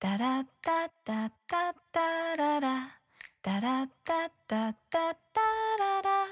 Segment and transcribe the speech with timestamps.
[0.00, 3.00] タラッタッタッタッララ。
[3.42, 5.40] タラッタッタッタッタ
[5.76, 6.26] ララ。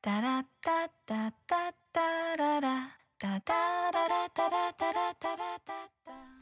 [0.00, 1.56] タラッタッタッタ
[2.00, 2.96] ッララ。
[3.18, 3.52] タタ
[3.92, 6.41] ララタラタラタラッタ。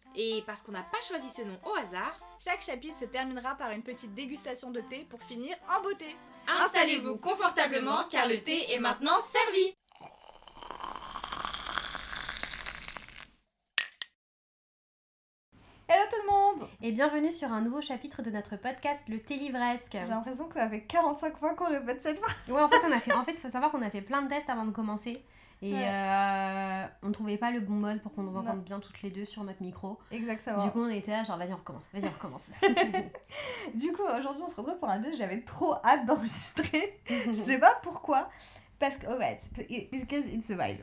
[0.15, 3.71] Et parce qu'on n'a pas choisi ce nom au hasard, Chaque chapitre se terminera par
[3.71, 6.15] une petite dégustation de thé pour finir en beauté.
[6.47, 9.75] installez-vous confortablement car le thé est maintenant servi
[15.87, 19.91] Hello tout le monde Et bienvenue sur un nouveau chapitre de notre podcast Le Télivresque.
[19.91, 22.35] J'ai l'impression que ça fait 45 fois qu'on répète cette phrase.
[22.47, 23.13] Ouais, en fait, on a fait.
[23.13, 25.21] En fait, il faut savoir qu'on a fait plein de tests avant de commencer.
[25.63, 25.87] Et Ouais.
[25.87, 28.39] euh, on ne trouvait pas le bon mode pour qu'on nous Non.
[28.39, 29.99] entende bien toutes les deux sur notre micro.
[30.11, 30.63] Exactement.
[30.63, 32.49] Du coup, on était là, genre, vas-y, on recommence, vas-y, on recommence.
[33.75, 35.17] Du coup, aujourd'hui, on se retrouve pour un test.
[35.17, 36.99] J'avais trop hâte d'enregistrer.
[37.07, 38.29] Je sais pas pourquoi.
[38.79, 39.37] Parce que, oh, ouais,
[39.91, 40.81] because it's a vibe.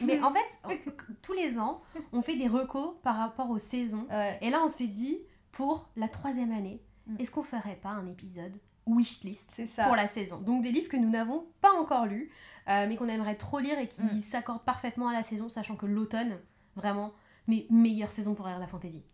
[0.00, 0.90] Mais en fait, on-
[1.22, 1.80] tous les ans,
[2.12, 4.06] on fait des recos par rapport aux saisons.
[4.10, 4.38] Ouais.
[4.40, 5.20] Et là, on s'est dit,
[5.52, 7.16] pour la troisième année, Mm.
[7.20, 8.54] est-ce qu'on ferait pas un épisode
[8.88, 10.38] wishlist pour la saison.
[10.38, 12.30] Donc des livres que nous n'avons pas encore lus,
[12.68, 14.20] euh, mais qu'on aimerait trop lire et qui Mm.
[14.20, 16.38] s'accordent parfaitement à la saison, sachant que l'automne,
[16.76, 17.12] vraiment,
[17.46, 19.04] mais meilleure saison pour lire la fantasy.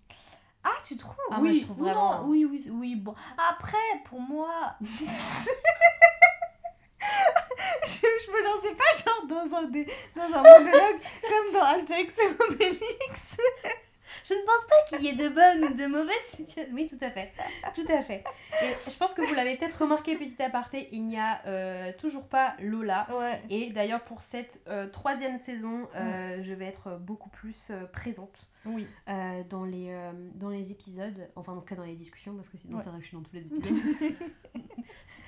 [0.65, 1.15] Ah, tu trouves?
[1.31, 3.15] Ah, oui, moi, je trouve ou vraiment- non, oui, oui, oui, bon.
[3.51, 4.75] Après, pour moi...
[4.81, 4.87] je,
[7.87, 12.29] je me lançais pas genre dans un, dé- dans un monologue comme dans Astérix et
[12.51, 13.37] Obélix.
[14.25, 16.73] Je ne pense pas qu'il y ait de bonnes ou de mauvaises situations.
[16.75, 17.33] Oui, tout à fait.
[17.75, 18.25] Tout à fait.
[18.63, 22.29] Et je pense que vous l'avez peut-être remarqué, petit aparté, il n'y a euh, toujours
[22.29, 23.07] pas Lola.
[23.19, 23.43] Ouais.
[23.51, 28.87] Et d'ailleurs, pour cette euh, troisième saison, euh, je vais être beaucoup plus présente Oui.
[29.51, 29.95] dans, les,
[30.35, 32.83] dans les épisodes, enfin, en tout cas dans les discussions, parce que sinon, Ouais.
[32.83, 34.13] ça arrive, je suis dans tous les épisodes.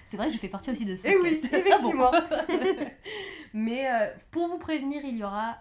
[0.04, 1.52] C'est vrai que je fais partie aussi de ce Eh oui, podcast.
[1.54, 2.10] effectivement.
[2.12, 2.86] Ah bon
[3.52, 3.86] Mais
[4.30, 5.58] pour vous prévenir, il y aura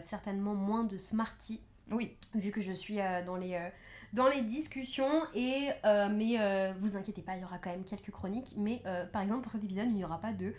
[0.00, 2.16] certainement moins de Smarty, Oui.
[2.34, 3.68] vu que je suis euh, dans, les, euh,
[4.12, 5.22] dans les discussions.
[5.34, 6.36] Et, euh, mais
[6.80, 8.54] vous inquiétez pas, il y aura quand même quelques chroniques.
[8.56, 10.54] Mais par exemple, pour cet épisode, il n'y aura pas de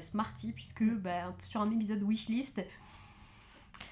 [0.00, 2.64] Smarty, puisque bah, sur un épisode wishlist,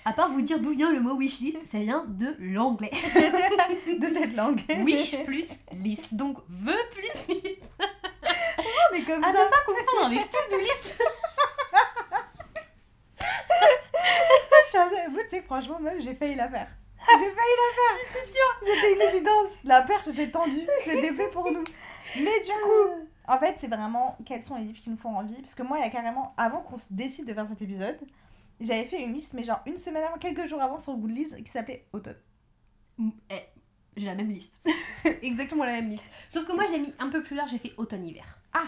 [0.05, 2.91] à part vous dire d'où vient le mot wishlist, ça vient de l'anglais.
[4.01, 4.61] De cette langue.
[4.85, 6.13] Wish plus list.
[6.13, 7.63] Donc, veut plus list.
[8.93, 9.45] mais comme À ça.
[9.45, 11.03] ne pas confondre avec to-do list.
[15.07, 16.69] En- Moi, tu sais, franchement, même, j'ai failli la faire.
[17.09, 17.99] J'ai failli la faire.
[18.15, 18.61] J'étais sûre.
[18.75, 19.51] C'était une évidence.
[19.65, 20.67] La perche était tendue.
[20.85, 21.63] C'était fait pour nous.
[22.17, 25.35] Mais du coup, en fait, c'est vraiment quels sont les livres qui nous font envie.
[25.43, 27.99] Parce que moi, il y a carrément, avant qu'on se décide de faire cet épisode,
[28.61, 31.51] j'avais fait une liste, mais genre une semaine avant, quelques jours avant, sur Goodreads, qui
[31.51, 32.17] s'appelait Automne.
[33.31, 33.35] Eh,
[33.97, 34.59] j'ai la même liste.
[35.23, 36.05] Exactement la même liste.
[36.29, 38.39] Sauf que moi, j'ai mis un peu plus large, j'ai fait automne-hiver.
[38.55, 38.65] Ah.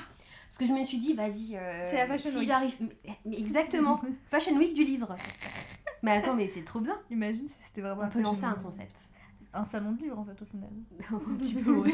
[0.49, 2.47] Parce que je me suis dit, vas-y, euh, C'est la Fashion si Week.
[2.47, 2.77] j'arrive.
[3.33, 4.01] Exactement.
[4.31, 5.17] Fashion Week du livre.
[6.03, 6.99] Mais attends, mais c'est trop bien.
[7.11, 8.99] Imagine si c'était vraiment On peut lancer un concept.
[9.55, 10.69] Un salon de livres, en fait, au final.
[11.13, 11.93] un petit peu, ouais.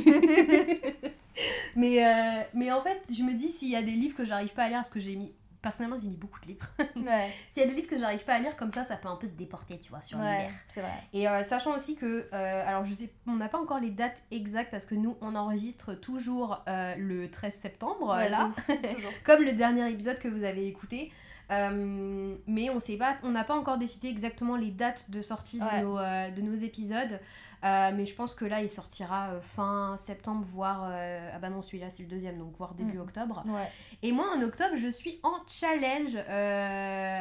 [1.76, 4.52] mais, euh, mais en fait, je me dis, s'il y a des livres que j'arrive
[4.52, 5.32] pas à lire, parce que j'ai mis.
[5.62, 6.66] Personnellement, j'ai mis beaucoup de livres.
[6.96, 9.08] Ouais, s'il y a des livres que j'arrive pas à lire, comme ça, ça peut
[9.08, 10.52] un peu se déporter, tu vois, sur ouais l'hiver.
[10.74, 10.92] c'est vrai.
[11.14, 14.22] Et euh, sachant aussi que, euh, alors je sais, on n'a pas encore les dates
[14.30, 18.50] exactes parce que nous on enregistre toujours le 13 septembre, Ouais, là,
[18.94, 19.10] toujours.
[19.24, 21.10] comme le dernier épisode que vous avez écouté.
[21.50, 25.60] Euh, mais on sait pas, on n'a pas encore décidé exactement les dates de sortie
[25.60, 25.80] Ouais.
[25.80, 27.20] de, nos, euh, de nos épisodes.
[27.64, 30.84] Euh, mais je pense que là il sortira fin septembre, voire.
[30.84, 33.02] ah bah non, celui-là c'est le deuxième, donc voire début Mm.
[33.02, 33.42] octobre.
[33.46, 33.68] Ouais.
[34.02, 36.16] Et moi, en octobre, je suis en challenge.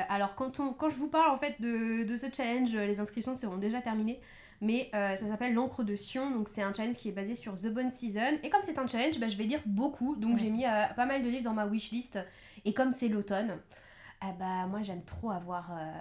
[0.10, 3.36] Alors, quand, on, quand je vous parle en fait de, de ce challenge, les inscriptions
[3.36, 4.20] seront déjà terminées.
[4.62, 6.32] Mais euh, ça s'appelle l'encre de Sion.
[6.32, 8.38] Donc, c'est un challenge qui est basé sur The Bone Season.
[8.44, 10.16] Et comme c'est un challenge, bah, je vais lire beaucoup.
[10.16, 10.40] Donc, Ouais.
[10.42, 12.18] j'ai mis euh, pas mal de livres dans ma wishlist.
[12.64, 13.58] Et comme c'est l'automne,
[14.26, 15.92] ah bah, moi, j'aime trop avoir euh,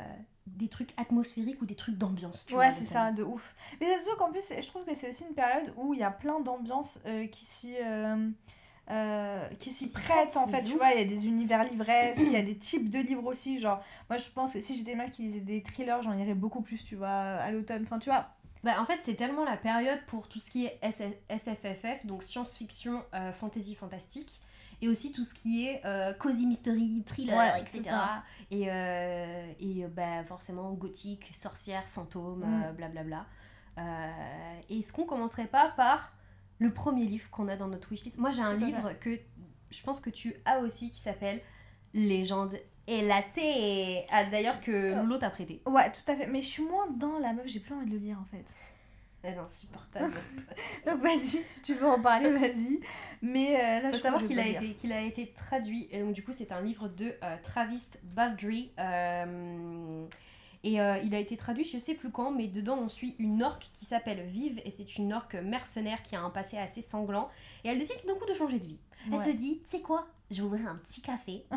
[0.46, 2.46] des trucs atmosphériques ou des trucs d'ambiance.
[2.46, 3.54] tu Ouais, c'est ça, de ouf.
[3.80, 6.04] Mais c'est sûr qu'en plus, je trouve que c'est aussi une période où il y
[6.04, 7.74] a plein d'ambiances euh, qui s'y.
[7.82, 8.30] euh,
[8.90, 10.78] euh, qui s'y prêtent en fait, tu ouf.
[10.78, 13.60] vois, il y a des univers livresques, il y a des types de livres aussi,
[13.60, 16.62] genre, moi je pense que si j'étais meuf qui lisait des thrillers, j'en lirais beaucoup
[16.62, 18.28] plus, tu vois, à l'automne, enfin tu vois,
[18.64, 22.22] Bah, en fait, c'est tellement la période pour tout ce qui est SF SFFF, donc
[22.24, 24.40] science-fiction, euh, fantasy, fantastique,
[24.82, 27.94] et aussi tout ce qui est euh, cozy mystery, thriller, Ouais, etc.
[28.50, 32.62] Et, euh, et bah, forcément gothique, sorcière, fantôme, Mm.
[32.64, 33.24] euh, blablabla.
[33.78, 34.10] Euh,
[34.68, 36.12] est-ce qu'on commencerait pas par
[36.58, 38.18] le premier livre qu'on a dans notre wishlist?
[38.18, 39.18] Moi, j'ai un Tout livre que
[39.70, 41.40] je pense que tu as aussi qui s'appelle
[41.94, 44.04] Légende et la thé.
[44.10, 45.62] Ah, d'ailleurs, que Lolo t'a prêté.
[45.66, 46.26] Ouais, tout à fait.
[46.26, 48.54] Mais je suis moins dans la meuf, j'ai plus envie de le lire en fait.
[49.22, 50.12] Elle est insupportable.
[50.86, 52.80] Donc vas-y, si tu veux en parler, vas-y.
[53.22, 55.86] Mais euh, là, Il je faut savoir qu'il a, été, qu'il a été traduit.
[55.92, 58.72] Et donc, du coup, c'est un livre de euh, Travis Baldry.
[58.78, 60.04] euh,
[60.64, 63.68] et il a été traduit, je sais plus quand, mais dedans, on suit une orque
[63.72, 64.60] qui s'appelle Vive.
[64.64, 67.28] Et c'est une orque mercenaire qui a un passé assez sanglant.
[67.64, 68.78] Et elle décide d'un coup de changer de vie.
[69.06, 69.24] Elle Ouais.
[69.24, 70.06] se dit, sais quoi?
[70.32, 71.44] Je vais ouvrir un petit café.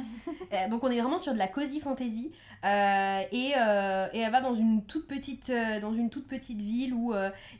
[0.53, 2.31] Euh, donc on est vraiment sur de la cozy fantasy
[2.63, 5.51] Euh, et, euh, et elle va dans une toute petite
[5.81, 7.13] dans une toute petite ville où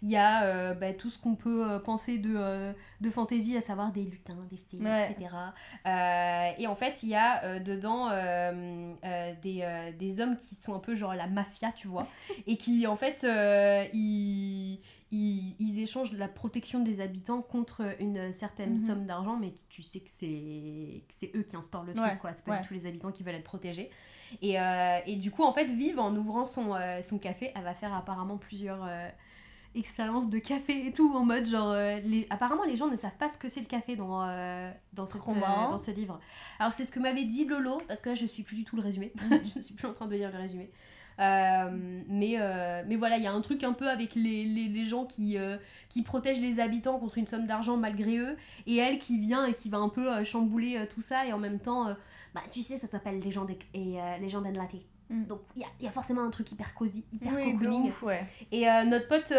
[0.04, 4.04] il y a bah, tout ce qu'on peut penser de, de fantasy, à savoir des
[4.04, 5.12] lutins, des fées, Ouais.
[5.12, 5.36] etc.
[6.60, 8.10] Et en fait il y a dedans
[9.42, 12.08] des, des hommes qui sont un peu genre la mafia, tu vois,
[12.48, 13.26] et qui en fait
[13.94, 14.80] ils
[15.12, 18.78] ils, ils échangent la protection des habitants contre une certaine Mhm.
[18.78, 22.34] somme d'argent, mais tu sais que c'est eux qui instaurent le truc, Ouais, quoi.
[22.34, 22.62] C'est pas ouais.
[22.62, 23.90] tout les habitants qui veulent être protégés.
[24.42, 27.64] Et, euh, et du coup, en fait, Vive, en ouvrant son, euh, son café, elle
[27.64, 29.08] va faire apparemment plusieurs euh,
[29.76, 31.74] expériences de café et tout, en mode genre.
[31.76, 32.26] les...
[32.30, 34.22] Apparemment, les gens ne savent pas ce que c'est le café dans,
[34.94, 36.20] dans, cette, dans ce livre.
[36.60, 38.76] Alors, c'est ce que m'avait dit Lolo, parce que là, je suis plus du tout
[38.76, 39.12] le résumé.
[39.22, 39.42] Mhm.
[39.54, 40.72] je ne suis plus en train de lire le résumé.
[41.20, 41.70] Euh,
[42.08, 44.86] mais, euh, mais voilà, il y a un truc un peu avec les, les, les
[44.86, 45.58] gens qui, euh,
[45.88, 48.36] qui protègent les habitants contre une somme d'argent malgré eux,
[48.68, 51.60] et elle qui vient et qui va un peu chambouler tout ça, et en même
[51.60, 51.96] temps,
[52.34, 54.00] bah tu sais, ça s'appelle et
[54.46, 54.82] and Latte.
[55.10, 55.24] Mm.
[55.26, 57.56] Donc il y a, y a forcément un truc hyper cosy, hyper Oui,
[57.88, 58.26] ouf, ouais.
[58.52, 59.32] Et notre pote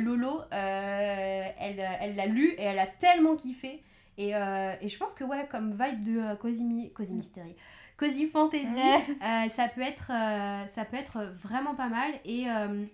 [0.00, 1.54] Lolo, elle
[2.00, 3.84] elle l'a lu et elle a tellement kiffé.
[4.18, 7.54] Et, et je pense que ouais, comme vibe de Mi- Cozy Mystery,
[8.00, 12.10] Cozy Fantasy, euh, ça, peut être, euh, ça peut être vraiment pas mal.
[12.24, 12.86] Et euh,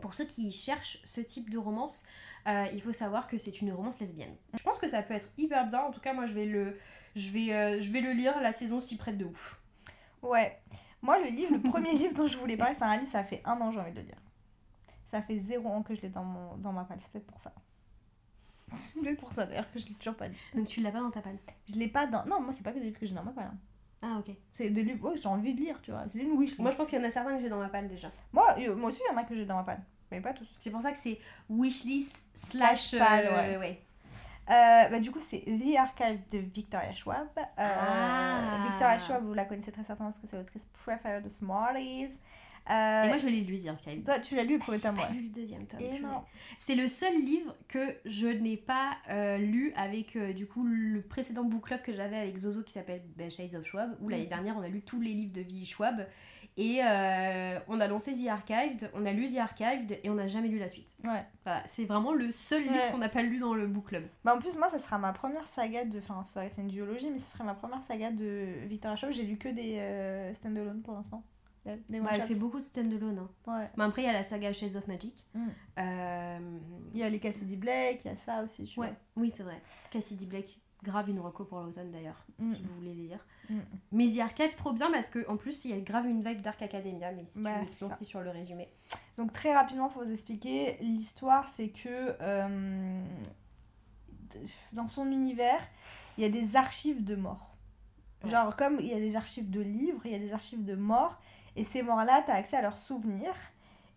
[0.00, 2.04] pour ceux qui cherchent ce type de romance,
[2.72, 4.34] il faut savoir que c'est une romance lesbienne.
[4.56, 5.80] Je pense que ça peut être hyper bien.
[5.80, 6.78] En tout cas, moi, je vais le,
[7.14, 8.40] je vais, je vais le lire.
[8.40, 9.60] La saison s'y prête de ouf.
[10.22, 10.58] Ouais.
[11.02, 13.42] Moi, le livre, le premier livre dont je voulais parler, c'est un livre, ça fait
[13.44, 14.22] un an, j'ai envie de le lire.
[15.04, 17.40] Ça fait zéro an que je l'ai dans, mon, dans ma palle, c'est peut-être pour
[17.40, 17.52] ça.
[18.74, 20.36] C'est peut-être pour ça d'ailleurs que je l'ai toujours pas lu.
[20.54, 21.38] Donc tu l'as pas dans ta palle.
[21.68, 22.24] Je l'ai pas dans.
[22.24, 23.50] Non, moi, c'est pas que des livres que j'ai dans ma palle.
[23.52, 23.58] hein.
[24.02, 24.34] Ah ok.
[24.52, 26.04] C'est des livres ouais, j'ai envie de lire, tu vois.
[26.08, 26.58] C'est une wishlist.
[26.60, 28.10] Moi, je pense qu'il y en a certains que j'ai dans ma palle déjà.
[28.32, 29.82] Moi, euh, moi aussi, il y en a que j'ai dans ma palle.
[30.10, 30.46] Mais pas tous.
[30.58, 31.18] C'est pour ça que c'est
[31.50, 32.90] wishlist slash.
[32.90, 33.56] Slash palle, euh, ouais.
[33.58, 33.82] ouais.
[34.48, 37.26] Euh, bah, du coup, c'est The Archive de Victoria Schwab.
[37.36, 38.68] Euh, Ah.
[38.68, 42.10] Victoria Schwab, vous la connaissez très certainement parce que c'est l'autrice préférée de Smarties.
[42.68, 44.02] Et Euh, moi, je l'ai lu, The Archive.
[44.02, 45.12] Toi, tu l'as lu le Ah, premier j'ai tome, pas ouais.
[45.14, 45.80] lu le deuxième tome.
[45.80, 46.00] Et.
[46.58, 51.00] C'est le seul livre que je n'ai pas euh, lu avec euh, du coup le
[51.02, 54.24] précédent book club que j'avais avec Zozo qui s'appelle bah, Shades of Schwab où l'année
[54.24, 54.28] Mhm.
[54.28, 55.64] dernière on a lu tous les livres de V.
[55.64, 56.06] Schwab
[56.58, 56.80] et
[57.68, 60.58] on a lancé The Archived, on a lu The Archived et on n'a jamais lu
[60.58, 60.96] la suite.
[61.04, 61.24] Ouais.
[61.44, 62.90] Voilà, c'est vraiment le seul livre Ouais.
[62.92, 64.04] qu'on n'a pas lu dans le book club.
[64.24, 65.98] Bah, en plus, moi, ça sera ma première saga de.
[65.98, 69.12] Enfin, c'est une duologie, mais ce serait ma première saga de Victoria Schwab.
[69.12, 71.22] J'ai lu que des stand-alone pour l'instant.
[71.66, 73.18] Bah, elle fait beaucoup de stand-alone.
[73.18, 73.30] Hein.
[73.58, 73.68] Ouais.
[73.76, 75.24] Mais après il y a la saga Shades of Magic.
[75.34, 75.50] Mhm.
[75.78, 76.58] Euh,
[76.94, 78.96] Il y a les Cassidy Blake, il y a ça aussi, tu Ouais, vois.
[79.16, 79.60] oui, c'est vrai.
[79.90, 82.44] Cassidy Blake, grave une reco pour l'automne d'ailleurs, Mm.
[82.44, 83.26] si vous voulez les lire.
[83.50, 83.58] Mm.
[83.92, 86.62] Mais The Archive, trop bien parce qu'en plus, il y a grave une vibe Dark
[86.62, 88.68] Academia, mais si Bah, tu veux sur le résumé.
[89.18, 93.02] Donc très rapidement pour vous expliquer, l'histoire c'est que euh,
[94.72, 95.60] dans son univers,
[96.18, 97.56] il y a des archives de morts.
[98.24, 98.30] Ouais.
[98.30, 100.74] Genre comme il y a des archives de livres, il y a des archives de
[100.74, 101.20] morts,
[101.56, 103.34] et ces morts-là, tu as accès à leurs souvenirs.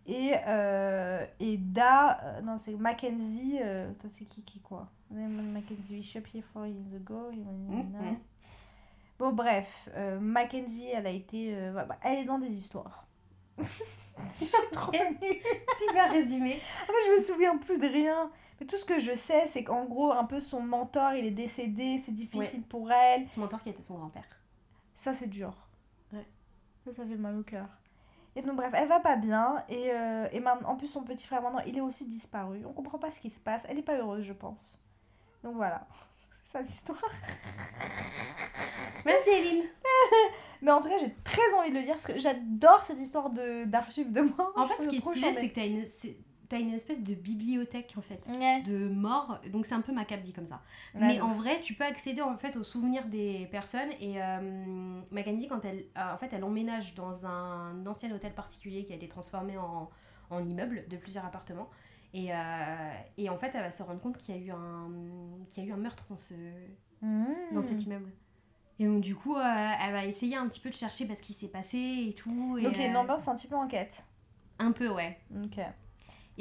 [0.06, 4.88] Et, euh, et Da, euh, non c'est Mackenzie, euh, c'est qui qui quoi?
[5.10, 7.30] Mackenzie Bishop here four years ago.
[7.32, 8.18] Mhm.
[9.18, 13.06] Bon bref, euh, Mackenzie elle a été, euh, bah, elle est dans des histoires.
[13.58, 14.90] Je suis trop.
[14.92, 16.54] Super résumé.
[16.54, 18.30] En fait, je me souviens plus de rien.
[18.58, 21.30] Mais tout ce que je sais, c'est qu'en gros, un peu son mentor, il est
[21.30, 23.24] décédé, c'est difficile pour elle.
[23.28, 24.26] C'est mentor qui était son grand-père.
[24.94, 25.54] Ça, c'est dur.
[26.84, 27.66] Ça, ça fait mal au cœur.
[28.36, 29.62] Et donc, bref, elle va pas bien.
[29.68, 32.62] Et, euh, et maintenant, en plus, son petit frère, maintenant, il est aussi disparu.
[32.66, 33.62] On comprend pas ce qui se passe.
[33.68, 34.78] Elle est pas heureuse, je pense.
[35.42, 35.86] Donc voilà.
[36.44, 36.98] C'est ça l'histoire.
[39.04, 39.64] Merci Eline.
[40.62, 43.30] Mais en tout cas, j'ai très envie de le lire parce que j'adore cette histoire
[43.30, 44.52] de d'archives de mort.
[44.56, 46.16] En fait, ce qui est stylé, c'est que t'as une, c'est-
[46.50, 48.28] t'as une espèce de bibliothèque en fait.
[48.38, 48.60] Ouais.
[48.62, 50.60] de morts, donc c'est un peu macabre dit comme ça.
[50.94, 55.00] Ouais, Mais en vrai, tu peux accéder en fait aux souvenirs des personnes et euh,
[55.10, 58.96] Mackenzie quand elle euh, en fait elle emménage dans un ancien hôtel particulier qui a
[58.96, 59.88] été transformé en,
[60.28, 61.70] en immeuble de plusieurs appartements
[62.12, 64.90] et, euh, et en fait elle va se rendre compte qu'il y a eu un
[65.48, 66.34] qu'il y a eu un meurtre dans ce
[67.02, 67.24] Mmh.
[67.54, 68.10] dans cet immeuble.
[68.78, 69.40] Et donc du coup, euh,
[69.82, 72.58] elle va essayer un petit peu de chercher parce qu'il s'est passé et tout.
[72.58, 74.04] Et, Donc, il y a une ambiance un petit peu enquête.
[74.58, 75.18] un peu ouais.
[75.42, 75.58] Ok.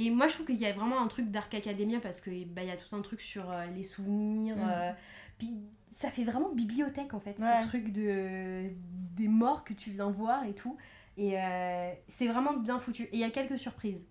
[0.01, 2.63] Et moi, je trouve qu'il y a vraiment un truc Dark Academia parce que bah,
[2.63, 4.55] y a tout un truc sur euh, les souvenirs.
[4.55, 4.69] Mm.
[4.69, 4.91] euh,
[5.37, 5.57] puis
[5.91, 7.61] ça fait vraiment bibliothèque en fait, Ouais.
[7.61, 8.69] ce truc de
[9.15, 10.77] des morts que tu viens voir et tout.
[11.17, 13.03] Et euh, c'est vraiment bien foutu.
[13.03, 14.07] Et il y a quelques surprises.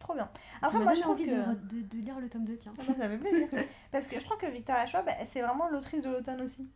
[0.00, 0.30] Trop bien.
[0.62, 1.30] Ça Après, m'a moi, trouve envie que...
[1.30, 2.72] de, de- de lire le tome 2, tiens.
[2.78, 3.48] Ah bah, ça fait plaisir.
[3.92, 6.70] Parce que je trouve que Victoria Schwab, bah, c'est vraiment l'autrice de l'automne aussi.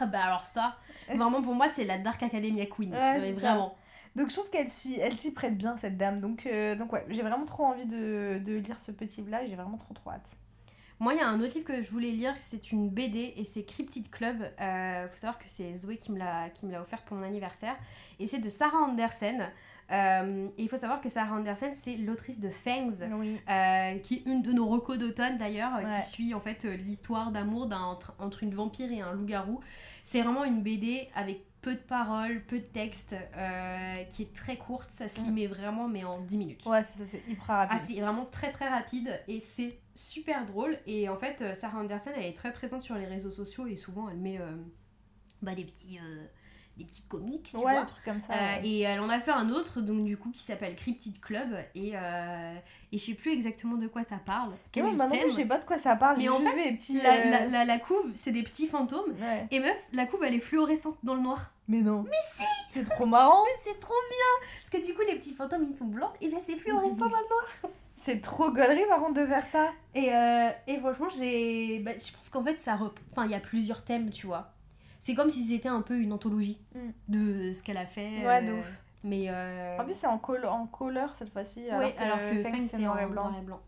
[0.00, 0.76] Ah bah alors ça,
[1.12, 2.92] vraiment pour moi c'est la Dark Academia Queen.
[2.94, 3.76] Ouais, vraiment.
[4.16, 6.20] Donc je trouve qu'elle s'y, elle s'y prête bien, cette dame.
[6.20, 9.46] Donc, euh, donc ouais, j'ai vraiment trop envie de, de lire ce petit livre-là et
[9.48, 10.36] j'ai vraiment trop trop hâte.
[11.00, 13.42] Moi, il y a un autre livre que je voulais lire, c'est une BD et
[13.44, 14.36] c'est Cryptid Club.
[14.60, 17.24] Euh, faut savoir que c'est Zoé qui me l'a qui me l'a offert pour mon
[17.24, 17.74] anniversaire
[18.20, 19.48] et c'est de Sarah Andersen.
[19.90, 23.36] Euh, et il faut savoir que Sarah Andersen, c'est l'autrice de Fangs, Oui.
[23.50, 25.84] euh, qui est une de nos recos d'automne d'ailleurs, Ouais.
[26.02, 29.58] qui suit en fait l'histoire d'amour d'un- entre, entre une vampire et un loup-garou.
[30.04, 34.56] C'est vraiment une BD avec peu de paroles, peu de texte, euh, qui est très
[34.56, 35.34] courte, ça se lit Mm.
[35.34, 36.66] mais vraiment mais en 10 minutes.
[36.66, 37.78] Ouais, c'est ça, c'est hyper rapide.
[37.80, 40.76] Ah, c'est vraiment très très rapide et c'est super drôle.
[40.86, 43.76] Et en fait, euh, Sarah Anderson, elle est très présente sur les réseaux sociaux et
[43.76, 44.56] souvent elle met euh,
[45.40, 46.26] bah, des, petits, euh,
[46.76, 47.80] des petits comics, tu ouais, vois.
[47.82, 48.32] des trucs comme ça.
[48.32, 48.66] Euh, ouais.
[48.66, 51.54] et elle en a fait un autre, donc du coup, qui s'appelle Cryptid Club.
[51.74, 52.54] Et, euh,
[52.92, 54.52] et je sais plus exactement de quoi ça parle.
[54.72, 55.20] Quel non thème.
[55.30, 56.16] je sais pas de quoi ça parle.
[56.18, 57.00] Mais en fait, vu les petits.
[57.02, 59.12] La, euh, la, la- la couve, c'est des petits fantômes.
[59.20, 59.46] Ouais.
[59.50, 61.52] Et meuf, la couve, elle est fluorescente dans le noir.
[61.68, 62.02] Mais non.
[62.04, 63.44] Mais si C'est trop marrant.
[63.62, 66.12] C'est trop bien Parce que du coup, les petits fantômes, ils sont blancs.
[66.22, 67.46] Et là, c'est fluorescent dans le noir.
[67.98, 69.68] C'est trop gaulerie par contre de faire ça.
[69.94, 71.78] Et, euh, et franchement, j'ai.
[71.80, 72.74] bah, je pense qu'en fait, ça.
[72.74, 74.50] rep- Enfin, il y a plusieurs thèmes, tu vois.
[75.04, 76.78] C'est comme si c'était un peu une anthologie Mm.
[77.08, 78.24] de ce qu'elle a fait.
[78.24, 78.66] Ouais, de euh, ouf.
[79.02, 79.24] Mais.
[79.28, 81.62] euh, En plus, c'est en, col en couleur cette fois-ci.
[81.62, 83.24] ouais, alors que Fang, Fang, c'est noir en et blanc.
[83.30, 83.60] noir et blanc.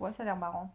[0.00, 0.74] Ouais, ça a l'air marrant.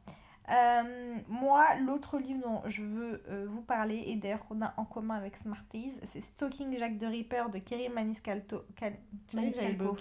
[0.50, 4.86] Euh, moi, l'autre livre dont je veux euh, vous parler, et d'ailleurs qu'on a en
[4.86, 8.64] commun avec Smarties, c'est Stalking Jack the Ripper de Kerry Maniscalco.
[8.78, 8.94] Cal...
[9.34, 9.98] Maniscalco.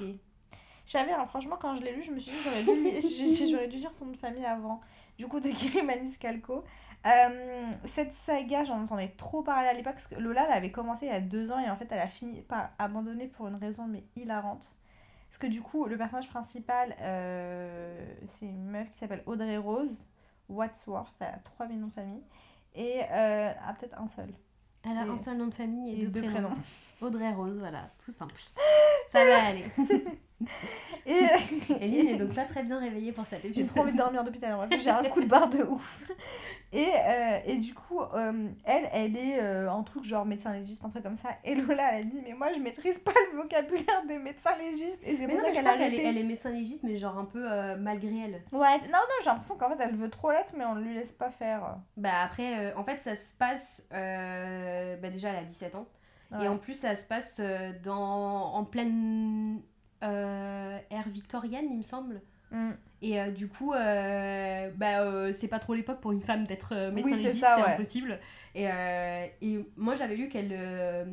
[0.86, 3.78] savais, hein, franchement, quand je l'ai lu, je me suis dit j'aurais dû, j'aurais dû
[3.78, 4.80] lire son nom de famille avant.
[5.18, 6.62] Du coup, de Kerry Maniscalco.
[7.06, 11.06] Euh, cette saga, j'en entendais trop parler à l'époque parce que Lola elle avait commencé
[11.06, 13.56] il y a deux ans et en fait elle a fini par abandonner pour une
[13.56, 14.76] raison mais hilarante.
[15.28, 20.06] Parce que du coup, le personnage principal, euh, c'est une meuf qui s'appelle Audrey Rose
[20.48, 22.22] Wadsworth, elle a 3 millions de famille,
[22.74, 24.28] et euh, a peut-être un seul.
[24.84, 26.50] Elle a Et- un seul nom de famille et, Et deux, deux prénoms.
[26.50, 26.62] prénoms.
[27.00, 28.34] Audrey Rose, voilà, tout simple.
[29.08, 29.64] Ça va aller.
[31.06, 31.26] Et
[31.80, 33.68] Eline est donc pas très bien réveillée pour cette j'ai épisode.
[33.68, 34.68] trop envie de dormir depuis tout à l'heure.
[34.78, 36.00] J'ai un coup de barre de ouf.
[36.72, 40.84] Et, euh, et du coup, euh, elle, elle est euh, en truc genre médecin légiste,
[40.84, 41.30] un truc comme ça.
[41.44, 45.00] Et Lola, elle a dit Mais moi, je maîtrise pas le vocabulaire des médecins légistes.
[45.04, 46.06] Et c'est pour non, ça qu'elle a crois qu'elle est, arrêté.
[46.08, 48.42] elle est médecin légiste, mais genre un peu euh, malgré elle.
[48.52, 50.94] Ouais, non, non, j'ai l'impression qu'en fait, elle veut trop l'être, mais on ne lui
[50.94, 51.76] laisse pas faire.
[51.96, 53.88] Bah après, euh, en fait, ça se passe...
[53.92, 55.86] euh, bah déjà, elle a 17 ans.
[56.30, 56.44] Ouais.
[56.44, 57.40] Et en plus, ça se passe
[57.82, 59.60] dans, en pleine
[60.02, 62.20] ère victorienne, il me semble.
[62.50, 62.70] Mm.
[63.04, 66.72] Et euh, du coup, euh, bah, euh, c'est pas trop l'époque pour une femme d'être
[66.76, 67.72] euh, médecin Oui, c'est légiste, ça, c'est ouais.
[67.72, 68.20] impossible.
[68.54, 71.04] Et, euh, et moi, j'avais lu qu'elle, euh,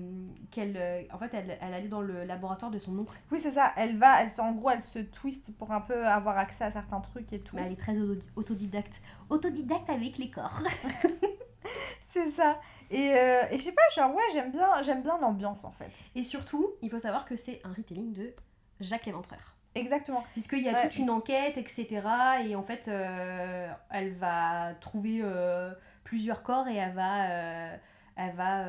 [0.51, 3.17] qu'elle, euh, en fait, elle, elle allait dans le laboratoire de son oncle.
[3.31, 3.72] Oui, c'est ça.
[3.77, 7.00] Elle va, elle, en gros, elle se twiste pour un peu avoir accès à certains
[7.00, 7.55] trucs et tout.
[7.55, 9.01] Mais elle est très auto- autodidacte.
[9.29, 10.60] Autodidacte avec les corps.
[12.10, 12.60] C'est ça.
[12.91, 15.91] Et, euh, et je sais pas, genre, ouais, j'aime bien, j'aime bien l'ambiance en fait.
[16.15, 18.34] Et surtout, il faut savoir que c'est un retelling de
[18.79, 19.55] Jacques Léventreur.
[19.75, 20.24] Exactement.
[20.33, 20.81] Puisqu'il y a Ouais.
[20.83, 22.01] toute une enquête, etc.
[22.45, 25.71] Et en fait, euh, elle va trouver euh,
[26.03, 27.77] plusieurs corps et elle va, euh,
[28.15, 28.65] elle va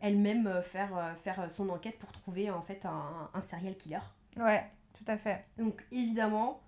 [0.00, 3.98] elle-même faire, faire son enquête pour trouver en fait un, un serial killer.
[4.36, 4.64] Ouais,
[4.96, 5.44] tout à fait.
[5.58, 6.60] Donc évidemment,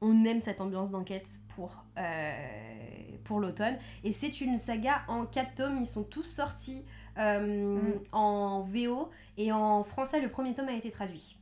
[0.00, 1.84] on aime cette ambiance d'enquête pour,
[3.24, 3.76] pour l'automne.
[4.02, 6.84] Et c'est une saga en 4 tomes, ils sont tous sortis
[7.16, 7.92] Mm.
[8.10, 11.38] en VO et en français le premier tome a été traduit.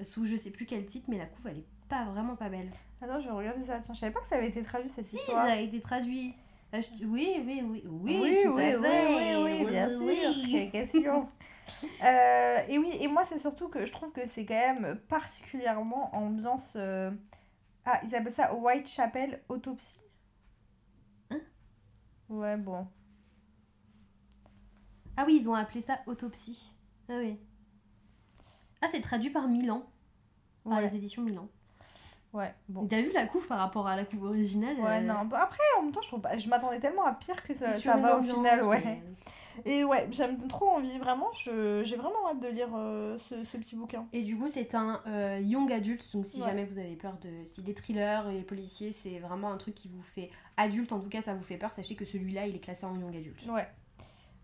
[0.00, 2.70] Sous je sais plus quel titre, mais la couve elle est pas vraiment pas belle.
[3.00, 3.78] Attends, je vais regarder ça.
[3.80, 5.46] Tiens, je savais pas que ça avait été traduit cette Si, histoire.
[5.46, 6.34] ça a été traduit.
[6.74, 9.36] Euh, je- Oui, oui, oui, oui, oui, tout oui, à oui, fait.
[9.36, 10.16] oui, oui, bien Oui,
[10.62, 10.72] sûr.
[10.72, 11.28] question.
[12.04, 16.14] Euh, et oui, et moi, c'est surtout que je trouve que c'est quand même particulièrement
[16.14, 16.74] ambiance.
[16.76, 17.10] euh,
[17.86, 19.98] Ah, ils appellent ça Whitechapel Autopsy.
[21.30, 21.40] Hein?
[22.28, 22.86] Ouais, bon.
[25.16, 26.70] Ah oui, ils ont appelé ça autopsie.
[27.08, 27.38] Ah oui.
[28.84, 29.82] Ah, c'est traduit par Milan.
[30.64, 31.48] Par Ouais, les éditions Milan.
[32.34, 32.86] ouais, bon.
[32.86, 35.24] T'as vu la couve par rapport à la couve originale Ouais, euh, non.
[35.24, 38.18] Bon, après, en même temps, je, je m'attendais tellement à pire que ça, ça va
[38.18, 38.82] au final, ouais.
[38.84, 39.02] mais-
[39.66, 41.30] Et ouais, j'aime trop envie, vraiment.
[41.34, 44.04] je- J'ai vraiment hâte de lire euh, ce, ce petit bouquin.
[44.12, 46.46] Et du coup, c'est un euh, young adulte, donc si Ouais.
[46.46, 47.30] jamais vous avez peur de.
[47.44, 51.08] Si des thrillers les policiers, c'est vraiment un truc qui vous fait adulte, en tout
[51.08, 53.46] cas, ça vous fait peur, sachez que celui-là, il est classé en young adulte.
[53.48, 53.68] Ouais.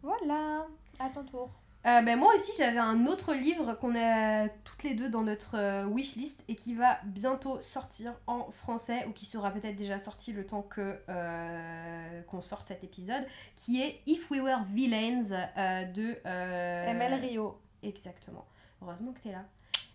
[0.03, 0.67] Voilà,
[1.01, 1.51] à ton tour.
[1.87, 5.57] Euh, ben, moi aussi, j'avais un autre livre qu'on a toutes les deux dans notre
[5.57, 10.35] euh, wishlist et qui va bientôt sortir en français ou qui sera peut-être déjà sorti
[10.35, 15.85] le temps que euh, qu'on sorte cet épisode, qui est If We Were Villains euh,
[15.87, 17.59] de ML Rio.
[17.83, 18.45] Exactement.
[18.83, 19.45] Heureusement que t'es là.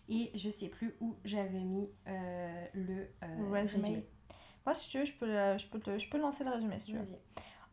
[0.10, 3.08] Et je sais plus où j'avais mis le
[3.52, 3.60] Résumé.
[3.84, 4.06] résumé.
[4.66, 5.28] Moi, si tu veux, je peux,
[5.58, 7.06] je peux, te- je peux lancer le résumé si tu veux.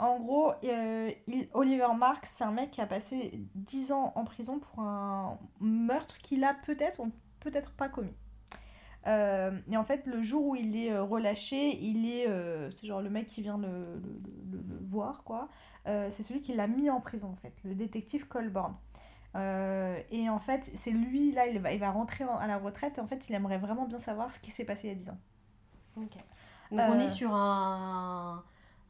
[0.03, 4.25] En gros, euh, il- Oliver Marks, c'est un mec qui a passé 10 ans en
[4.25, 8.15] prison pour un meurtre qu'il a peut-être ou peut-être pas commis.
[9.07, 12.29] Euh, et en fait, le jour où il est euh, relâché, il est.
[12.29, 14.21] euh, c'est genre le mec qui vient le, le-
[14.53, 15.49] le- le voir, quoi.
[15.87, 18.75] C'est celui qui l'a mis en prison, en fait, le détective Colborne.
[19.35, 22.59] Euh, et en fait, c'est lui, là, il va, il va rentrer en- à la
[22.59, 22.99] retraite.
[22.99, 24.97] Et en fait, il aimerait vraiment bien savoir ce qui s'est passé il y a
[24.97, 25.19] 10 ans.
[25.97, 26.13] Ok.
[26.71, 28.45] Donc on est sur un,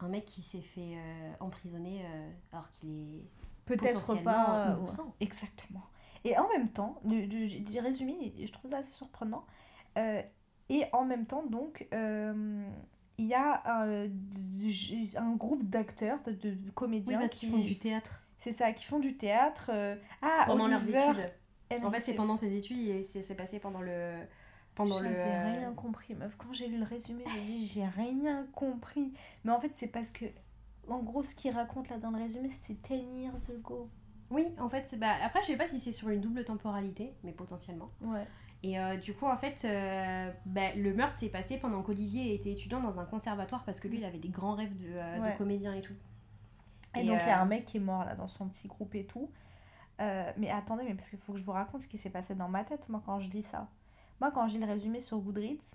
[0.05, 3.25] un mec qui s'est fait euh, emprisonner euh, alors qu'il est
[3.65, 4.69] Peut-être pas.
[4.69, 5.05] euh, innocent.
[5.05, 5.83] ouais, exactement.
[6.25, 9.45] Et en même temps, le, le- j'ai dit résumé, je trouve ça assez surprenant.
[9.99, 10.23] Euh,
[10.69, 11.87] et en même temps, donc,
[13.19, 18.23] il y a un groupe d'acteurs, de, de Oui, comédiens parce qui font du théâtre
[18.39, 19.71] C'est ça, qui font du théâtre.
[20.23, 21.31] Ah, pendant leurs études.
[21.83, 24.15] En fait, c'est pendant ses études et c'est c'est passé pendant le.
[24.75, 25.09] Pendant le.
[25.09, 26.35] J'avais euh, rien compris, meuf.
[26.39, 29.13] Quand j'ai lu le résumé, j'ai dit j'ai rien compris.
[29.45, 30.25] Mais en fait, c'est parce que,
[30.89, 33.89] en gros, ce qu'il raconte là dans le résumé, c'était 10 years ago.
[34.31, 37.13] Oui, en fait, c'est- bah, après, je sais pas si c'est sur une double temporalité,
[37.23, 37.91] mais potentiellement.
[38.01, 38.27] Ouais.
[38.63, 42.53] Et euh, du coup, en fait, euh, bah, le meurtre s'est passé pendant qu'Olivier était
[42.53, 45.37] étudiant dans un conservatoire parce que lui, il avait des grands rêves de, euh, de
[45.37, 45.95] comédien et tout.
[46.95, 48.69] Et, Et, donc, il y a un mec qui est mort là dans son petit
[48.69, 49.31] groupe et tout.
[49.99, 52.49] Mais attendez, mais parce qu'il faut que je vous raconte ce qui s'est passé dans
[52.49, 53.69] ma tête, moi, quand je dis ça.
[54.23, 55.75] Moi, quand j'ai le résumé sur Goodreads,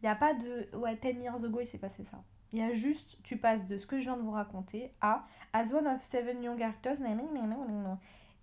[0.00, 2.22] il n'y a pas de ouais, 10 years ago, il s'est passé ça.
[2.52, 5.26] Il y a juste, tu passes de ce que je viens de vous raconter à
[5.52, 6.94] As one of seven young actors.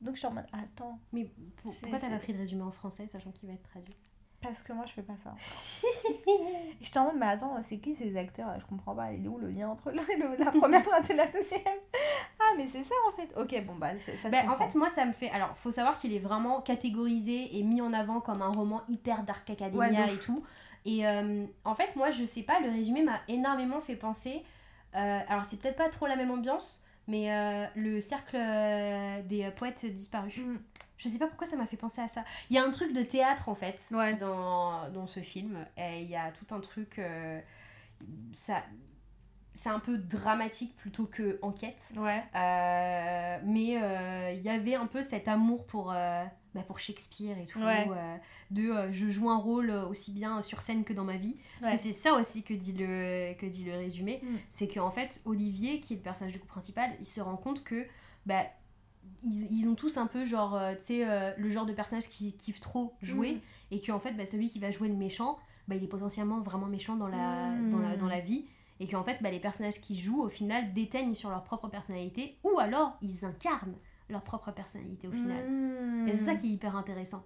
[0.01, 1.23] Donc, je suis en mode, attends, Mais
[1.55, 3.95] pour- pourquoi t'as pas pris le résumé en français, sachant qu'il va être traduit?
[4.41, 5.33] Parce que moi, je fais pas ça.
[6.27, 8.59] Et j'étais en mode, mais attends, c'est qui ces acteurs?
[8.59, 9.13] Je comprends pas.
[9.13, 11.61] Il est où le lien entre la, le- la première phrase et la deuxième?
[12.57, 13.29] Mais c'est ça en fait.
[13.39, 14.69] Ok, bon, bah, ça se Bah, en comprend.
[14.69, 15.29] fait, moi, ça me fait.
[15.29, 19.23] Alors, faut savoir qu'il est vraiment catégorisé et mis en avant comme un roman hyper
[19.23, 20.43] dark academia Ouais, et tout.
[20.85, 24.43] Et euh, en fait, moi, je sais pas, le résumé m'a énormément fait penser.
[24.95, 28.37] euh, alors, c'est peut-être pas trop la même ambiance, mais euh, le cercle
[29.27, 30.37] des poètes disparus.
[30.37, 30.57] Mm.
[30.97, 32.23] Je sais pas pourquoi ça m'a fait penser à ça.
[32.49, 34.13] Il y a un truc de théâtre en fait Ouais.
[34.13, 35.57] dans, dans ce film.
[35.75, 37.01] Et il y a tout un truc.
[38.31, 38.63] ça.
[39.55, 41.93] C'est un peu dramatique plutôt que enquête.
[41.97, 42.21] Ouais.
[42.35, 47.37] Euh, mais euh, il y avait un peu cet amour pour, euh, bah, pour Shakespeare
[47.37, 47.87] et tout, Ouais.
[47.89, 48.17] euh,
[48.51, 51.37] de euh, je joue un rôle aussi bien sur scène que dans ma vie.
[51.61, 51.77] Parce Ouais.
[51.77, 54.35] que c'est ça aussi que dit le, que dit le résumé, Mm.
[54.49, 57.63] c'est qu'en fait, Olivier, qui est le personnage du coup principal, il se rend compte
[57.63, 57.85] que
[58.25, 58.43] bah,
[59.23, 62.09] ils, ils ont tous un peu genre, euh, tu sais, euh, le genre de personnage
[62.09, 63.39] qui kiffe trop jouer, Mm.
[63.75, 65.37] et qu'en fait, bah, celui qui va jouer le méchant,
[65.67, 67.71] bah, il est potentiellement vraiment méchant dans la, Mm.
[67.71, 68.45] dans la, dans la vie.
[68.79, 72.37] Et qu'en fait, bah, les personnages qui jouent, au final, déteignent sur leur propre personnalité,
[72.43, 73.77] ou alors ils incarnent
[74.09, 75.49] leur propre personnalité au final.
[75.49, 76.07] Mmh.
[76.07, 77.23] Et c'est ça qui est hyper intéressant.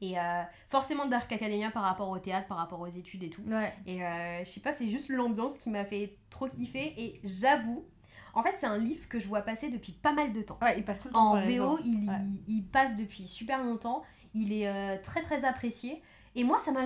[0.00, 3.42] Et euh, forcément Dark Academia par rapport au théâtre, par rapport aux études et tout.
[3.42, 3.72] Ouais.
[3.86, 6.94] Et euh, je sais pas, c'est juste l'ambiance qui m'a fait trop kiffer.
[6.96, 7.84] Et j'avoue,
[8.32, 10.58] en fait, c'est un livre que je vois passer depuis pas mal de temps.
[10.62, 12.14] Ouais, il passe tout le temps En VO, il, Ouais.
[12.48, 14.02] il passe depuis super longtemps.
[14.32, 16.02] Il est euh, très très apprécié.
[16.36, 16.82] Et moi, ça m'a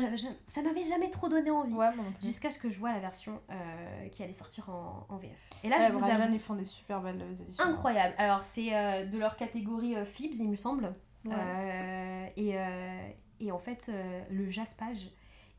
[0.47, 1.75] ça m'avait jamais trop donné envie.
[1.75, 1.91] Ouais.
[2.23, 5.51] Jusqu'à ce que je vois la version euh, qui allait sortir en, en VF.
[5.63, 7.63] Et là, Ouais, je vous avoue, ils font des super belles éditions.
[7.63, 8.15] incroyable.
[8.17, 10.95] Alors, c'est euh, de leur catégorie euh, Fibs, il me semble.
[11.27, 11.35] Ouais.
[11.37, 13.09] Euh, et, euh,
[13.41, 15.11] et en fait, euh, le jaspage,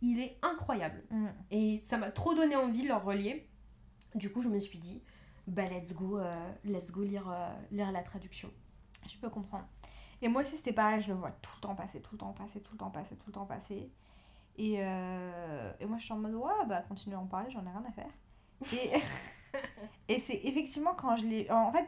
[0.01, 1.03] il est incroyable.
[1.11, 1.27] Mm.
[1.51, 3.47] Et ça m'a trop donné envie de le relier.
[4.15, 5.03] Du coup, je me suis dit,
[5.47, 6.31] bah let's go, euh,
[6.63, 8.49] let's go lire, euh, lire la traduction.
[9.07, 9.65] Je peux comprendre.
[10.21, 12.33] Et moi aussi, c'était pareil, je le vois tout le temps passer, tout le temps
[12.33, 13.91] passer, tout le temps passer, tout le temps passer.
[14.57, 17.65] Et, euh, et moi, je suis en mode, ouais, bah, continue à en parler, j'en
[17.65, 18.11] ai rien à faire.
[18.73, 19.01] Et,
[20.13, 21.51] et c'est effectivement quand je l'ai.
[21.51, 21.87] En fait,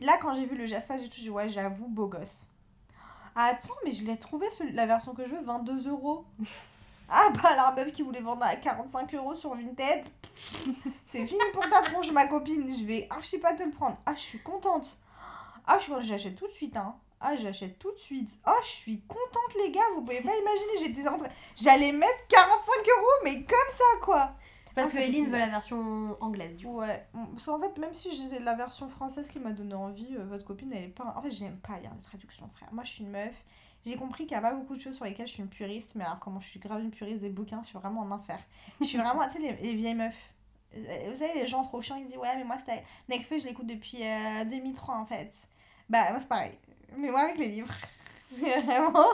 [0.00, 2.48] là, quand j'ai vu le Jaspage et tout, j'ai dit, ouais, j'avoue, beau gosse.
[3.34, 6.24] Ah, attends, mais je l'ai trouvé, la version que je veux, 22 euros.
[7.10, 10.04] Ah, bah, la meuf qui voulait vendre à 45 euros sur Vinted.
[11.06, 12.70] C'est fini pour ta tronche, ma copine.
[12.70, 13.96] Je vais archi pas te le prendre.
[14.04, 14.98] Ah, je suis contente.
[15.66, 16.94] Ah, je j'achète tout de suite, hein.
[17.20, 18.30] Ah, j'achète tout de suite.
[18.44, 19.80] Ah, je suis contente, les gars.
[19.94, 21.28] Vous pouvez pas imaginer, j'étais en train...
[21.56, 24.32] J'allais mettre 45 euros, mais comme ça, quoi.
[24.74, 26.78] Parce Ah, que Eline veut la version anglaise, du coup.
[26.78, 27.04] Ouais.
[27.32, 30.44] Parce qu'en fait, même si j'ai la version française qui m'a donné envie, euh, votre
[30.44, 31.12] copine, elle est pas...
[31.16, 32.68] En fait, j'aime pas lire les traductions, frère.
[32.72, 33.34] Moi, je suis une meuf.
[33.84, 35.94] J'ai compris qu'il y a pas beaucoup de choses sur lesquelles je suis une puriste,
[35.94, 38.38] mais alors comment je suis grave une puriste des bouquins, je suis vraiment en enfer.
[38.80, 40.14] Je suis vraiment, tu sais, les, les vieilles meufs.
[40.76, 42.84] Euh, Vous savez, les gens trop chiants, ils disent Ouais, mais moi, c'était.
[43.08, 45.32] Nekfeu, je l'écoute depuis euh, 2003 en fait.
[45.88, 46.52] Bah, moi, c'est pareil.
[46.96, 47.74] Mais moi avec les livres.
[48.38, 49.06] C'est vraiment.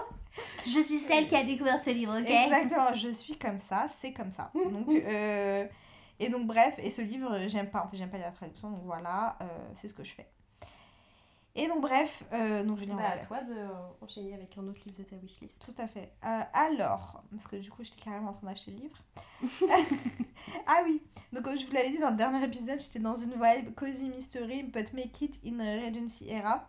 [0.66, 2.28] Je suis celle qui a découvert ce livre, ok?
[2.28, 4.50] Exactement, je suis comme ça, c'est comme ça.
[4.52, 5.00] Mm, Donc, mm.
[5.06, 5.66] euh,
[6.18, 8.70] et donc, bref, et ce livre, j'aime pas, en fait, j'aime pas lire la traduction,
[8.70, 9.46] donc voilà, euh,
[9.80, 10.26] c'est ce que je fais.
[11.56, 13.54] Et donc, bref, euh, donc je Bah, à toi de
[14.00, 15.64] enchaîner avec un autre livre de ta wishlist.
[15.64, 16.10] Tout à fait.
[16.24, 18.98] Euh, alors, parce que du coup, j'étais carrément en train d'acheter le livre.
[20.66, 21.00] ah oui,
[21.32, 24.08] donc comme je vous l'avais dit dans le dernier épisode, j'étais dans une vibe cozy
[24.08, 26.68] mystery, but make it in a Regency era.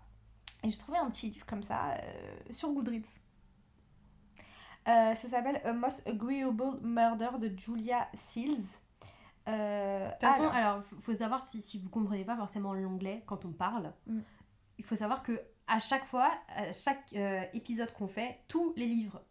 [0.66, 3.20] Et j'ai trouvé un petit livre comme ça euh, sur Goodreads.
[4.88, 8.58] Euh, ça s'appelle A Most Agreeable Murder de Julia Seals.
[9.48, 13.24] Euh, De toute façon, alors- alors, faut- savoir si, si vous comprenez pas forcément l'anglais
[13.28, 14.20] quand on parle, Mm.
[14.80, 18.88] il faut savoir que à chaque fois, à chaque euh, épisode qu'on fait, tous les
[18.88, 19.22] livres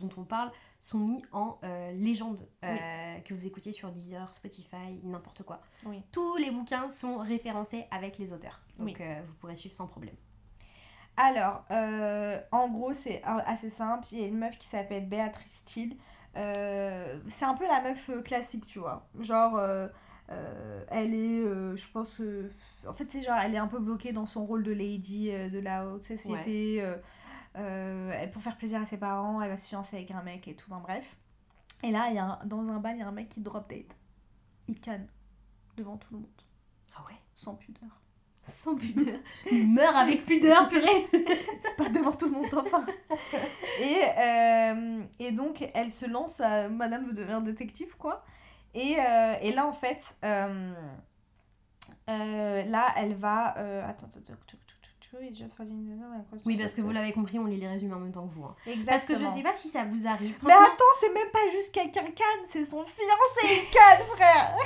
[0.00, 0.50] dont on parle
[0.80, 1.60] sont mis en
[1.94, 5.60] légende que vous écoutiez sur Deezer, Spotify, n'importe quoi.
[5.84, 6.02] Oui.
[6.10, 9.04] Tous les bouquins sont référencés avec les auteurs, donc Oui.
[9.26, 10.16] vous pourrez suivre sans problème.
[11.22, 14.06] Alors, euh, en gros, c'est assez simple.
[14.12, 15.96] Il y a une meuf qui s'appelle Béatrice Steele.
[16.36, 19.06] Euh, c'est un peu la meuf euh, classique, tu vois.
[19.18, 19.88] Genre, euh,
[20.88, 21.42] elle est,
[21.76, 22.22] je pense,
[22.88, 25.58] en fait, c'est genre, elle est un peu bloquée dans son rôle de lady de
[25.58, 26.82] la haute société.
[28.32, 30.70] pour faire plaisir à ses parents, elle va se fiancer avec un mec et tout,
[30.70, 31.16] enfin, bref.
[31.82, 33.68] Et là, y a un- dans un bal, il y a un mec qui drop
[33.68, 33.96] date.
[34.68, 35.06] Il canne
[35.76, 36.42] devant tout le monde,
[36.96, 37.16] Ah ouais?
[37.34, 37.90] Sans pudeur.
[38.46, 39.18] Sans pudeur.
[39.50, 41.06] Il meurt avec pudeur, purée
[41.78, 42.84] pas devant tout le monde enfin
[43.80, 48.24] et, euh, et donc elle se lance à Madame veut devenir détective quoi
[48.74, 50.72] et, euh, et là en fait euh,
[52.08, 53.48] là elle va
[53.88, 54.34] attends attends, attends,
[56.46, 58.44] Oui, parce que vous l'avez compris, on lit les résumés en même temps que vous.
[58.44, 58.54] hein.
[58.86, 60.36] Parce que je sais pas si ça vous arrive.
[60.48, 64.56] mais attends c'est même pas juste quelqu'un canne c'est son fiancé canne frère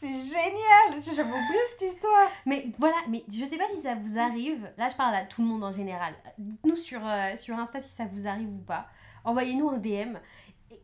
[0.00, 4.18] c'est génial j'avais oublié cette histoire Mais voilà, mais je sais pas si ça vous
[4.18, 4.70] arrive.
[4.76, 6.14] Là, je parle à tout le monde en général.
[6.38, 8.88] Dites-nous sur, euh, sur Insta si ça vous arrive ou pas.
[9.24, 10.18] Envoyez-nous un DM.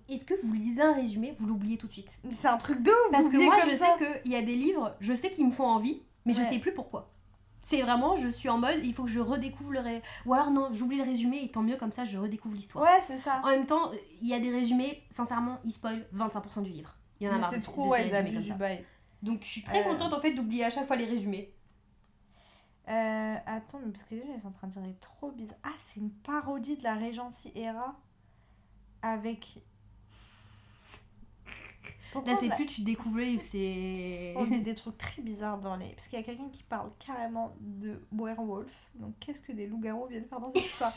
[0.08, 2.82] Est-ce que vous lisez un résumé, vous l'oubliez tout de suite Mais c'est un truc
[2.82, 3.86] de ouf Parce que moi, je ça.
[3.98, 6.58] sais qu'il y a des livres, je sais qu'ils me font envie, mais je sais
[6.58, 7.10] plus pourquoi.
[7.62, 10.02] C'est vraiment, je suis en mode, il faut que je redécouvre le ré...
[10.26, 12.84] Ou alors non, j'oublie le résumé et tant mieux, comme ça je redécouvre l'histoire.
[12.84, 16.62] ouais c'est ça En même temps, il y a des résumés, sincèrement, ils spoilent 25%
[16.62, 16.94] du livre.
[17.20, 18.84] Il y en a Mais marre c'est trop ouais, ils abusent du bail
[19.24, 19.84] Donc je suis très Euh.
[19.90, 21.52] contente en fait d'oublier à chaque fois les résumés.
[22.88, 25.30] Euh, attends, mais parce que les gens ils sont en train de dire est trop
[25.30, 25.56] bizarre.
[25.64, 27.96] Ah, c'est une parodie de la Regency Era
[29.02, 29.58] avec.
[32.12, 34.34] Pourquoi Là, c'est a- plus tu découvres, c'est.
[34.36, 35.88] On dit des trucs très bizarres dans les.
[35.94, 38.70] Parce qu'il y a quelqu'un qui parle carrément de werewolf.
[38.94, 40.92] Donc, qu'est-ce que des loups-garous viennent faire dans cette histoire?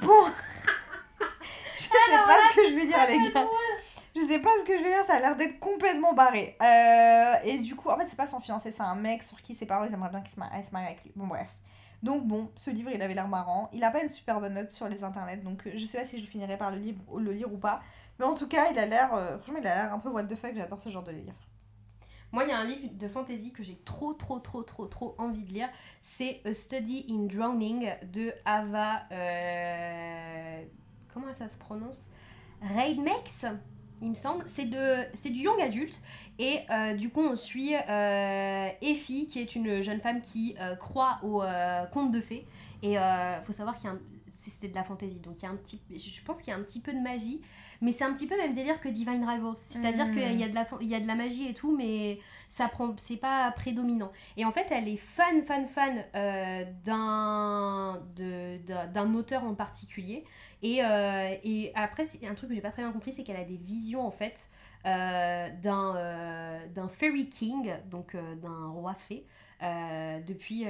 [0.00, 0.24] Bon?
[1.76, 3.46] Je sais pas ce que je vais dire, les gars.
[4.14, 6.56] Je sais pas ce que je vais dire, ça a l'air d'être complètement barré.
[6.60, 9.54] Euh, et du coup, en fait, c'est pas son fiancé, c'est un mec sur qui
[9.54, 11.12] ses parents ils aimeraient bien qu'il se marie, se marie avec lui.
[11.16, 11.48] Bon, bref.
[12.02, 13.70] Donc, bon, ce livre il avait l'air marrant.
[13.72, 16.04] Il a pas une super bonne note sur les internets, donc euh, je sais pas
[16.04, 17.80] si je finirai par le, livre, le lire ou pas.
[18.18, 19.14] Mais en tout cas, il a l'air.
[19.14, 21.32] euh, franchement, il a l'air un peu what the fuck, j'adore ce genre de livre.
[22.32, 25.14] Moi, il y a un livre de fantasy que j'ai trop, trop, trop, trop, trop
[25.18, 25.68] envie de lire.
[26.00, 29.02] C'est A Study in Drowning de Ava.
[31.12, 32.10] Comment ça se prononce?
[32.62, 33.44] Reidmex,
[34.02, 34.42] il me semble.
[34.46, 36.00] C'est de, c'est du young adulte.
[36.38, 40.74] Et euh, du coup, on suit euh, Effie, qui est une jeune femme qui euh,
[40.76, 41.42] croit aux
[41.92, 42.46] contes de fées.
[42.82, 43.96] Et il faut savoir qu'il y a
[44.28, 46.56] c'est c'est de la fantasy, donc il y a un petit, je pense qu'il y
[46.56, 47.42] a un petit peu de magie,
[47.82, 50.12] mais c'est un petit peu même délire que Divine Rivals, c'est-à-dire Mm.
[50.14, 52.66] qu'il y a de la, il y a de la magie et tout, mais ça
[52.66, 54.10] prend, c'est pas prédominant.
[54.38, 56.02] Et en fait, elle est fan, fan, fan
[56.84, 60.24] d'un, de- d'un, d'un auteur en particulier.
[60.62, 63.44] Et, euh, et après, un truc que j'ai pas très bien compris, c'est qu'elle a
[63.44, 64.48] des visions en fait
[64.86, 69.26] euh, d'un, euh, fairy king, donc euh, d'un roi fée,
[69.62, 70.66] euh, depuis,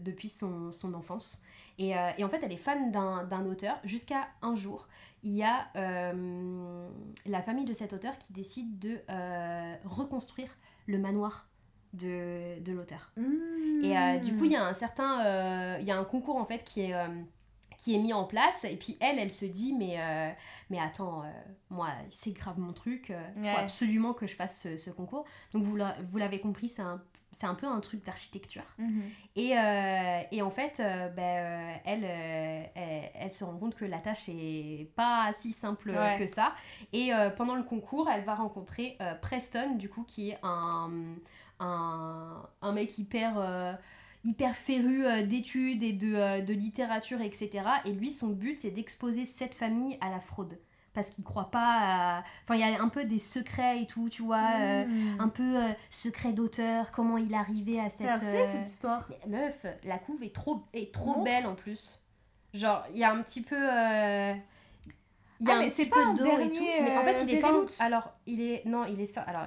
[0.00, 1.42] depuis son, son enfance.
[1.78, 4.88] Et, et en fait, elle est fan d'un, auteur jusqu'à un jour.
[5.22, 9.00] Il y a la famille de cet auteur qui décide de
[9.84, 10.50] reconstruire
[10.86, 11.48] le manoir
[11.94, 13.12] de, de l'auteur.
[13.82, 16.44] Et euh, du coup, il y a un certain, il y a un concours en
[16.44, 16.94] fait qui est
[17.84, 20.30] qui est mis en place et puis elle, elle se dit mais euh,
[20.70, 21.26] mais attends, euh,
[21.68, 23.52] moi c'est grave mon truc, euh, Ouais.
[23.52, 25.24] faut absolument que je fasse ce, ce concours.
[25.52, 25.76] Donc vous
[26.08, 28.62] vous l'avez compris, c'est un c'est un peu un truc d'architecture.
[28.78, 29.02] Mhm.
[29.34, 33.84] Et, euh, et en fait, euh, euh, elle, euh, elle, elle se rend compte que
[33.84, 36.18] la tâche est pas si simple euh, Ouais.
[36.20, 36.54] que ça.
[36.92, 40.92] Et euh, pendant le concours, elle va rencontrer euh, Preston, du coup, qui est un,
[41.58, 43.72] un, un mec hyper, euh,
[44.24, 47.50] hyper féru euh, d'études et de, euh, de littérature, etc.
[47.84, 50.58] Et lui, son but, c'est d'exposer cette famille à la fraude.
[50.94, 52.24] Parce qu'il croit pas à...
[52.44, 54.48] Enfin, il y a un peu des secrets et tout, tu vois.
[54.60, 55.16] euh, Mhm.
[55.20, 58.06] un peu euh, secret d'auteur, comment il est arrivé à cette...
[58.06, 59.10] Merci euh, cette histoire.
[59.26, 62.00] mais meuf, la couve est trop, est trop belle en plus.
[62.54, 63.56] Genre, il y a un petit peu.
[63.56, 64.34] euh,
[65.40, 66.62] Il y a Ah, un mais petit c'est peu d'eau et tout.
[66.62, 67.52] Mais en fait, il est pas.
[67.80, 68.64] Alors, il est.
[68.64, 69.22] Non, il est ça.
[69.22, 69.46] Alors.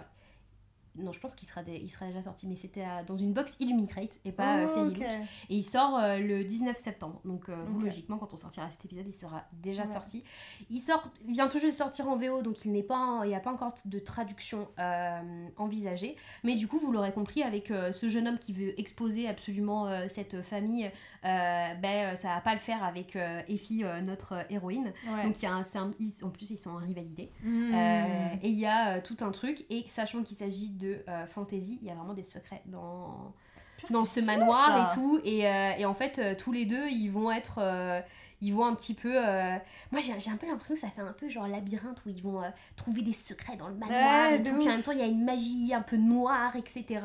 [0.97, 4.19] Non, je pense qu'il sera, il sera déjà sorti, mais c'était dans une box Illuminate
[4.25, 4.97] et pas euh, Oh, Fairy ok.
[4.97, 5.07] Loot.
[5.49, 7.21] Et il sort euh, le 19 septembre.
[7.25, 9.88] Donc, euh, logiquement, quand on sortira cet épisode, il sera déjà Ouais.
[9.88, 10.23] sorti.
[10.69, 13.29] Il sort, vient tout juste de sortir en VO, donc il n'est pas, en- il
[13.29, 16.15] n'y a pas encore de traduction euh, envisagée.
[16.43, 20.41] Mais du coup, vous l'aurez compris, avec ce jeune homme qui veut exposer absolument cette
[20.41, 20.89] famille,
[21.23, 24.93] ben, ça va pas le faire avec Effie, notre héroïne.
[25.07, 25.23] Ouais.
[25.23, 27.31] Donc, il y a un, c'est un- ils- en plus, ils sont en rivalité.
[27.43, 27.71] Mm.
[27.73, 31.80] Euh, et il y a tout un truc, et sachant qu'il s'agit de euh, fantasy,
[31.82, 33.34] il y a vraiment des secrets dans,
[33.89, 34.88] dans ce manoir ça.
[34.91, 35.19] et tout.
[35.23, 37.60] Et, euh, et en fait, euh, tous les deux, ils vont être.
[38.41, 39.12] ils vont un petit peu.
[39.15, 39.58] euh,
[39.91, 42.21] Moi, j'ai j'ai un peu l'impression que ça fait un peu genre labyrinthe où ils
[42.21, 44.54] vont euh, trouver des secrets dans le manoir Ouais, et tout.
[44.58, 47.02] Puis en même temps, il y a une magie un peu noire, etc.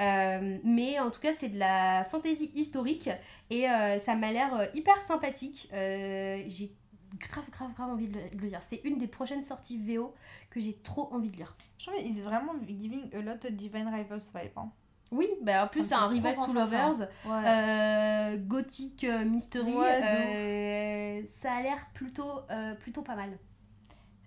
[0.00, 3.10] Euh, mais en tout cas, c'est de la fantaisie historique
[3.50, 3.66] et
[3.98, 5.68] ça m'a l'air hyper sympathique.
[5.72, 6.72] J'ai
[7.18, 8.62] grave, grave, grave envie de le, de le lire.
[8.62, 10.14] C'est une des prochaines sorties VO
[10.52, 11.56] que j'ai trop envie de lire.
[11.78, 14.52] Je trouve it's vraiment giving a lot of Divine Rivals vibe.
[14.56, 14.70] Hein.
[15.10, 16.52] Oui, bah en plus, c'est Ça un trop Rivals to ça.
[16.52, 17.08] Lovers.
[17.26, 17.44] Ouais.
[17.46, 23.38] Euh, gothique euh, mystery, Ouais, euh, ça a l'air plutôt, euh, plutôt pas mal.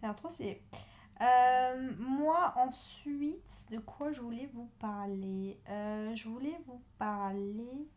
[0.02, 0.62] Alors, trop stylé.
[1.22, 5.60] Euh, moi, ensuite, de quoi je voulais vous parler?
[5.70, 7.88] Euh, Je voulais vous parler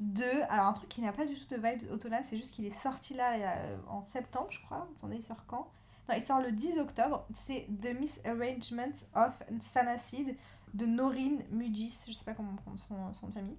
[0.00, 0.42] de.
[0.50, 2.70] Alors, un truc qui n'a pas du tout de vibes automnales, c'est juste qu'il est
[2.70, 4.86] sorti là euh, en septembre, je crois.
[4.96, 5.68] Attendez, il sort quand?
[6.08, 7.26] Non, il sort le 10 octobre.
[7.34, 10.36] C'est The Misarrangement of Sanacid
[10.74, 11.98] de Norine Mugis.
[12.06, 13.58] Je sais pas comment on prononce son, son famille.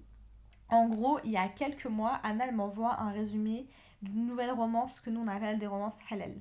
[0.70, 3.66] En gros, il y a quelques mois, Anna m'envoie un résumé
[4.02, 6.34] d'une nouvelle romance que nous on appelle des romances halal.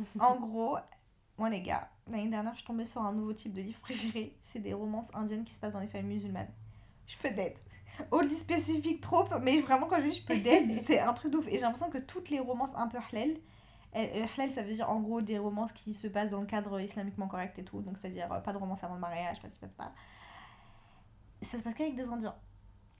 [0.18, 0.78] En gros,
[1.38, 4.36] moi les gars, l'année dernière je suis tombée sur un nouveau type de livre préféré,
[4.40, 6.50] c'est des romances indiennes qui se passent dans les familles musulmanes.
[7.06, 7.62] Je peux d'être.
[8.10, 11.38] Oddly spécifique trop, mais vraiment quand je dis je peux d'être, c'est un truc de
[11.38, 11.46] ouf.
[11.46, 13.36] Et j'ai l'impression que toutes les romances un peu halal,
[13.94, 17.28] halal ça veut dire en gros des romances qui se passent dans le cadre islamiquement
[17.28, 19.66] correct et tout, donc c'est-à-dire euh, pas de romance avant le mariage, pas de pas
[19.84, 19.92] pas.
[21.42, 22.34] Ça se passe qu'avec des indiens.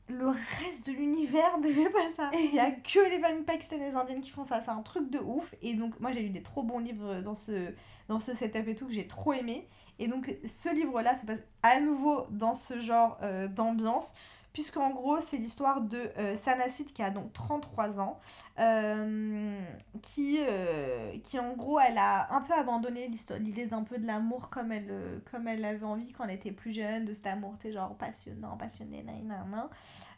[0.09, 2.31] Le reste de l'univers ne fait pas ça.
[2.35, 4.61] Il y a que les familles pakistanaises indiennes qui font ça.
[4.61, 5.55] C'est un truc de ouf.
[5.63, 7.73] Et donc, moi, j'ai lu des trop bons livres dans ce,
[8.09, 9.69] dans ce setup et tout que j'ai trop aimé.
[10.01, 14.15] Et donc, ce livre-là se passe à nouveau dans ce genre euh, d'ambiance.
[14.53, 18.21] Puisqu'en gros, c'est l'histoire de euh, Sanacid qui a donc 33 ans.
[18.59, 19.59] euh,
[20.03, 23.11] qui, euh, qui, en gros, elle a un peu abandonné
[23.41, 26.53] l'idée d'un peu de l'amour comme elle, euh, comme elle avait envie quand elle était
[26.53, 27.07] plus jeune.
[27.07, 29.69] De cet amour, sais, genre passionnant, passionné, nan, nan,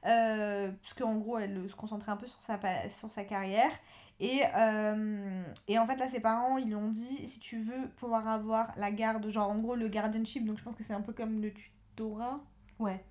[0.02, 0.74] nan.
[0.82, 2.58] Puisque en gros elle se concentrait un peu sur sa,
[2.90, 3.70] sur sa carrière
[4.20, 8.90] et, en fait là ses parents ils lui dit si tu veux pouvoir avoir la
[8.92, 11.52] garde genre en gros le guardianship donc je pense que c'est un peu comme le
[11.52, 12.40] tutorat
[12.78, 13.04] Ouais.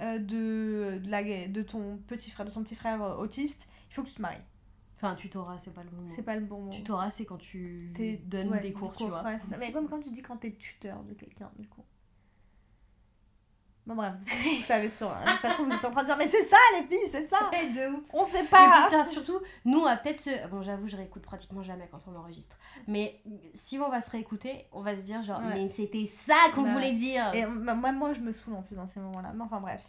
[0.00, 3.94] euh, de, de, la, de ton petit frère de son petit frère euh, autiste il
[3.94, 4.38] faut que tu te maries
[4.96, 6.12] Enfin, tutorat, c'est pas le bon mot.
[6.14, 7.90] c'est pas le bon mot Tutorat, c'est quand tu
[8.24, 9.22] donnes ouais, des cours, tu vois.
[9.24, 11.82] ouais, mais comme quand tu dis quand t'es tuteur de quelqu'un du coup
[13.86, 16.28] bon bref vous, savez sur ça se trouve vous êtes en train de dire mais
[16.28, 18.04] c'est ça les filles c'est ça de ouf.
[18.12, 20.48] on sait Et pas puis ça, surtout, nous, on va peut-être se.
[20.48, 22.56] Bon, j'avoue, je réécoute pratiquement jamais quand on enregistre.
[22.86, 23.20] Mais
[23.54, 25.54] si on va se réécouter, on va se dire genre, Ouais.
[25.54, 27.30] mais c'était ça qu'on Bah, voulait dire.
[27.34, 29.32] Et m- moi, moi, je me saoule en plus dans ces moments-là.
[29.34, 29.82] Mais enfin, bref.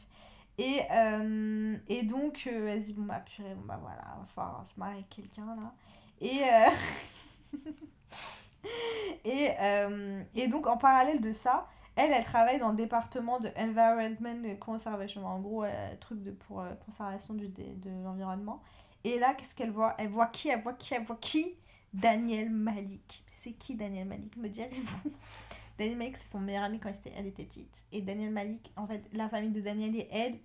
[0.58, 4.80] Et, euh, et donc, euh, dit, bon, bah, purée, bon, bah, voilà, va falloir se
[4.80, 5.74] marier avec quelqu'un, là.
[6.22, 7.58] Et, euh,
[9.26, 13.50] et, euh, et donc, en parallèle de ça, elle, elle travaille dans le département de
[13.58, 15.26] Environment Conservation.
[15.26, 18.62] En gros, euh, truc de, pour euh, conservation du, dé- de l'environnement.
[19.04, 19.96] Et là, qu'est-ce qu'elle voit?
[19.98, 20.50] Elle voit qui?
[20.50, 20.94] Elle voit qui?
[20.94, 21.58] Elle voit qui?
[21.94, 23.26] Daniel Malik.
[23.32, 24.38] C'est qui Daniel Malik?
[24.38, 25.12] Me direz-vous
[25.78, 27.76] Daniel Malik, c'est son meilleur ami quand elle était- elle était petite.
[27.92, 30.40] Et Daniel Malik, en fait, la famille de Daniel et elle,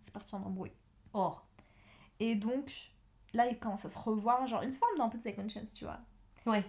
[0.00, 0.72] c'est parti en embrouille.
[1.14, 1.34] Oh.
[2.20, 2.70] Et donc,
[3.32, 5.84] là, ils commencent à se revoir, genre une forme d'un peu de second chance, tu
[5.84, 5.98] vois.
[6.46, 6.64] Ouais.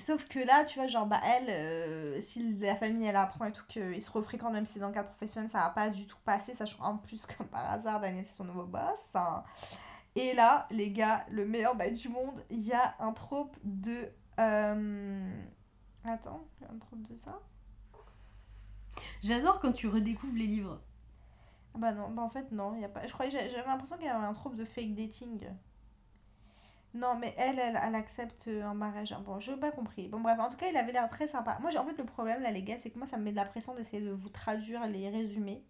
[0.00, 3.52] Sauf que là, tu vois, genre, bah, elle, euh, si la famille, elle apprend et
[3.52, 6.06] tout, qu'ils se refréquentent, même si c'est dans le cadre professionnel, ça va pas du
[6.06, 8.82] tout passer, sachant en plus, comme par hasard, Daniel, c'est son nouveau boss.
[9.14, 9.44] hein.
[10.16, 14.08] Et là, les gars, le meilleur bail du monde, il y a un trope de.
[14.40, 15.42] euh,
[16.04, 17.40] Attends, il y a un trope de ça?
[19.22, 20.80] J'adore quand tu redécouvres les livres.
[21.74, 23.06] Ah Bah non, bah en fait non, y a pas.
[23.06, 25.48] Je croyais, j'a- j'avais l'impression qu'il y avait un trope de fake dating.
[26.92, 29.14] Non, mais elle, elle, accepte un mariage.
[29.24, 30.08] Bon, je n'ai pas compris.
[30.08, 31.58] Bon, bref, en tout cas, il avait l'air très sympa.
[31.60, 33.36] Moi, en fait, le problème, là, les gars, c'est que moi, ça me met de
[33.36, 35.64] la pression d'essayer de vous traduire les résumés.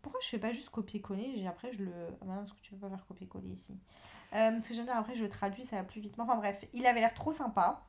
[0.00, 1.92] Pourquoi je fais pas juste copier-coller Après, je le.
[2.20, 3.72] Ah, bah non, parce que tu peux pas faire copier-coller ici.
[4.34, 6.14] Euh, parce que dire, après, je le traduis, ça va plus vite.
[6.18, 7.84] Enfin, bref, il avait l'air trop sympa.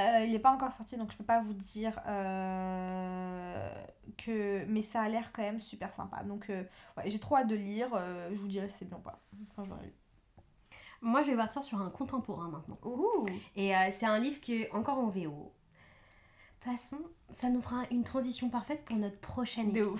[0.00, 3.84] Euh, il n'est pas encore sorti, donc je peux pas vous dire euh,
[4.16, 4.64] que.
[4.66, 6.22] Mais ça a l'air quand même super sympa.
[6.22, 6.64] Donc, euh,
[6.96, 7.90] ouais, j'ai trop hâte de lire.
[7.94, 9.20] euh, je vous dirai si c'est bien ou pas.
[11.02, 12.78] Moi, je vais partir sur un contemporain maintenant.
[12.84, 13.26] Ouh.
[13.56, 15.52] Et euh, c'est un livre qui est encore en VO.
[16.60, 16.98] De toute façon,
[17.32, 19.98] ça nous fera une transition parfaite pour notre prochain De épisode.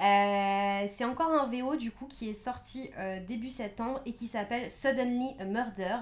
[0.00, 4.26] Euh, c'est encore un VO du coup qui est sorti euh, début septembre et qui
[4.26, 5.98] s'appelle Suddenly a Murder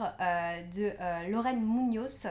[0.75, 2.27] de Lorraine Munoz.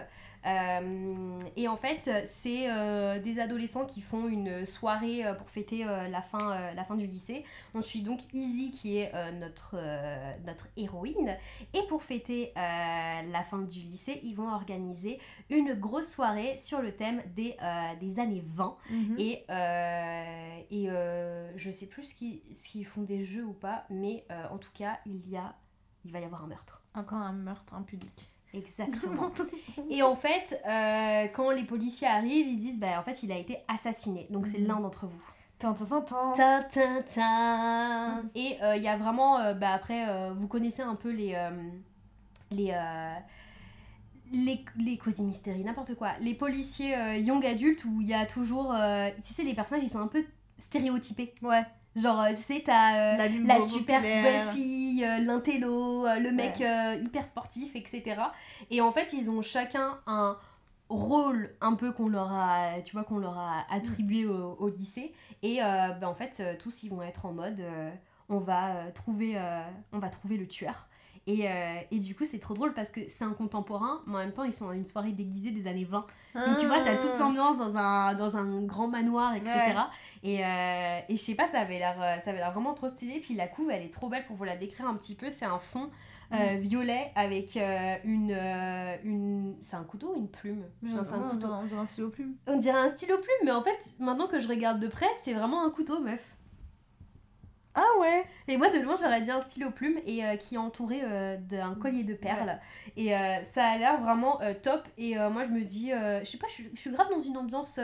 [0.45, 5.85] Euh, et en fait, c'est euh, des adolescents qui font une soirée euh, pour fêter
[5.85, 7.43] la, fin, la fin du lycée.
[7.73, 9.77] On suit donc Izzy qui est notre,
[10.45, 11.35] notre héroïne.
[11.73, 16.95] Et pour fêter la fin du lycée, ils vont organiser une grosse soirée sur le
[16.95, 17.55] thème des,
[17.99, 18.77] des années 20.
[18.89, 19.15] Mhm.
[19.17, 19.45] Et,
[20.71, 20.87] et
[21.55, 24.99] je sais plus ce qu'ils s'ils font des jeux ou pas, mais en tout cas,
[25.05, 25.55] il, y a,
[26.03, 26.83] il va y avoir un meurtre.
[26.93, 28.29] Encore un meurtre impudique.
[28.55, 29.31] Exactement.
[29.89, 33.37] Et en fait, euh, quand les policiers arrivent, ils disent bah, en fait, il a
[33.37, 34.27] été assassiné.
[34.29, 34.67] Donc c'est Mhm.
[34.67, 35.29] l'un d'entre vous.
[38.35, 41.33] Et euh, il y a vraiment, euh, bah, après, euh, vous connaissez un peu les.
[41.35, 41.49] euh,
[42.51, 43.13] les euh,
[44.31, 46.13] les, les cosy mystery, n'importe quoi.
[46.19, 48.73] Les policiers euh, young adultes où il y a toujours.
[48.73, 50.25] euh, tu sais, les personnages ils sont un peu
[50.57, 51.33] stéréotypés.
[51.41, 51.63] Ouais.
[51.95, 54.23] Genre, euh, tu sais, t'as euh, La, la super populaire.
[54.45, 56.99] belle fille, euh, l'intello, le mec Ouais.
[57.01, 58.21] hyper sportif, etc.
[58.69, 60.37] Et en fait, ils ont chacun un
[60.89, 65.13] rôle un peu qu'on leur a, tu vois, qu'on leur a attribué au, au lycée.
[65.41, 67.89] Et euh, ben, en fait, tous ils vont être en mode, euh,
[68.29, 69.61] on va euh, trouver, euh,
[69.93, 70.87] on va trouver le tueur.
[71.27, 74.17] Et, euh, et du coup, c'est trop drôle parce que c'est un contemporain, mais en
[74.19, 76.05] même temps, ils sont à une soirée déguisée des années 20.
[76.35, 79.51] Donc tu vois, t'as toute l'ambiance dans un, dans un grand manoir, etc.
[79.55, 79.73] Ouais.
[80.21, 82.89] Et, euh, et je sais pas, ça avait l'air euh, ça avait l'air vraiment trop
[82.89, 83.19] stylé.
[83.21, 85.31] Puis la couve, elle est trop belle pour vous la décrire un petit peu.
[85.31, 85.89] C'est un fond
[86.33, 88.31] euh, violet avec euh, une...
[88.31, 89.55] euh, une...
[89.61, 90.63] C'est un couteau ou une plume?
[90.83, 91.37] Non, on couteau.
[91.37, 92.35] dirait- on dirait un stylo plume.
[92.45, 95.33] On dirait un stylo plume, mais en fait, maintenant que je regarde de près, c'est
[95.33, 96.34] vraiment un couteau, meuf.
[97.75, 100.57] Ah ouais Et moi, de loin, j'aurais dit un stylo plume et euh, qui est
[100.57, 102.59] entouré euh, d'un collier de perles.
[102.95, 104.87] Et euh, ça a l'air vraiment top.
[104.97, 107.79] Et moi, je me dis, je sais pas, je suis, je grave dans une ambiance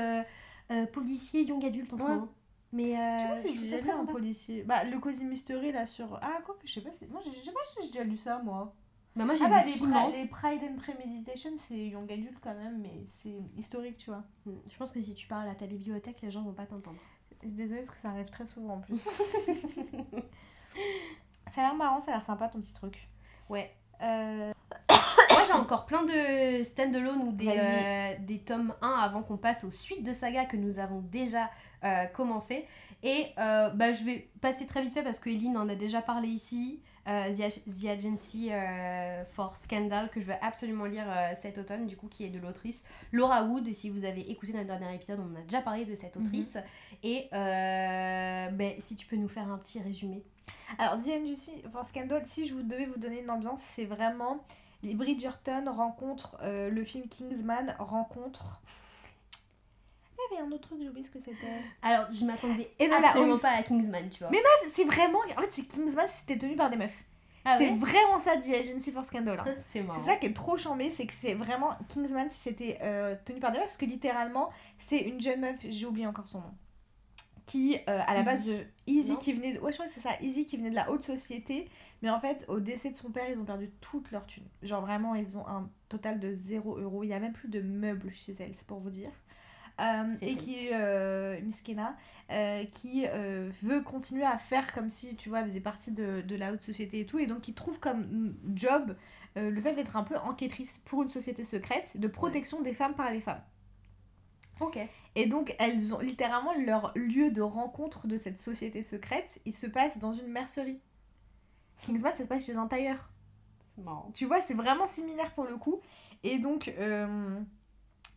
[0.94, 2.10] policier, young adulte en ce Ouais.
[2.10, 2.30] moment.
[2.74, 4.64] Mais euh, Je sais pas si je déjà très un policier.
[4.64, 6.18] Bah, le Cozy Mystery là sur.
[6.22, 7.06] Ah, quoi que je sais pas si.
[7.08, 8.74] Moi, je sais pas si j'ai déjà lu ça moi.
[9.18, 9.78] Bah, moi, j'ai Ah, bah, lu les.
[9.78, 14.24] Pri- les Pride and Premeditation, c'est Young Adult quand même, mais c'est historique, tu vois.
[14.46, 17.02] Hmm, Je pense que si tu parles à ta bibliothèque, les gens vont pas t'entendre.
[17.44, 19.00] Désolée parce que ça arrive très souvent en plus.
[21.52, 23.10] ça a l'air marrant, ça a l'air sympa ton petit truc.
[23.50, 23.74] Ouais.
[24.02, 24.52] Euh,
[24.90, 29.64] Moi, j'ai encore plein de stand-alone ou des, euh, des tomes 1 avant qu'on passe
[29.64, 31.50] aux suites de saga que nous avons déjà
[31.84, 32.68] euh, commencé.
[33.04, 36.28] Et bah, je vais passer très vite fait parce que Eline en a déjà parlé
[36.28, 36.82] ici.
[37.08, 41.58] Euh, The, Ag- The Agency euh, for Scandal que je veux absolument lire euh, cet
[41.58, 43.68] automne, du coup, qui est de l'autrice Laura Wood.
[43.68, 46.58] Et si vous avez écouté notre dernier épisode, on a déjà parlé de cette autrice.
[47.04, 50.24] Et ben, si tu peux nous faire un petit résumé.
[50.78, 54.44] Alors, DNGC, for Scandal, si je vous devais vous donner une ambiance, c'est vraiment
[54.84, 58.62] les Bridgerton rencontrent le film Kingsman rencontre.
[60.32, 61.48] Il y avait un autre truc, j'ai oublié ce que c'était.
[61.82, 62.72] Alors, je m'attendais
[63.08, 64.30] absolument pas à Kingsman, tu vois.
[64.32, 64.39] Mais
[64.72, 65.20] C'est vraiment.
[65.38, 67.04] En fait, c'est Kingsman, c'était tenu par des meufs.
[67.46, 69.39] ah c'est ouais vraiment ça, The Agency for Scandal.
[69.39, 69.46] hein.
[70.00, 73.39] C'est ça qui est trop chambé, c'est que c'est vraiment Kingsman si c'était euh, tenu
[73.39, 76.54] par des meufs, parce que littéralement, c'est une jeune meuf, j'ai oublié encore son nom,
[77.48, 79.91] qui euh, à la base de Easy Non qui venait de, ouais je crois que
[79.91, 81.67] c'est ça, Easy qui venait de la haute société,
[82.02, 84.46] mais en fait au décès de son père ils ont perdu toute leur thune.
[84.62, 87.62] Genre vraiment ils ont un total de 0 euros, il y a même plus de
[87.62, 89.12] meubles chez elle, c'est pour vous dire.
[89.82, 90.46] Euh, et triste.
[90.46, 91.96] qui euh, Miskena
[92.30, 96.22] euh, qui euh, veut continuer à faire comme si tu vois elle faisait partie de,
[96.22, 98.96] de la haute société et tout et donc qui trouve comme mm, job
[99.38, 102.94] euh, le fait d'être un peu enquêtrice pour une société secrète de protection des femmes
[102.96, 103.41] par les femmes.
[104.60, 104.78] Ok.
[105.15, 109.65] Et donc elles ont littéralement leur lieu de rencontre de cette société secrète, il se
[109.67, 110.80] passe dans une mercerie.
[111.80, 113.10] Kingsman ça se passe chez un tailleur.
[113.76, 114.12] C'est marrant.
[114.13, 115.82] Tu vois, c'est vraiment similaire pour le coup.
[116.24, 117.39] Et donc, euh,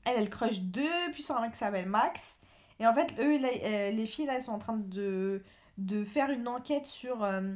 [0.04, 2.40] elle, elle crush depuis sur un mec qui s'appelle Max.
[2.80, 5.42] Et en fait, eux, euh, les filles, là, elles sont en train de,
[5.78, 7.22] de faire une enquête sur...
[7.22, 7.54] euh,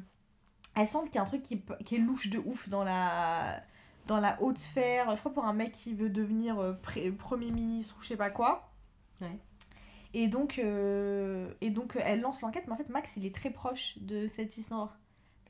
[0.77, 3.61] elles sentent qu'il y a un truc qui, qui est louche de ouf dans la,
[4.07, 5.15] dans la haute sphère.
[5.17, 8.17] Je crois pour un mec qui veut devenir euh, pré- Premier ministre ou je sais
[8.17, 8.71] pas quoi.
[9.21, 9.39] Ouais.
[10.15, 13.51] Et donc, euh, et donc elle lance l'enquête, mais en fait, Max, il est très
[13.51, 14.97] proche de cette histoire.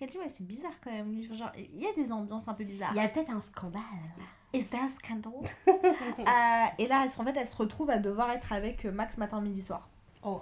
[0.01, 1.13] Elle dit, ouais, c'est bizarre quand même.
[1.35, 2.93] Genre, il y a des ambiances un peu bizarres.
[2.95, 3.83] Il y a peut-être un scandale.
[4.53, 5.33] Is there a scandal?
[5.67, 9.41] Euh, Et là, en fait, elle se retrouve à devoir être avec euh, Max matin,
[9.41, 9.89] midi, soir.
[10.23, 10.41] Oh.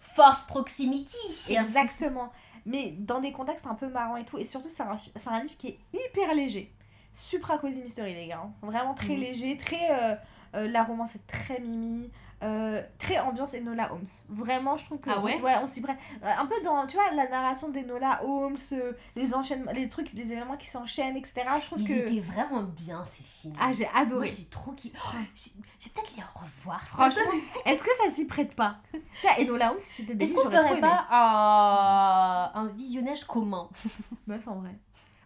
[0.00, 1.52] Force proximity.
[1.54, 2.32] Exactement.
[2.66, 4.38] Mais dans des contextes un peu marrants et tout.
[4.38, 6.72] Et surtout, c'est un, c'est un livre qui est hyper léger.
[7.14, 8.42] Supra Cozy Mystery, les gars.
[8.44, 8.52] hein.
[8.62, 9.20] Vraiment très Mhm.
[9.20, 9.90] léger, très.
[9.90, 10.14] euh,
[10.56, 12.10] Euh, la romance est très mimi.
[12.42, 14.04] Euh, très ambiance Enola Holmes.
[14.28, 15.98] Vraiment, je trouve que Ah on ouais on s'y prête.
[16.22, 20.12] Euh, Un peu dans, tu vois, la narration d'Enola Holmes, euh, les enchaînements, les trucs,
[20.14, 21.42] les événements qui s'enchaînent, etc.
[21.60, 21.92] Je trouve Ils que.
[21.92, 23.54] étaient vraiment bien ces films.
[23.60, 24.28] Ah, j'ai Moi adoré.
[24.28, 24.96] j'ai trop kiffé.
[25.06, 26.80] Oh, j'ai j'ai peut-être les revoir.
[26.88, 27.20] Franchement,
[27.66, 28.76] est-ce que ça s'y prête pas?
[28.92, 33.68] Tu vois, Enola Holmes, c'était des Est-ce qu'on ferait pas un, un visionnage commun?
[34.26, 34.74] Meuf, en vrai.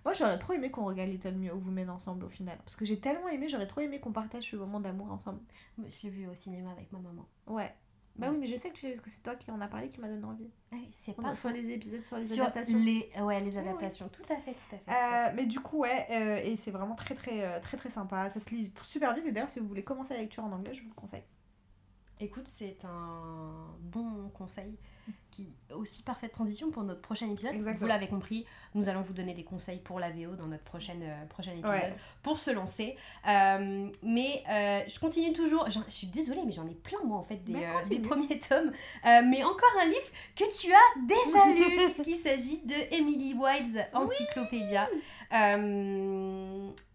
[0.05, 2.59] Moi, j'aurais trop aimé qu'on regarde Little Me Women ensemble au final.
[2.59, 5.41] Parce que j'ai tellement aimé, j'aurais trop aimé qu'on partage ce moment d'amour ensemble.
[5.79, 7.27] Je l'ai vu au cinéma avec ma maman.
[7.47, 7.75] Ouais.
[8.17, 9.61] Bah oui, mais je sais que tu l'as vu parce que c'est toi qui en
[9.61, 10.49] as parlé qui m'a donné envie.
[10.71, 12.79] Ah oui, c'est pas a soit les épisodes, soit les sur adaptations.
[12.79, 14.09] les ouais les Ouais, adaptations.
[14.09, 14.85] Tout à fait, tout à fait.
[14.85, 17.77] tout à Euh, mais du coup, ouais, euh, et c'est vraiment très très, euh, très
[17.77, 18.29] très sympa.
[18.29, 19.27] Ça se lit super vite.
[19.27, 21.25] Et d'ailleurs, si vous voulez commencer la lecture en anglais, je vous le conseille.
[22.21, 24.79] Écoute, c'est un bon conseil
[25.31, 27.55] qui aussi parfaite transition pour notre prochain épisode.
[27.55, 27.81] Exactement.
[27.81, 31.03] Vous l'avez compris, nous allons vous donner des conseils pour la VO dans notre prochaine,
[31.03, 31.97] euh, prochain épisode Ouais.
[32.23, 32.97] pour se lancer.
[33.27, 35.69] Euh, mais euh, je continue toujours.
[35.69, 37.55] Je suis désolée, mais j'en ai plein moi en fait des,
[38.01, 38.71] premiers tomes.
[39.05, 44.87] Mais encore un livre que tu as déjà lu, puisqu'il s'agit de Emily Wilde's Encyclopédia.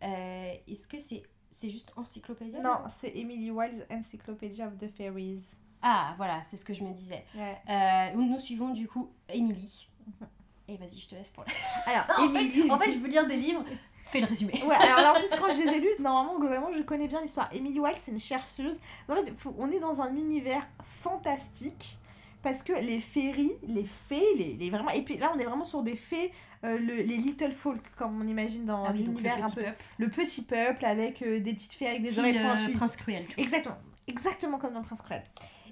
[0.01, 5.43] Est-ce que c'est c'est juste Encyclopédia Non, c'est Emily Wilde's Encyclopedia of the Fairies.
[5.81, 7.23] Ah, voilà, c'est ce que je me disais.
[7.35, 7.57] Ouais.
[7.69, 9.87] Euh, nous, suivons du coup Emily.
[10.67, 11.51] Et vas-y, je te laisse pour la...
[11.91, 13.63] Alors, en, fait, en fait, je veux lire des livres.
[14.03, 14.53] Fais le résumé.
[14.65, 17.21] Ouais, alors là, en plus, quand je les ai lus, normalement, globalement, je connais bien
[17.21, 17.47] l'histoire.
[17.53, 18.79] Emily Wilde, c'est une chercheuse.
[19.07, 20.67] En fait, faut- on est dans un univers
[21.03, 21.97] fantastique
[22.41, 24.89] parce que les féeries, les fées, les, les vraiment.
[24.91, 26.31] Et puis là, on est vraiment sur des fées,
[26.63, 29.63] euh, le- les little folk, comme on imagine dans Ah oui, l'univers un petit peu.
[29.63, 29.83] peuple.
[29.97, 32.73] Le petit peuple avec euh, des petites fées avec des Style, oreilles euh, pointues.
[32.73, 33.43] Prince Cruel, tu vois.
[33.43, 33.77] Exactement,
[34.07, 35.23] exactement comme dans Prince Cruel.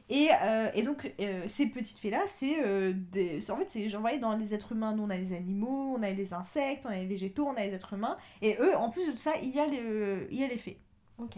[0.10, 3.52] Et, euh, et donc, euh, ces petites fées-là, c'est euh, des.
[3.52, 6.02] En fait, c'est, j'en voyais dans les êtres humains, nous on a les animaux, on
[6.02, 8.18] a les insectes, on a les végétaux, on a les êtres humains.
[8.42, 10.58] Et eux, en plus de tout ça, il y a les, il y a les
[10.58, 10.80] fées.
[11.18, 11.38] Ok.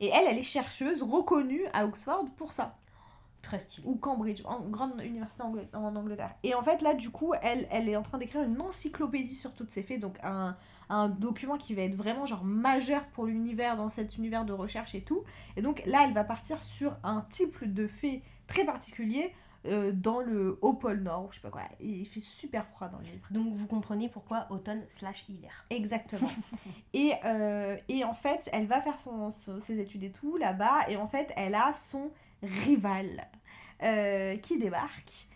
[0.00, 2.76] Et elle, elle est chercheuse reconnue à Oxford pour ça.
[3.42, 3.86] Très stylé.
[3.86, 6.34] Ou Cambridge, en grande université en Angleterre.
[6.42, 9.52] Et en fait, là, du coup, elle, elle est en train d'écrire une encyclopédie sur
[9.54, 10.56] toutes ces fées, donc un,
[10.90, 14.94] un document qui va être vraiment genre majeur pour l'univers, dans cet univers de recherche
[14.94, 15.24] et tout.
[15.56, 19.32] Et donc là, elle va partir sur un type de fées très particulier
[19.66, 21.62] euh, dans le haut pôle Nord, je sais pas quoi.
[21.80, 23.28] Et il fait super froid dans le livre.
[23.30, 25.66] Donc vous comprenez pourquoi automne slash hiver.
[25.70, 26.30] Exactement.
[26.94, 30.88] et, euh, et en fait, elle va faire son, son- ses études et tout là-bas,
[30.88, 32.10] et en fait, elle a son
[32.42, 33.28] rival
[33.82, 35.28] euh, qui débarque.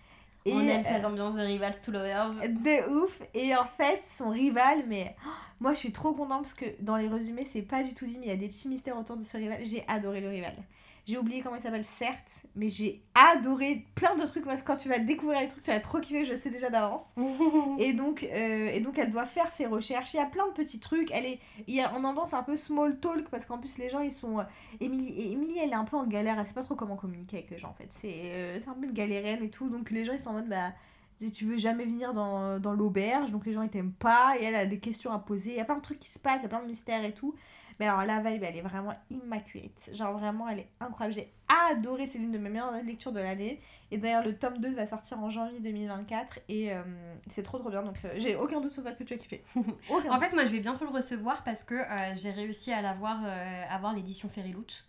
[0.47, 2.33] Et, On aime euh, ces ambiances de Rivals to Lovers.
[2.43, 3.19] de ouf.
[3.33, 5.31] Et en fait, son rival, mais oh,
[5.61, 8.19] moi je suis trop contente parce que dans les résumés, c'est pas du tout dit,
[8.19, 9.61] mais il y a des petits mystères autour de ce rival.
[9.63, 10.55] J'ai adoré le rival.
[11.07, 14.45] J'ai oublié comment il s'appelle, certes, mais j'ai adoré plein de trucs.
[14.65, 17.13] Quand tu vas découvrir les trucs, tu vas trop kiffer, je sais déjà d'avance.
[17.79, 20.15] Et donc, euh, et donc elle doit faire ses recherches.
[20.15, 21.11] Il y a plein de petits trucs.
[21.13, 23.91] Elle est, il y a en ambiance un peu small talk parce qu'en plus les
[23.91, 24.39] gens ils sont.
[24.41, 24.45] euh,
[24.81, 26.39] Émilie, Émilie elle est un peu en galère.
[26.39, 27.89] Elle sait pas trop comment communiquer avec les gens en fait.
[27.91, 29.69] C'est euh, un peu une galérienne et tout.
[29.69, 30.73] Donc les gens ils sont en mode bah
[31.19, 33.31] tu tu veux jamais venir dans, dans l'auberge.
[33.31, 34.37] Donc les gens ils t'aiment pas.
[34.41, 35.51] Et elle a des questions à poser.
[35.51, 36.41] Il y a plein de trucs qui se passent.
[36.41, 37.35] Il y a plein de mystères et tout.
[37.81, 39.91] Mais alors la vibe elle est vraiment immaculate.
[39.93, 41.15] Genre vraiment elle est incroyable.
[41.15, 41.33] J'ai
[41.71, 42.07] adoré.
[42.07, 43.61] C'est l'une de mes meilleures lectures de l'année.
[43.91, 46.83] Et d'ailleurs, le tome 2 va sortir en janvier 2024 et euh,
[47.29, 47.83] c'est trop trop bien.
[47.83, 49.45] Donc, euh, j'ai aucun doute sur le fait que tu as kiffé.
[49.89, 50.25] Aucun En doute.
[50.25, 53.21] fait, moi, je vais bientôt le recevoir parce que euh, j'ai réussi à l'avoir,
[53.71, 54.85] avoir l'édition Fairyloot.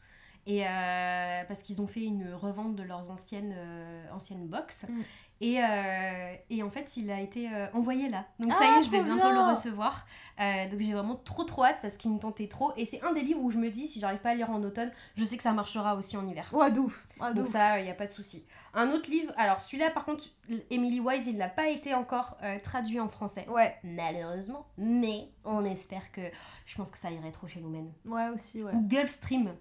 [0.48, 4.86] Et euh, parce qu'ils ont fait une revente de leurs anciennes, euh, anciennes box.
[4.88, 5.02] Mm.
[5.42, 8.26] Et, euh, et en fait, il a été euh, envoyé là.
[8.40, 9.34] Donc ça Ah, y est, je vais bientôt bien.
[9.46, 10.06] le recevoir.
[10.40, 12.72] Euh, donc j'ai vraiment trop trop hâte parce qu'il me tentait trop.
[12.78, 14.64] Et c'est un des livres où je me dis, si j'arrive pas à lire en
[14.64, 16.50] automne, je sais que ça marchera aussi en hiver.
[16.54, 17.06] Ouais, de ouf.
[17.20, 18.46] Ouais, Donc ça, il n'y a pas de souci.
[18.74, 20.24] Un autre livre, alors celui-là par contre,
[20.70, 23.46] Emily Wise, il n'a pas été encore traduit en français.
[23.50, 26.22] Ouais, Malheureusement, mais on espère que.
[26.66, 27.92] Je pense que ça irait trop chez nous, men.
[28.06, 28.72] ouais aussi, ouais.
[28.74, 29.54] Ou Gulfstream.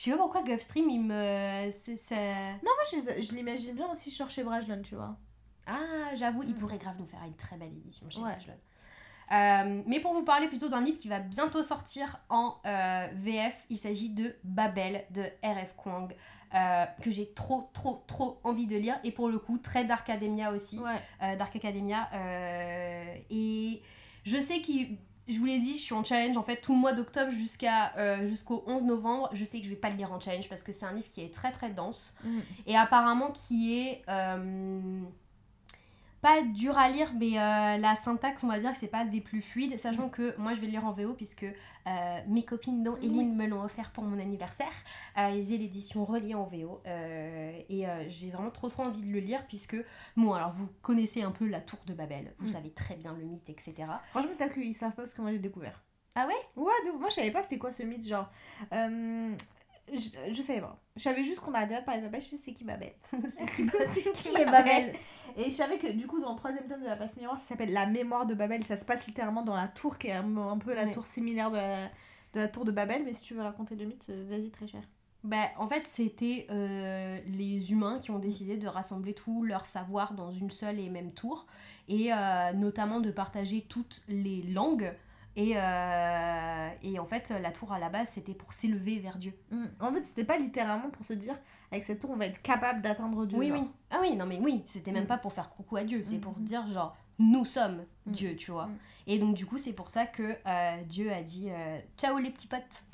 [0.00, 1.68] Je sais pas pourquoi Gulfstream, il me.
[1.72, 1.96] C'est.
[1.98, 5.14] c'est- Moi, je, je l'imagine bien aussi sur chez Brajlon, tu vois.
[5.66, 6.58] Ah, j'avoue, il Mm.
[6.58, 8.30] pourrait grave nous faire une très belle édition chez Ouais.
[8.30, 8.54] Brajlon.
[9.32, 13.66] Euh, mais pour vous parler plutôt d'un livre qui va bientôt sortir en euh, VF,
[13.68, 15.74] il s'agit de Babel de R.F.
[15.76, 16.16] Kwang,
[16.54, 18.98] euh, que j'ai trop, trop, trop envie de lire.
[19.04, 20.78] Et pour le coup, très Dark Academia aussi.
[20.78, 20.96] Ouais.
[21.22, 22.08] euh, Dark Academia.
[23.30, 23.82] et
[24.24, 24.72] je sais que
[25.30, 27.92] je vous l'ai dit, je suis en challenge en fait tout le mois d'octobre jusqu'à
[27.96, 29.28] euh, jusqu'au 11 novembre.
[29.32, 31.08] Je sais que je vais pas le lire en challenge parce que c'est un livre
[31.08, 32.38] qui est très très dense Mm.
[32.66, 35.00] et apparemment qui est euh,
[36.20, 39.20] pas dur à lire, mais euh, la syntaxe, on va dire que c'est pas des
[39.20, 42.82] plus fluides, sachant que moi je vais le lire en VO puisque euh, mes copines
[42.82, 44.72] dont Eline me l'ont offert pour mon anniversaire.
[45.18, 49.46] Euh, j'ai l'édition reliée en VO et j'ai vraiment trop trop envie de le lire
[49.46, 49.76] puisque,
[50.16, 52.50] bon, alors vous connaissez un peu la tour de Babel, vous Mm.
[52.52, 53.74] savez très bien le mythe, etc.
[54.10, 55.82] Franchement, peut-être qu'ils savent pas parce que moi j'ai découvert.
[56.14, 56.34] Ah ouais?
[56.56, 56.98] Ouais, ouf.
[57.00, 58.28] Moi, je savais pas c'était quoi ce mythe, genre.
[59.92, 60.78] Je, je savais pas.
[60.96, 62.20] Je savais juste qu'on arrêtait pas de parler de Babel.
[62.20, 62.92] Je sais c'est qui Babel.
[63.28, 64.94] c'est qui, qui est Babel
[65.36, 67.48] Et je savais que du coup, dans le troisième tome de la passe miroir, ça
[67.48, 68.64] s'appelle La mémoire de Babel.
[68.64, 71.50] Ça se passe littéralement dans la tour, qui est un, un peu la tour similaire
[71.50, 73.02] de la, de la tour de Babel.
[73.04, 74.82] Mais si tu veux raconter le mythe, euh, vas-y, très cher.
[75.22, 80.14] Bah, en fait, c'était euh, les humains qui ont décidé de rassembler tout leur savoir
[80.14, 81.46] dans une seule et même tour,
[81.88, 84.92] et euh, notamment de partager toutes les langues.
[85.36, 89.32] Et, euh, et en fait, la tour à la base, c'était pour s'élever vers Dieu.
[89.50, 89.64] Mm.
[89.80, 91.36] En fait, c'était pas littéralement pour se dire,
[91.70, 93.38] avec cette tour, on va être capable d'atteindre Dieu.
[93.38, 93.58] Oui, genre.
[93.60, 93.68] oui.
[93.90, 95.08] Ah oui, non, mais oui, c'était même Mm.
[95.08, 96.44] pas pour faire coucou à Dieu, c'est pour mm.
[96.44, 98.10] dire genre, nous sommes Mm.
[98.12, 98.68] Dieu, tu vois.
[99.06, 102.30] Et donc, du coup, c'est pour ça que euh, Dieu a dit euh, ciao les
[102.30, 102.84] petits potes.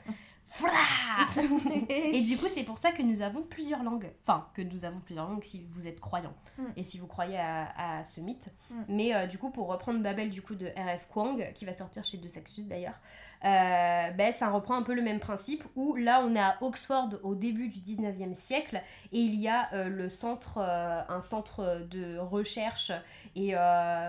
[1.88, 4.10] Et du coup, c'est pour ça que nous avons plusieurs langues.
[4.22, 6.62] Enfin, que nous avons plusieurs langues si vous êtes croyant Mm.
[6.76, 8.48] et si vous croyez à, à ce mythe.
[8.70, 8.74] Mm.
[8.88, 11.06] Mais euh, du coup, pour reprendre Babel du coup de R.F.
[11.08, 12.98] Kwang, qui va sortir chez De Saxus d'ailleurs,
[13.44, 17.10] euh, ben, ça reprend un peu le même principe où là, on est à Oxford
[17.22, 18.80] au début du 19e siècle
[19.12, 22.92] et il y a euh, le centre, euh, un centre de recherche
[23.34, 23.54] et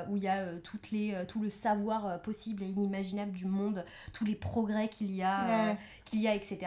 [0.10, 4.26] où il y a toutes les, tout le savoir possible et inimaginable du monde, tous
[4.26, 5.68] les progrès qu'il y a.
[5.70, 5.78] Ouais.
[6.06, 6.60] qu'il y a, etc.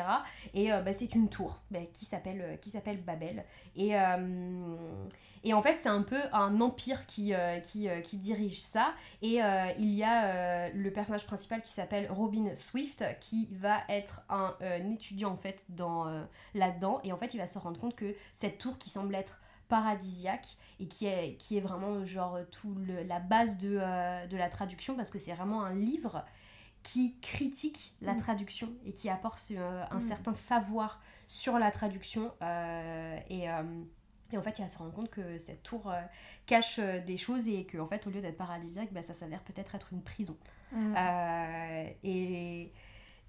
[0.52, 3.44] Et bah, c'est une tour bah, qui s'appelle qui s'appelle Babel.
[3.76, 3.94] Et,
[5.44, 8.94] et en fait, c'est un peu un empire qui, euh, qui, euh, qui dirige ça.
[9.22, 14.22] Et euh, il y a le personnage principal qui s'appelle Robin Swift, qui va être
[14.28, 14.54] un,
[14.92, 16.04] étudiant en fait dans
[16.54, 17.00] là-dedans.
[17.04, 20.46] Et en fait, il va se rendre compte que cette tour qui semble être paradisiaque
[20.80, 24.48] et qui est, qui est vraiment genre tout le- la base de, euh, de la
[24.48, 26.24] traduction parce que c'est vraiment un livre
[26.82, 28.20] qui critique la Mm.
[28.20, 30.00] traduction et qui apporte euh, un Mm.
[30.00, 33.48] certain savoir sur la traduction euh, et,
[34.32, 36.00] et en fait il va se rendre compte que cette tour euh,
[36.46, 39.42] cache euh, des choses et que en fait au lieu d'être paradisiaque bah, ça s'avère
[39.42, 40.36] peut-être être une prison
[40.72, 40.94] Mm.
[40.96, 42.70] Euh, et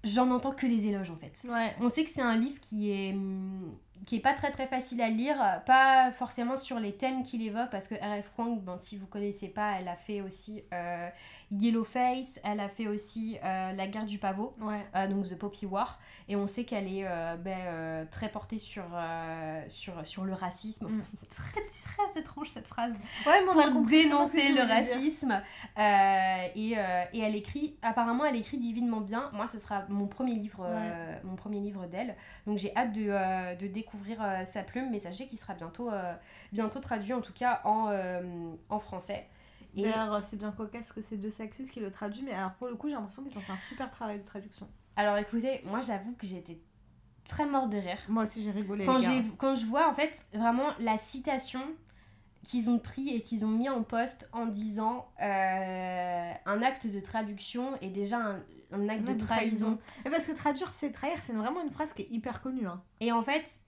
[0.04, 1.74] j'en entends que des éloges en fait Ouais.
[1.80, 5.00] on sait que c'est un livre qui est hum, qui est pas très très facile
[5.00, 8.32] à lire, pas forcément sur les thèmes qu'il évoque parce que R.F.
[8.34, 11.08] Kwang, ben, si vous connaissez pas, elle a fait aussi euh,
[11.52, 14.84] Yellowface, elle a fait aussi euh, La guerre du pavot, Ouais.
[14.96, 18.58] euh, donc The Poppy War, et on sait qu'elle est euh, ben, euh, très portée
[18.58, 20.88] sur, euh, sur, sur le racisme.
[20.88, 21.02] Mm.
[21.30, 22.92] très très étrange cette phrase
[23.26, 25.40] Ouais, mais on a pour compris que dénoncer le racisme.
[25.78, 29.30] Euh, et, euh, et elle écrit, apparemment, elle écrit divinement bien.
[29.32, 32.16] Moi, ce sera mon premier livre, euh, mon premier livre d'elle.
[32.46, 35.90] Donc j'ai hâte de, euh, de découvrir euh, sa plume, mais sachez qu'il sera bientôt,
[35.90, 36.14] euh,
[36.52, 38.22] bientôt traduit, en tout cas en, euh,
[38.68, 39.28] en français.
[39.74, 42.68] Et D'ailleurs, c'est bien cocasse que c'est De Saxus qui le traduit, mais alors pour
[42.68, 44.68] le coup, j'ai l'impression qu'ils ont fait un super travail de traduction.
[44.96, 46.60] alors écoutez, moi j'avoue que j'étais
[47.28, 47.98] très morte de rire.
[48.08, 48.84] Moi aussi, j'ai rigolé.
[48.84, 51.60] Quand, j'ai, quand je vois en fait vraiment la citation
[52.44, 57.00] qu'ils ont pris et qu'ils ont mis en poste en disant euh, un acte de
[57.00, 59.78] traduction est déjà un, un acte de trahison.
[60.04, 62.66] Parce que traduire, c'est trahir, c'est vraiment une phrase qui est hyper connue.
[62.66, 62.82] Hein.
[63.00, 63.62] Et en fait,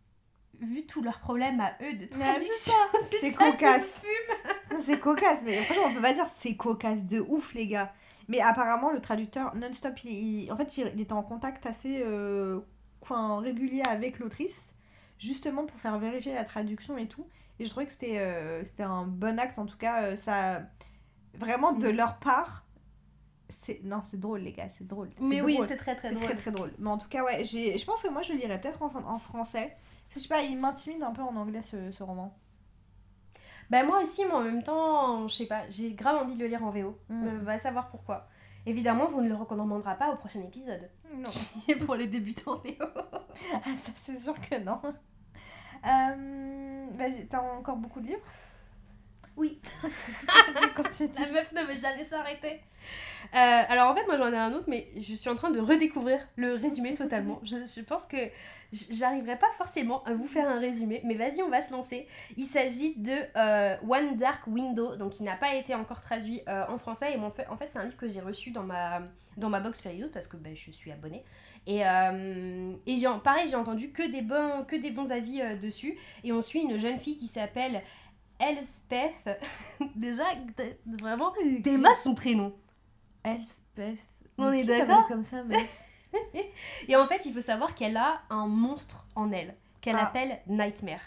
[0.61, 2.73] vu tous leurs problèmes à eux de c'est traduction,
[3.21, 4.03] C'est cocasse.
[4.83, 7.93] C'est cocasse, mais franchement, on peut pas dire c'est cocasse de ouf, les gars.
[8.29, 10.11] Mais apparemment, le traducteur non-stop, il,
[10.45, 12.61] il- en fait, il, il était en contact assez euh,
[13.11, 14.75] régulier avec l'autrice,
[15.19, 17.27] justement pour faire vérifier la traduction et tout.
[17.59, 20.63] Et je trouvais que c'était euh, c'était un bon acte, en tout cas, euh, ça.
[21.35, 21.97] Vraiment, de Mm.
[21.97, 22.65] leur part.
[23.49, 25.11] c'est Non, c'est drôle, les gars, c'est drôle.
[25.21, 26.25] Mais C'est oui, c'est très très C'est drôle.
[26.27, 26.73] très très drôle.
[26.79, 29.77] Mais en tout cas, ouais, je pense que moi je lirais peut-être en, en français.
[30.15, 32.37] Je sais pas, il m'intimide un peu en anglais ce, ce roman.
[33.71, 36.47] Bah moi aussi, mais en même temps, je sais pas, j'ai grave envie de le
[36.47, 36.99] lire en VO.
[37.09, 37.29] Mm.
[37.41, 38.29] On va savoir pourquoi.
[38.67, 40.91] Évidemment, vous ne le recommandera pas au prochain épisode.
[41.13, 41.31] Non.
[41.87, 42.85] pour les débutants VO.
[43.53, 44.81] Ah, ça c'est sûr que non.
[45.85, 48.23] Euh, Vas-y, t'as encore beaucoup de livres?
[49.37, 49.61] Oui.
[49.83, 52.61] La meuf ne veut jamais s'arrêter.
[53.35, 55.61] Euh, alors en fait, moi j'en ai un autre, mais je suis en train de
[55.61, 57.41] redécouvrir le résumé totalement.
[57.43, 58.17] Je, je pense que
[58.73, 62.07] j'arriverai pas forcément à vous faire un résumé, mais vas-y, on va se lancer.
[62.37, 66.65] Il s'agit de euh, One Dark Window, donc il n'a pas été encore traduit euh,
[66.69, 67.15] en français.
[67.15, 69.03] Et en fait, en fait c'est un livre que j'ai reçu dans ma,
[69.37, 71.25] dans ma box Fairy parce que ben, je suis abonnée.
[71.67, 75.97] Et, et j'ai, pareil, j'ai entendu que des bons, que des bons avis dessus.
[76.23, 77.81] Et on suit une jeune fille qui s'appelle
[78.39, 79.41] Elspeth.
[79.97, 80.25] Déjà,
[80.85, 81.33] vraiment,
[81.63, 82.53] t'aimas son prénom.
[83.25, 84.09] Elspeth.
[84.39, 85.57] On est d'accord comme ça, mais...
[86.89, 90.07] Et en fait, il faut savoir qu'elle a un monstre en elle, qu'elle Ah.
[90.07, 91.01] appelle Nightmare.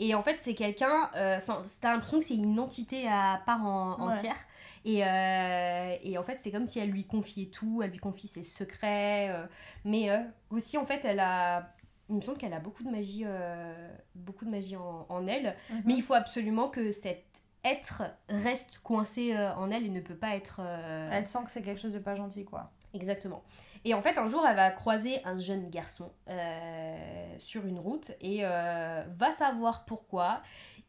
[0.00, 1.10] Et en fait, c'est quelqu'un.
[1.16, 4.12] euh, Enfin, t'as l'impression que c'est une entité à part en, Ouais.
[4.14, 4.36] entière.
[4.84, 8.28] Et, euh, et en fait, c'est comme si elle lui confiait tout, elle lui confie
[8.28, 9.28] ses secrets.
[9.30, 9.46] euh,
[9.84, 10.18] mais euh,
[10.50, 11.70] aussi, en fait, elle a.
[12.10, 15.56] Il me semble qu'elle a beaucoup de magie, euh, beaucoup de magie en, en elle.
[15.70, 15.82] Mhm.
[15.86, 17.24] Mais il faut absolument que cet
[17.64, 20.60] être reste coincé euh, en elle et ne peut pas être.
[20.60, 22.70] euh, Elle sent que c'est quelque chose de pas gentil, quoi.
[22.92, 23.42] Exactement.
[23.84, 28.12] Et en fait, un jour, elle va croiser un jeune garçon euh, sur une route
[28.20, 30.40] et euh, va savoir pourquoi.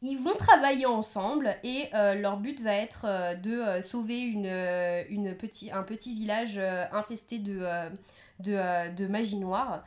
[0.01, 4.45] Ils vont travailler ensemble et euh, leur but va être de sauver une,
[5.09, 6.59] une petit, un petit village
[6.91, 7.65] infesté de,
[8.39, 9.84] de, de magie noire.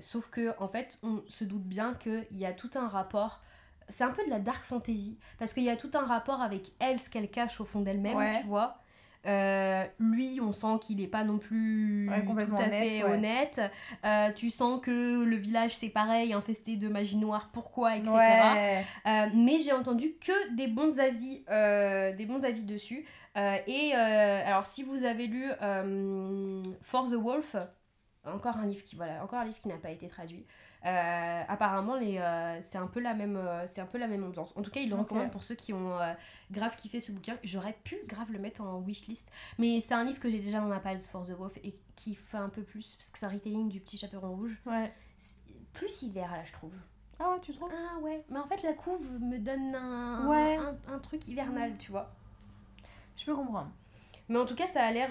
[0.00, 3.40] Sauf que, en fait, on se doute bien qu'il y a tout un rapport.
[3.88, 6.72] C'est un peu de la dark fantasy parce qu'il y a tout un rapport avec
[6.78, 8.40] elle, ce qu'elle cache au fond d'elle-même, Ouais.
[8.40, 8.78] tu vois.
[9.26, 13.10] Euh, lui, on sent qu'il n'est pas non plus Ouais, tout à honnête, fait ouais.
[13.10, 13.60] honnête.
[14.04, 18.12] Euh, tu sens que le village, c'est pareil, infesté de magie noire, pourquoi, etc.
[19.06, 21.44] Euh, mais j'ai entendu que des bons avis,
[22.16, 23.04] des bons avis dessus.
[23.66, 25.50] Et alors, si vous avez lu
[26.82, 27.56] For the Wolf,
[28.24, 30.44] encore un livre qui voilà, encore un livre qui n'a pas été traduit.
[30.86, 34.24] Euh, apparemment, les, euh, c'est un peu la même, euh, c'est un peu la même
[34.24, 34.56] ambiance.
[34.56, 35.98] En tout cas, il le recommande pour ceux qui ont
[36.50, 37.36] grave kiffé ce bouquin.
[37.42, 40.66] J'aurais pu grave le mettre en wishlist, mais c'est un livre que j'ai déjà dans
[40.66, 43.30] ma pile, For the Wolf, et qui fait un peu plus parce que c'est un
[43.30, 44.56] retelling du Petit Chaperon Rouge.
[44.66, 44.92] Ouais.
[45.72, 46.72] Plus hiver là, je trouve.
[47.20, 47.70] Ah ouais, tu trouves?
[47.72, 50.56] Ah ouais, mais en fait la couve me donne un, Ouais.
[50.56, 52.10] un, un truc hivernal, tu vois.
[53.16, 53.70] Je peux comprendre.
[54.28, 55.08] Mais en tout cas, ça a l'air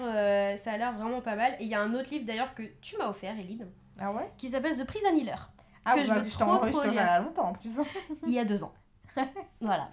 [0.58, 1.52] ça a l'air vraiment pas mal.
[1.60, 3.66] Et il y a un autre livre d'ailleurs que tu m'as offert, Eline,
[3.98, 4.30] Ah ouais?
[4.38, 5.50] qui s'appelle The Prison Healer,
[5.90, 6.92] Ah Que ouais, je bah, veux trop, trop lire.
[6.92, 7.70] il y a longtemps en plus.
[8.26, 8.74] il y a deux ans.
[9.60, 9.90] voilà.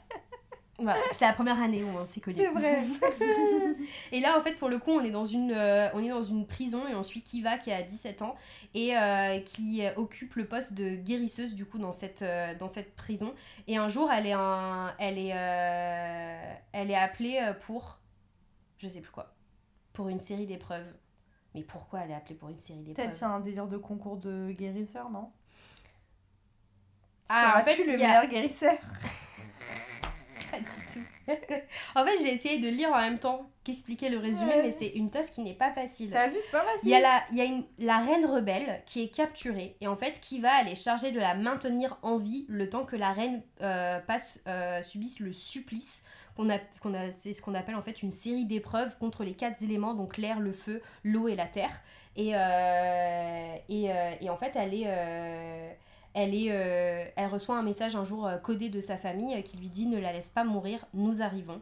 [0.78, 2.36] Voilà, c'était la première année où on s'est connus.
[2.38, 2.84] C'est vrai.
[4.12, 6.22] Et là, en fait, pour le coup, on est dans une, euh, on est dans
[6.22, 8.36] une prison et on suit Kiva qui a 17 ans
[8.74, 12.93] et euh, qui occupe le poste de guérisseuse du coup dans cette, euh, dans cette
[12.98, 13.34] prison.
[13.68, 15.30] Et un jour, elle est, un, elle est,
[16.74, 18.00] elle est appelée pour,
[18.78, 19.34] je sais plus quoi,
[19.93, 20.93] pour une série d'épreuves.
[21.54, 23.16] Mais pourquoi elle est appelée pour une série Peut-être d'épreuves?
[23.18, 25.32] c'est un délire de concours de guérisseur, non?
[27.30, 28.74] Ah, en fait, le a- meilleur guérisseur
[30.52, 31.00] Pas du tout.
[31.96, 34.62] en fait, j'ai essayé de lire en même temps qu'expliquer le résumé, Ouais.
[34.64, 36.12] mais c'est une tâche qui n'est pas facile.
[36.14, 36.80] T'as vu, c'est pas facile.
[36.84, 39.88] Il y a, la, il y a une, la reine rebelle qui est capturée et
[39.88, 42.96] en fait qui va elle est chargée de la maintenir en vie le temps que
[42.96, 46.04] la reine euh, passe, euh, subisse le supplice.
[46.38, 49.34] Qu'on a, qu'on a, c'est ce qu'on appelle en fait une série d'épreuves contre les
[49.34, 51.72] quatre éléments, donc l'air, le feu, l'eau et la terre.
[52.18, 54.86] Et, euh, et, euh, et en fait elle est...
[56.16, 59.41] elle, est, euh, elle reçoit un message un jour euh, codé de sa famille euh,
[59.41, 61.61] qui lui dit ne la laisse pas mourir, nous arrivons.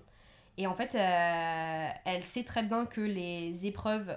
[0.56, 4.16] Et en fait, elle sait très bien que les épreuves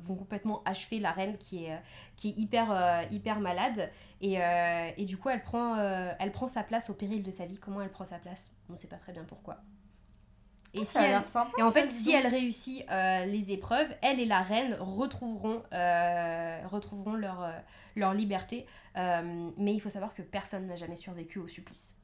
[0.00, 1.78] vont complètement achever la reine qui est,
[2.16, 3.90] qui est hyper, hyper malade.
[4.22, 4.38] Et,
[4.96, 5.76] et du coup, elle prend,
[6.18, 7.58] elle prend sa place au péril de sa vie.
[7.58, 8.50] Comment elle prend sa place?
[8.70, 9.58] On ne sait pas très bien pourquoi.
[10.76, 11.50] Et, si Ça a elle, l'air sympa.
[11.58, 16.60] et en fait, si elle réussit euh, les épreuves, elle et la reine retrouveront, euh,
[16.66, 17.52] retrouveront leur, euh,
[17.96, 18.66] leur liberté.
[18.94, 21.96] Mais il faut savoir que personne n'a jamais survécu au supplice.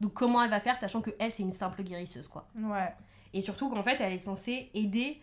[0.00, 2.48] Donc comment elle va faire, sachant que elle, c'est une simple guérisseuse, quoi.
[2.56, 2.92] Ouais.
[3.32, 5.20] Et surtout qu'en fait, elle est censée aider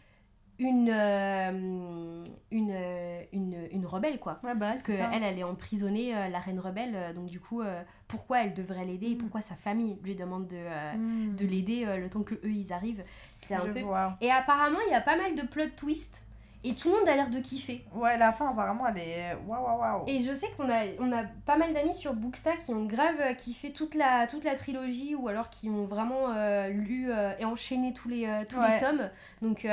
[0.60, 4.40] une, euh, une, euh, une, une rebelle, quoi.
[4.44, 6.96] Ouais, bah, Parce qu'elle, elle est emprisonnée, euh, la reine rebelle.
[6.96, 7.62] euh, donc du coup,
[8.08, 9.18] pourquoi elle devrait l'aider et Mm.
[9.20, 11.36] pourquoi sa famille lui demande de, Hmm.
[11.36, 13.04] de l'aider le temps que eux ils arrivent?
[13.34, 13.82] C'est un Je peu...
[13.82, 14.18] vois.
[14.22, 16.26] Et apparemment, il y a pas mal de plot twists.
[16.68, 17.86] Et tout le monde a l'air de kiffer.
[17.94, 19.36] Ouais, la fin, apparemment, elle est.
[19.48, 20.04] Waouh, waouh, waouh.
[20.08, 23.16] Et je sais qu'on a, on a pas mal d'amis sur Booksta qui ont grave
[23.22, 27.32] euh, kiffé toute la, toute la trilogie ou alors qui ont vraiment euh, lu euh,
[27.40, 29.10] et enchaîné tous les, euh, tous les tomes.
[29.42, 29.64] Donc,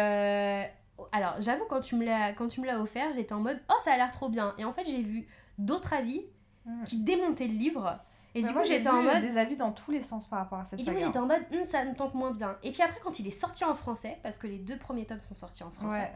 [1.10, 3.74] alors j'avoue, quand tu me l'as quand tu me l'as offert, j'étais en mode oh,
[3.82, 4.54] ça a l'air trop bien.
[4.58, 5.26] Et en fait, j'ai vu
[5.58, 6.22] d'autres avis
[6.64, 6.84] Mm.
[6.84, 7.98] qui démontaient le livre.
[8.36, 9.20] Et Mais du moi, coup, j'étais en mode.
[9.20, 11.26] des avis dans tous les sens par rapport à cette Et du coup, j'étais en
[11.26, 12.56] mode, Hum, ça me tente moins bien.
[12.62, 15.20] Et puis après, quand il est sorti en français, parce que les deux premiers tomes
[15.20, 16.12] sont sortis en français, Ouais.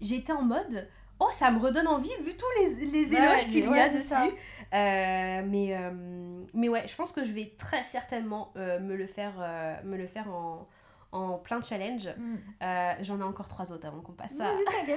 [0.00, 0.88] J'étais en mode
[1.18, 4.02] oh ça me redonne envie vu tous les, les éloges ouais, qu'il y a dessus
[4.08, 4.24] ça.
[4.72, 5.90] Euh, mais euh,
[6.54, 9.34] mais ouais je pense que je vais très certainement euh, me le faire
[9.84, 10.66] me le faire en
[11.12, 12.36] en plein challenge Mm.
[13.02, 14.52] J'en ai encore trois autres avant qu'on passe à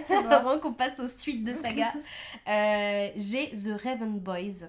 [0.07, 1.91] ça avant qu'on passe aux suites de saga
[3.17, 4.67] j'ai The Raven Boys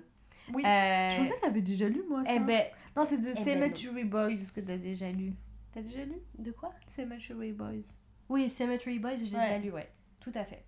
[0.53, 0.63] Oui.
[0.63, 2.33] Je pensais que t'avais déjà lu, moi, ça.
[2.35, 2.63] eh ben
[2.97, 5.33] Non, c'est de ben Cemetery Boys que t'as déjà lu.
[5.73, 6.15] T'as déjà lu?
[6.39, 6.71] De quoi?
[6.87, 7.85] Cemetery Boys.
[8.29, 9.43] Oui, Cemetery Boys, j'ai Ouais.
[9.43, 9.89] déjà lu, ouais.
[10.25, 10.65] Tout à fait.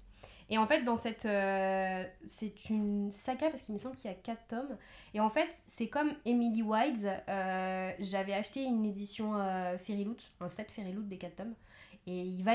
[0.51, 1.25] Et en fait, dans cette.
[1.27, 4.77] euh, c'est une saga parce qu'il me semble qu'il y a 4 tomes.
[5.15, 7.07] Et en fait, c'est comme Emily Wilds.
[7.29, 11.55] euh, J'avais acheté une édition euh, Fairy Loot, un set Fairy Loot des 4 tomes.
[12.07, 12.49] Et il,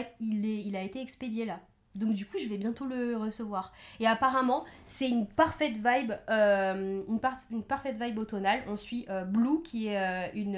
[0.78, 1.60] a été expédié là.
[1.96, 3.74] Donc du coup, je vais bientôt le recevoir.
[4.00, 8.62] Et apparemment, c'est une parfaite vibe, euh, une, par- une parfaite vibe automnale.
[8.68, 10.56] On suit Blue, qui est une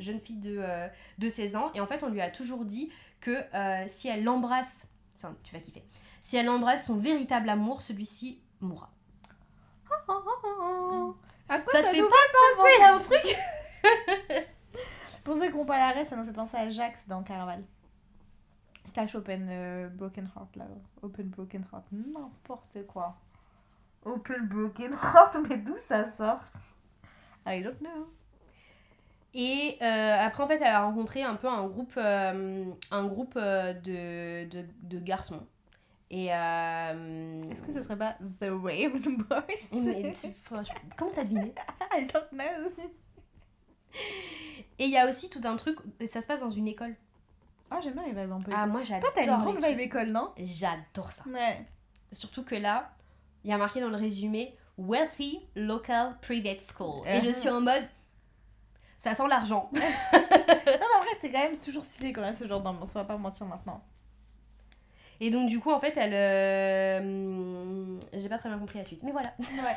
[0.00, 0.60] jeune fille de,
[1.18, 1.70] de 16 ans.
[1.74, 3.36] Et en fait, on lui a toujours dit que
[3.86, 5.84] si elle l'embrasse, ça, tu vas kiffer,
[6.20, 8.90] si elle embrasse son véritable amour, celui-ci mourra.
[11.48, 12.08] À quoi Ça te fait pas
[12.56, 14.46] penser à un truc
[15.24, 17.64] Pour ceux qui n'ont pas l'arrêt, ça nous fait penser à Jax dans Caraval.
[18.84, 20.66] Slash Open euh, Broken Heart, là.
[21.02, 23.16] Open Broken Heart, n'importe quoi.
[24.04, 26.44] Open Broken Heart, mais d'où ça sort?
[27.46, 28.08] I don't know.
[29.34, 33.34] Et euh, après, en fait, elle a rencontré un peu un groupe, euh, un groupe
[33.36, 35.44] euh, de, de, de garçons.
[36.10, 36.28] Et.
[36.32, 39.40] euh, Est-ce que ce serait pas The Raven Boys?
[39.72, 41.52] Mais tu- franchement, Comment t'as deviné?
[41.98, 42.70] I don't know.
[44.78, 46.94] Et il y a aussi tout un truc, ça se passe dans une école.
[47.70, 48.52] Ah, j'aime bien les vibes un peu.
[48.54, 49.12] Ah, moi Toi, j'adore.
[49.14, 50.30] t'as une grande vibe école, non?
[50.36, 51.24] J'adore ça.
[51.28, 51.64] Ouais.
[52.12, 52.90] Surtout que là,
[53.44, 57.06] il y a marqué dans le résumé Wealthy Local Private School.
[57.08, 57.84] Et je suis en mode.
[58.96, 59.70] Ça sent l'argent.
[60.66, 62.98] Non, mais en vrai, c'est quand même toujours stylé quand même ce genre d'ambiance, on
[62.98, 63.82] va pas mentir maintenant.
[65.20, 66.12] Et donc, du coup, en fait, elle.
[66.14, 69.02] euh, J'ai pas très bien compris la suite.
[69.02, 69.32] Mais voilà.
[69.38, 69.76] Ouais.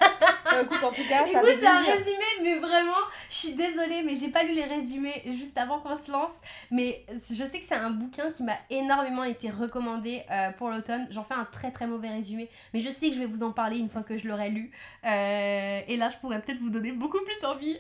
[0.54, 2.92] Euh, écoute, en tout cas, ça Écoute, c'est un résumé, mais vraiment,
[3.30, 6.40] je suis désolée, mais j'ai pas lu les résumés juste avant qu'on se lance.
[6.72, 11.08] Mais je sais que c'est un bouquin qui m'a énormément été recommandé euh, pour l'automne.
[11.12, 13.52] J'en fais un très très mauvais résumé, mais je sais que je vais vous en
[13.52, 14.72] parler une fois que je l'aurai lu.
[15.06, 17.78] Euh, et là, je pourrais peut-être vous donner beaucoup plus envie,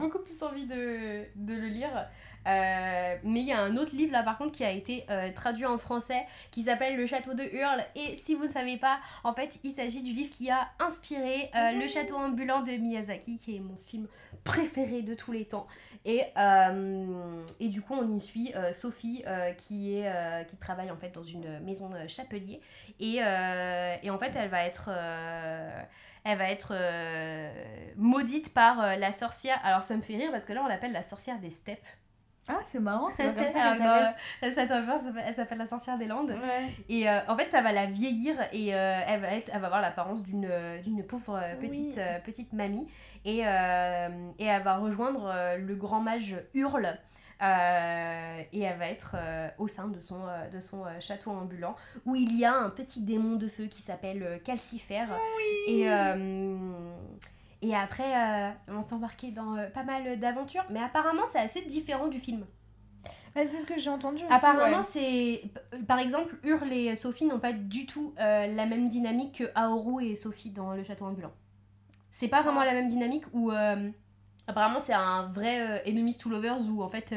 [0.00, 2.06] beaucoup plus envie de, de le lire.
[2.46, 5.32] Euh, mais il y a un autre livre là par contre qui a été euh,
[5.32, 8.98] traduit en français qui s'appelle Le Château de Hurle et si vous ne savez pas
[9.22, 13.36] en fait il s'agit du livre qui a inspiré euh, Le Château ambulant de Miyazaki
[13.36, 14.08] qui est mon film
[14.44, 15.66] préféré de tous les temps
[16.04, 16.20] et,
[17.60, 19.24] et du coup on y suit Sophie
[19.56, 22.60] qui, est, qui travaille en fait dans une maison euh, chapelier
[23.00, 24.90] et, et en fait elle va être...
[26.24, 27.52] elle va être euh,
[27.96, 29.60] maudite par euh, la sorcière.
[29.62, 31.86] Alors ça me fait rire parce que là on l'appelle la sorcière des steppes.
[32.46, 34.14] Ah, c'est marrant, c'est comme ça Alors dans, s'appelle.
[34.42, 34.74] le château
[35.26, 36.30] elle s'appelle la sorcière des Landes.
[36.30, 36.68] Ouais.
[36.88, 39.66] Et euh, en fait, ça va la vieillir et euh, elle, va être, elle va
[39.68, 41.94] avoir l'apparence d'une euh, d'une pauvre petite, Oui.
[41.98, 42.86] euh, petite mamie.
[43.24, 46.98] Et, et elle va rejoindre le grand mage Hurle.
[47.42, 51.74] euh, et elle va être euh, au sein de son, euh, de son château ambulant
[52.06, 55.08] où il y a un petit démon de feu qui s'appelle Calcifère.
[55.66, 56.56] Et, euh,
[57.64, 60.66] et après, euh, on s'est embarqué dans euh, pas mal d'aventures.
[60.68, 62.44] Mais apparemment, c'est assez différent du film.
[63.34, 64.32] Ouais, c'est ce que j'ai entendu aussi.
[64.32, 64.82] Apparemment, ouais.
[64.82, 65.42] c'est.
[65.88, 70.04] Par exemple, Hurle et Sophie n'ont pas du tout euh, la même dynamique que Aoru
[70.04, 71.32] et Sophie dans le château ambulant.
[72.10, 73.50] C'est pas vraiment la même dynamique où.
[73.50, 73.90] euh,
[74.46, 77.14] apparemment, c'est un vrai Enemies to Lovers où en fait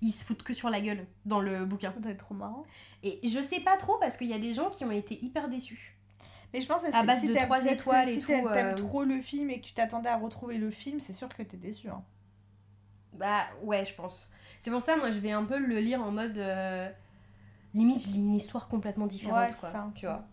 [0.00, 1.92] ils se foutent que sur la gueule dans le bouquin.
[1.92, 2.64] Ça doit être trop marrant.
[3.02, 5.50] Et je sais pas trop parce qu'il y a des gens qui ont été hyper
[5.50, 5.93] déçus.
[6.54, 8.48] Mais je pense que À si- base si de trois étoiles et si tout, t'aimes
[8.52, 11.28] t'aimes euh, trop le film et que tu t'attendais à retrouver le film, c'est sûr
[11.28, 11.88] que t'es déçu.
[11.90, 12.02] Hein.
[13.12, 14.32] Bah ouais, je pense.
[14.60, 16.38] C'est pour ça, moi, je vais un peu le lire en mode.
[16.38, 16.88] euh,
[17.74, 19.70] Limite, je lis une histoire complètement différente, Ouais, c'est quoi.
[19.70, 19.90] ça.
[19.96, 20.24] Tu vois.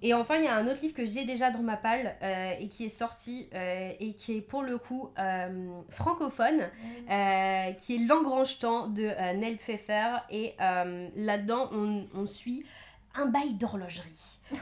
[0.00, 2.54] Et enfin, il y a un autre livre que j'ai déjà dans ma palle euh,
[2.58, 6.68] et qui est sorti euh, et qui est pour le coup euh, francophone,
[7.10, 10.18] euh, qui est L'Engrange-Temps de euh, Nell Pfeffer.
[10.30, 12.64] Et euh, là-dedans, on, on suit
[13.14, 14.40] un bail d'horlogerie.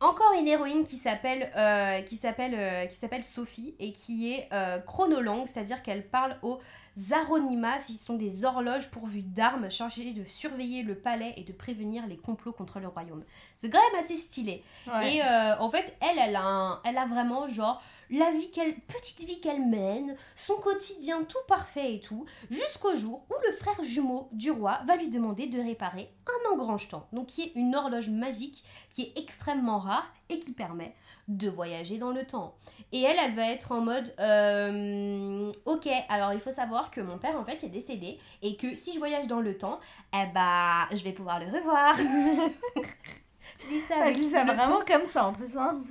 [0.00, 4.48] Encore une héroïne qui s'appelle euh, qui s'appelle euh, qui s'appelle Sophie et qui est
[4.52, 6.60] euh, chronolangue, c'est-à-dire qu'elle parle aux
[6.98, 12.06] Zaronimas, qui sont des horloges pourvues d'armes chargées de surveiller le palais et de prévenir
[12.08, 13.24] les complots contre le royaume.
[13.56, 14.64] C'est quand même assez stylé.
[14.88, 15.14] Ouais.
[15.16, 17.80] Et euh, en fait, elle, elle a, un- elle a vraiment genre
[18.10, 23.24] la vie qu'elle, petite vie qu'elle mène, son quotidien tout parfait et tout, jusqu'au jour
[23.30, 27.42] où le frère jumeau du roi va lui demander de réparer un engrange-temps, donc qui
[27.42, 30.94] est une horloge magique qui est extrêmement rare et qui permet
[31.28, 32.54] de voyager dans le temps.
[32.90, 37.18] Et elle, elle va être en mode euh, ok, alors il faut savoir que mon
[37.18, 39.78] père en fait est décédé et que si je voyage dans le temps,
[40.14, 41.94] eh bah je vais pouvoir le revoir.
[41.96, 45.54] je dis ça Elle dit ça vraiment comme ça en plus.
[45.56, 45.82] Hein.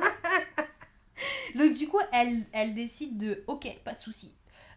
[1.56, 4.34] donc du coup, elle, elle décide de, ok, pas de souci,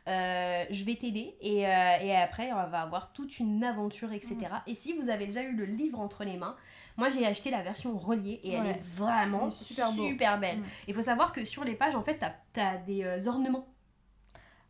[0.08, 4.38] euh, je vais t'aider et, euh, et après on va avoir toute une aventure, etc.
[4.66, 6.56] Et si vous avez déjà eu le livre entre les mains,
[6.96, 10.40] moi j'ai acheté la version reliée et elle est vraiment est super super, beau.
[10.40, 10.58] belle.
[10.58, 10.64] Mm.
[10.88, 12.18] Il faut savoir que sur les pages, en fait,
[12.52, 13.68] t'as as des euh, ornements.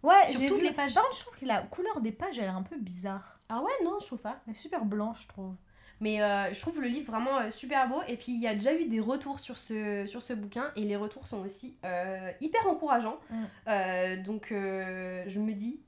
[0.02, 0.68] Ouais, Sur toutes vu.
[0.68, 0.94] les pages.
[0.94, 3.38] Par contre, je trouve que la couleur des pages, elle est un peu bizarre.
[3.50, 4.40] Ah ouais, non, je trouve pas.
[4.46, 5.54] Elle est super blanche, je trouve.
[6.00, 8.00] Mais euh, je trouve le livre vraiment euh, super beau.
[8.08, 10.72] Et puis il y a déjà eu des retours sur ce, sur ce bouquin.
[10.74, 13.18] Et les retours sont aussi euh, hyper encourageants.
[13.30, 14.22] Mm.
[14.22, 15.82] Donc je me dis,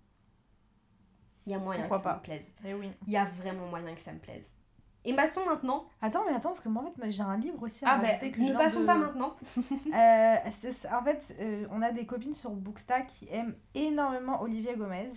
[1.47, 2.17] il y a moyen Pourquoi que ça pas.
[2.17, 2.55] me plaise.
[2.67, 2.91] Eh oui.
[3.07, 4.53] Il y a vraiment moyen que ça me plaise.
[5.05, 5.85] Et passons maintenant.
[6.01, 8.31] Attends, mais attends, parce que moi, en fait, j'ai un livre aussi à Ah rajouter
[8.31, 9.35] que je ne passons de- pas maintenant.
[9.95, 10.37] Euh,
[10.93, 15.11] en fait, euh, on a des copines sur Booksta qui aiment énormément Olivia Gomez,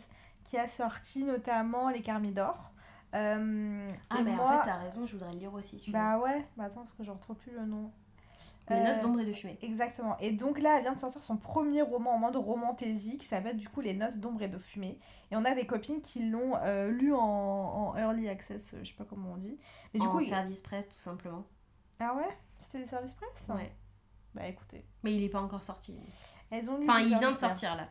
[0.43, 2.71] qui a sorti notamment Les Carmidor.
[3.13, 6.17] Euh, Ah mais moi, en fait t'as raison, je voudrais le lire aussi celui-là.
[6.17, 7.91] Bah ouais, bah attends, parce que je retrouve plus le nom.
[8.69, 9.59] Les noces Euh, d'ombre et de fumée.
[9.61, 10.17] Exactement.
[10.19, 13.57] Et donc là, elle vient de sortir son premier roman en mode romantaisie qui s'appelle
[13.57, 14.97] du coup Les Noces d'ombre et de fumée.
[15.31, 18.89] Et on a des copines qui l'ont euh, lu en, en early access, euh, je
[18.89, 19.57] sais pas comment on dit.
[19.93, 21.43] Et du en coup, il- service presse, tout simplement.
[21.99, 22.27] ah ouais?
[22.57, 23.47] C'était des services presse?
[23.55, 23.71] Ouais.
[24.33, 24.83] Bah écoutez.
[25.03, 25.95] Mais il est pas encore sorti.
[26.49, 27.87] Elles ont lu Enfin, il vient de sortir là.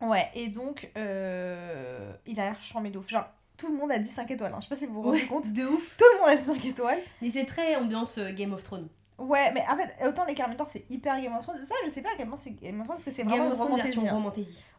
[0.00, 3.08] Ouais, et donc, euh, il a l'air chambé de ouf.
[3.08, 4.52] Genre, tout le monde a dit 5 étoiles.
[4.54, 4.58] hein.
[4.60, 5.48] Je sais pas si vous vous rendez compte.
[5.52, 5.96] De ouf.
[5.96, 6.98] Tout le monde a dit 5 étoiles.
[7.20, 8.88] Mais c'est très ambiance Game of Thrones.
[9.18, 11.64] Ouais, mais en fait, autant les Carmintors, c'est hyper Game of Thrones.
[11.64, 13.44] Ça, je sais pas à quel point c'est Game of Thrones parce que c'est vraiment
[13.46, 13.94] une romantaisie.
[14.08, 14.12] hein.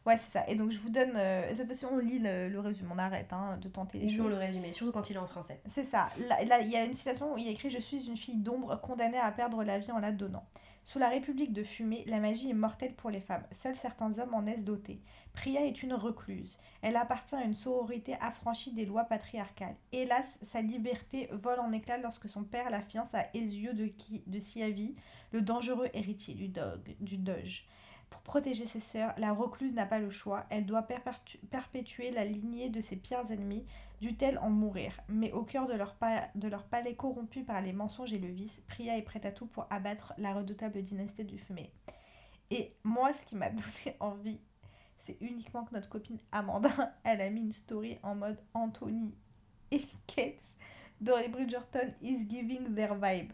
[0.06, 0.48] Ouais, c'est ça.
[0.48, 1.12] Et donc, je vous donne.
[1.18, 2.90] euh, cette fois-ci, on lit le, le résumé.
[2.94, 5.60] On arrête hein, de tenter les Lisons le résumé, surtout quand il est en français.
[5.68, 6.08] C'est ça.
[6.30, 8.16] Là, là, il y a une citation où il y a écrit Je suis une
[8.18, 10.46] fille d'ombre condamnée à perdre la vie en la donnant.
[10.82, 13.46] Sous la République de fumée, la magie est mortelle pour les femmes.
[13.52, 15.02] Seuls certains hommes en naissent dotés.
[15.34, 16.58] Priya est une recluse.
[16.82, 19.76] Elle appartient à une sororité affranchie des lois patriarcales.
[19.92, 23.92] Hélas, sa liberté vole en éclats lorsque son père la fiance à Ezio de,
[24.26, 24.96] de Siavi,
[25.32, 27.68] le dangereux héritier du, dog, du Doge.
[28.10, 30.46] Pour protéger ses sœurs, la recluse n'a pas le choix.
[30.50, 33.66] Elle doit perpétu- perpétuer la lignée de ses pires ennemis,
[34.02, 35.00] dût-elle en mourir.
[35.08, 35.96] Mais au cœur de leur,
[36.36, 39.48] de leur palais corrompu par les mensonges et le vice, Priya est prête à tout
[39.48, 41.72] pour abattre la redoutable dynastie du fumé.
[42.52, 44.40] Et moi, ce qui m'a donné envie,
[45.00, 46.70] c'est uniquement que notre copine Amanda,
[47.04, 49.14] elle a mis une story en mode Anthony
[49.72, 50.44] et Kate
[51.02, 53.34] dans les Bridgerton is giving their vibe.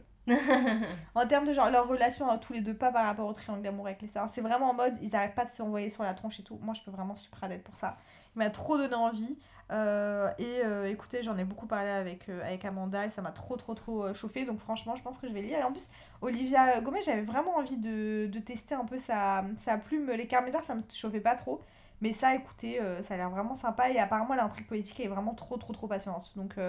[1.13, 3.61] En termes de genre leur relation à tous les deux, pas par rapport au triangle
[3.61, 4.30] d'amour avec les sœurs.
[4.30, 6.57] C'est vraiment en mode, ils arrêtent pas de s'envoyer sur la tronche et tout.
[6.61, 7.97] Moi, je peux vraiment super d'être pour ça.
[8.36, 9.38] M'a trop donné envie.
[9.72, 13.32] Euh, et euh, écoutez, j'en ai beaucoup parlé avec, euh, avec Amanda et ça m'a
[13.32, 14.46] trop, trop, trop chauffé.
[14.46, 15.60] Donc, franchement, je pense que je vais lire.
[15.60, 15.90] Et en plus,
[16.22, 20.12] Olivia Gomez, j'avais vraiment envie de, de tester un peu sa, sa plume.
[20.12, 21.62] Les Carméters, ça me chauffait pas trop.
[22.02, 23.90] Mais ça, écoutez, ça a l'air vraiment sympa.
[23.90, 26.32] Et apparemment, l'intrigue politique est vraiment trop, trop, trop passionnante.
[26.36, 26.60] Donc,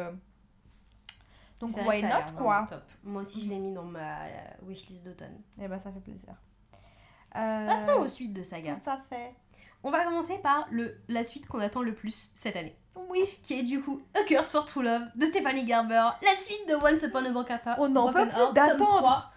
[1.60, 2.84] donc why not, quoi top.
[3.02, 4.18] Moi aussi, je l'ai mis dans ma
[4.62, 5.40] wishlist d'automne.
[5.60, 6.34] Et bah, ça fait plaisir.
[7.32, 8.78] Passons aux suites de saga.
[8.80, 9.34] Ça fait.
[9.82, 12.76] On va commencer par le, la suite qu'on attend le plus cette année.
[13.08, 13.20] Oui.
[13.42, 16.10] Qui est du coup A Curse for True Love de Stephanie Gerber.
[16.22, 17.78] La suite de Once Upon a Heart.
[17.78, 18.98] On n'en peut plus d'attendre.
[18.98, 19.32] 3.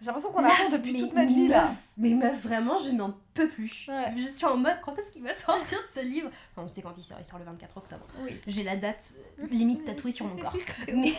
[0.00, 1.70] J'ai l'impression qu'on attend depuis mais toute notre vie là.
[1.96, 3.86] Mais meuf, vraiment, je n'en peux plus.
[3.88, 4.14] Ouais.
[4.16, 6.30] Je suis en mode, quand est-ce qu'il va sortir ce livre?
[6.52, 8.06] Enfin, on sait quand il sort, il sort le 24 octobre.
[8.20, 8.40] Oui.
[8.46, 9.14] J'ai la date
[9.50, 10.56] limite tatouée sur mon corps.
[10.92, 11.12] Mais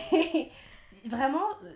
[1.04, 1.72] vraiment, euh,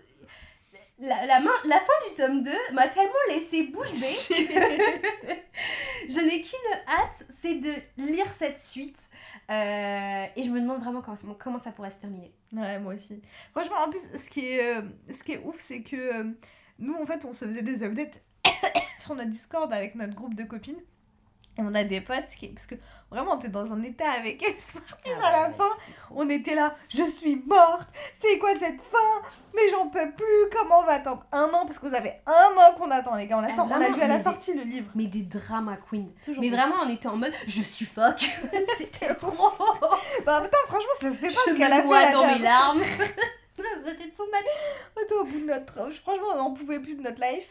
[0.99, 4.35] la, la, main, la fin du tome 2 m'a tellement laissé bouche bée.
[6.09, 8.99] je n'ai qu'une hâte, c'est de lire cette suite.
[9.51, 12.33] Euh, et je me demande vraiment comment, comment ça pourrait se terminer.
[12.51, 13.21] Ouais, moi aussi.
[13.51, 14.81] Franchement, en plus, ce qui est, euh,
[15.11, 16.23] ce qui est ouf, c'est que euh,
[16.79, 18.21] nous, en fait, on se faisait des updates
[18.99, 20.81] sur notre Discord avec notre groupe de copines.
[21.57, 22.47] Et on a des potes qui.
[22.49, 22.75] Parce que
[23.09, 25.69] vraiment, on était dans un état avec eux, Smarties à la fin.
[26.11, 27.87] On était là, je suis morte,
[28.19, 29.29] c'est quoi cette fin?
[29.55, 32.31] Mais j'en peux plus, comment on va attendre un an Parce que vous avez un
[32.57, 33.37] an qu'on attend, les gars.
[33.37, 34.91] On a, Ah, sort- lu à la sortie le livre.
[34.95, 36.07] Mais des drama queens.
[36.25, 36.57] Toujours Mais plus.
[36.57, 38.19] vraiment, on était en mode je suffoque.
[38.77, 39.31] C'était trop.
[40.25, 42.33] Bah, temps, franchement, ça se fait pas je me la dans dame.
[42.37, 42.81] mes larmes.
[43.57, 45.07] C'était tout match.
[45.07, 45.73] Toi, au bout de notre...
[46.01, 47.47] Franchement, on n'en pouvait plus de notre life.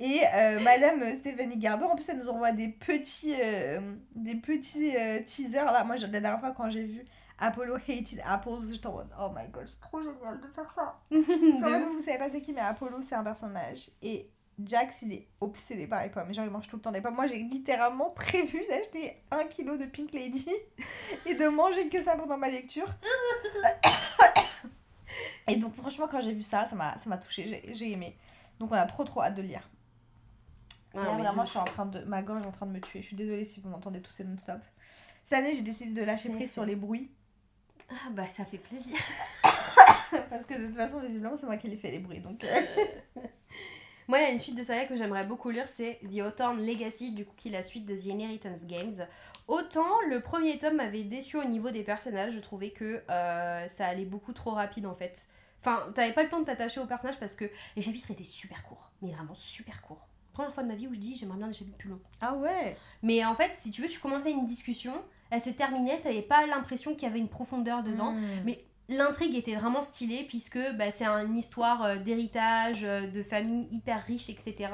[0.00, 4.96] Et euh, Madame Stéphanie Garber, en plus, elle nous envoie des petits, euh, des petits
[4.96, 5.64] euh, teasers.
[5.72, 7.04] Là, moi, la dernière fois, quand j'ai vu
[7.38, 11.00] Apollo Hated Apples, j'étais en mode Oh my god, c'est trop génial de faire ça.
[11.10, 13.90] Que vous savez pas c'est qui, mais Apollo, c'est un personnage.
[14.02, 14.28] Et
[14.64, 16.32] Jax, il est obsédé par les pommes.
[16.34, 17.14] Genre, il mange tout le temps des pommes.
[17.16, 20.48] Moi, j'ai littéralement prévu d'acheter un kilo de Pink Lady
[21.26, 22.86] et de manger que ça pendant ma lecture.
[25.46, 27.46] Et donc, franchement, quand j'ai vu ça, ça m'a touché.
[27.46, 28.16] J'ai- J'ai aimé.
[28.58, 29.68] Donc, on a trop, trop hâte de lire.
[30.94, 32.00] Ah, Là, vraiment, je suis en train de.
[32.00, 33.02] Ma gorge est en train de me tuer.
[33.02, 34.60] Je suis désolée si vous m'entendez tousser non-stop.
[35.24, 37.10] Cette année, j'ai décidé de lâcher prise sur les bruits.
[37.90, 38.96] Ah bah ça fait plaisir.
[40.30, 42.20] Parce que de toute façon, visiblement, c'est moi qui les fait les bruits.
[42.20, 42.60] Donc, euh,
[44.06, 46.64] Moi, il y a une suite de saga que j'aimerais beaucoup lire, c'est The Hawthorne
[46.64, 49.06] Legacy, du coup, qui est la suite de The Inheritance Games.
[49.48, 53.86] Autant le premier tome m'avait déçu au niveau des personnages, je trouvais que euh, ça
[53.86, 55.26] allait beaucoup trop rapide en fait.
[55.60, 58.62] Enfin, t'avais pas le temps de t'attacher aux personnages parce que les chapitres étaient super
[58.64, 60.06] courts, mais vraiment super courts.
[60.34, 62.00] Première fois de ma vie où je dis j'aimerais bien des chapitres plus longs.
[62.20, 64.92] Ah ouais Mais en fait, si tu veux, tu commençais une discussion,
[65.30, 68.12] elle se terminait, t'avais pas l'impression qu'il y avait une profondeur dedans.
[68.12, 68.20] Mm.
[68.44, 73.22] Mais l'intrigue était vraiment stylée puisque bah, c'est un- une histoire euh, d'héritage, euh, de
[73.22, 74.68] famille hyper riche, etc.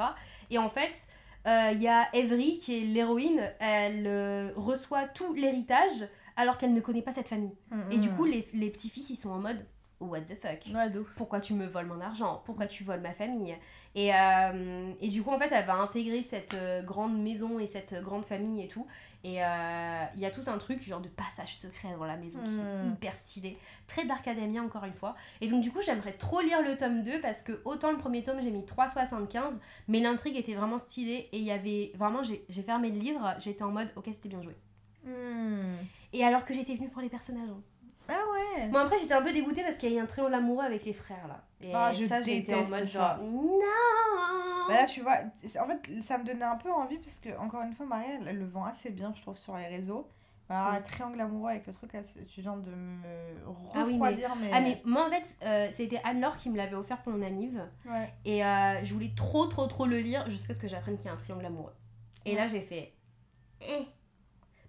[0.51, 1.07] Et en fait,
[1.47, 6.73] euh, il y a Avery qui est l'héroïne, elle euh, reçoit tout l'héritage alors qu'elle
[6.73, 7.55] ne connaît pas cette famille.
[7.91, 9.65] Et du coup, les, les petits-fils, ils sont en mode
[10.01, 12.43] what the fuck Ouais, pourquoi tu me voles mon argent?
[12.45, 13.57] Pourquoi tu voles ma famille?
[13.95, 17.67] Et, euh, et du coup, en fait, elle va intégrer cette euh, grande maison et
[17.67, 18.87] cette grande famille et tout.
[19.25, 22.39] Et euh, il y a tout un truc, genre de passage secret dans la maison
[22.43, 22.93] qui est Hmm.
[22.93, 23.59] hyper stylé.
[23.87, 25.15] Très Darkademia, encore une fois.
[25.41, 28.23] Et donc, du coup, j'aimerais trop lire le tome 2 parce que autant le premier
[28.23, 31.29] tome, j'ai mis 3,75, mais l'intrigue était vraiment stylée.
[31.33, 34.29] Et il y avait vraiment, j'ai j'ai fermé le livre, j'étais en mode, ok, c'était
[34.31, 34.55] bien joué.
[35.05, 35.77] Hmm.
[36.13, 37.49] Et alors que j'étais venue pour les personnages.
[37.51, 37.61] hein.
[38.13, 38.69] Ah ouais.
[38.69, 40.85] Bon, après, j'étais un peu dégoûtée parce qu'il y a eu un triangle amoureux avec
[40.85, 41.41] les frères là.
[41.61, 42.85] Et Ah, je ça, été en mode ça.
[42.87, 43.59] genre, non
[44.69, 45.19] Bah là, tu vois,
[45.61, 48.37] en fait, ça me donnait un peu envie parce que, encore une fois, Maria, elle,
[48.39, 50.09] le vend assez bien, je trouve, sur les réseaux.
[50.49, 50.75] Alors, Mm.
[50.75, 52.99] un triangle amoureux avec le truc, là, tu viens de me
[53.75, 54.51] Ah oui, refroidir, mais...
[54.53, 57.63] Ah mais moi en fait euh, c'était Anne-Laure qui me l'avait offert pour mon anniv
[57.89, 58.13] Ouais.
[58.25, 61.09] et euh, je voulais trop trop trop le lire jusqu'à ce que j'apprenne qu'il y
[61.09, 61.73] a un triangle amoureux.
[62.25, 62.93] Et là j'ai fait
[63.63, 63.87] eh.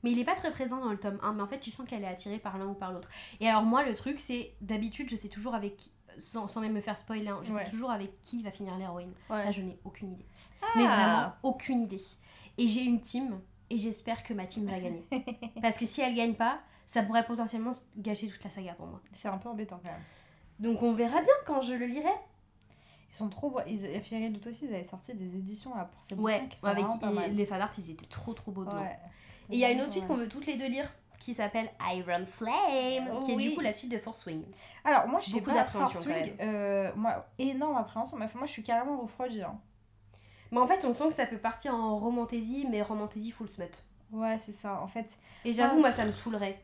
[0.04, 1.88] Mais il est pas très présent dans le tome 1 mais en fait tu sens
[1.88, 3.10] qu'elle est attirée par l'un ou par l'autre.
[3.40, 5.76] Et alors moi le truc c'est d'habitude je sais toujours avec
[6.18, 7.64] sans, sans même me faire spoiler hein, je Ouais.
[7.66, 9.14] sais toujours avec qui va finir l'héroïne.
[9.30, 9.46] Ouais.
[9.46, 10.26] Là je n'ai aucune idée.
[10.62, 10.66] Ah.
[10.76, 12.02] Mais vraiment aucune idée.
[12.58, 13.40] Et j'ai une team
[13.70, 15.06] et j'espère que ma team va gagner.
[15.62, 19.00] Parce que si elle gagne pas ça pourrait potentiellement gâcher toute la saga pour moi.
[19.14, 20.02] C'est un peu embêtant, quand même.
[20.60, 22.10] Donc on verra bien quand je le lirai.
[23.10, 23.60] Ils sont trop beaux.
[23.66, 26.50] Ils, et Fiery Doute aussi, ils avaient sorti des éditions, là, pour ces Ouais, bouquins
[26.50, 27.34] qui sont avec vraiment pas et mal.
[27.34, 28.64] les fanarts, ils étaient trop trop beaux.
[28.66, 29.00] Ouais.
[29.52, 30.90] Et il y a une autre suite qu'on veut toutes les deux lire
[31.20, 34.44] qui s'appelle Iron Flame, Oh qui est du coup la suite de Force Wing.
[34.84, 38.52] Alors, moi, je sais Beaucoup d'appréhension, quand Wing, euh, moi, énorme appréhension, mais moi, je
[38.52, 39.44] suis carrément refroidie.
[39.44, 39.60] Hein.
[40.52, 43.70] Mais en fait, on sent que ça peut partir en romantasy, mais romantasy full smut.
[44.12, 45.10] Ouais, c'est ça, en fait.
[45.46, 46.60] Et j'avoue, moi, ça me saoulerait.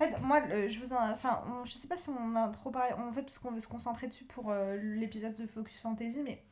[0.00, 1.10] En fait, moi, je vous en...
[1.12, 3.60] Enfin, on- je sais pas si on a trop parlé, en fait, parce qu'on veut
[3.60, 6.42] se concentrer dessus pour euh, l'épisode de Focus Fantasy, mais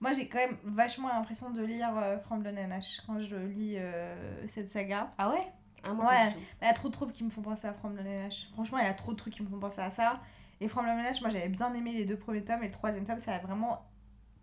[0.00, 4.46] moi, j'ai quand même vachement l'impression de lire euh, and Ash quand je lis euh,
[4.46, 5.12] cette saga.
[5.18, 5.52] Ah ouais?
[5.84, 6.34] Ah, moi, Ouais.
[6.62, 8.48] Il y a trop de troupes qui me font penser à and Ash.
[8.52, 10.20] Franchement, il y a trop de trucs qui me font penser à ça.
[10.60, 13.20] Et and Ash, moi, j'avais bien aimé les deux premiers tomes, et le troisième tome,
[13.20, 13.86] ça a vraiment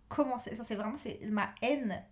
[0.08, 0.54] commencé.
[0.54, 2.02] Ça, c'est vraiment c'est ma haine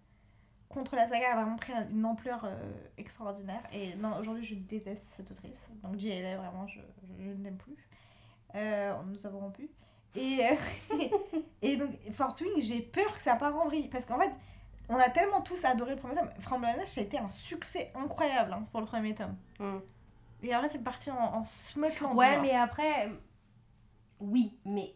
[0.68, 2.56] contre la saga a vraiment pris une ampleur euh,
[2.98, 3.62] extraordinaire.
[3.72, 5.70] Et non, aujourd'hui, je déteste cette autrice.
[5.82, 7.76] Donc, JLA, vraiment, je, je, je ne l'aime plus.
[8.56, 9.70] Euh, nous avons rompu.
[10.14, 10.96] Et, euh,
[11.62, 13.88] et donc, Fort Wing, j'ai peur que ça part en vrille.
[13.88, 14.32] Parce qu'en fait,
[14.88, 16.64] on a tellement tous adoré le premier tome.
[16.64, 19.36] Ash, ça a été un succès incroyable hein, pour le premier tome.
[19.58, 19.78] Mm.
[20.42, 22.14] Et après, c'est parti en, en smutland.
[22.14, 23.10] Ouais, mais après.
[24.20, 24.94] Oui, mais.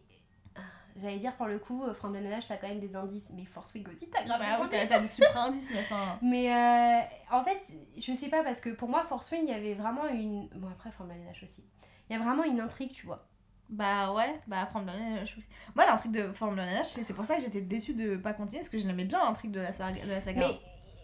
[0.95, 3.29] J'allais dire pour le coup, From the Nage, t'as quand même des indices.
[3.33, 6.19] Mais Force Wing aussi, t'as grave Bah des t'as des super indices, mais enfin.
[6.21, 7.01] Mais euh,
[7.31, 7.61] en fait,
[7.97, 10.49] je sais pas parce que pour moi, Force Wing, il y avait vraiment une.
[10.49, 11.63] Bon, après, From the Nage aussi.
[12.09, 13.28] Il y a vraiment une intrigue, tu vois.
[13.69, 15.37] Bah ouais, bah Blood and Ash.
[15.75, 18.61] Moi, l'intrigue de and Ash, c'est c'est pour ça que j'étais déçue de pas continuer,
[18.61, 20.01] parce que je l'aimais bien l'intrigue de la saga.
[20.03, 20.47] De la saga.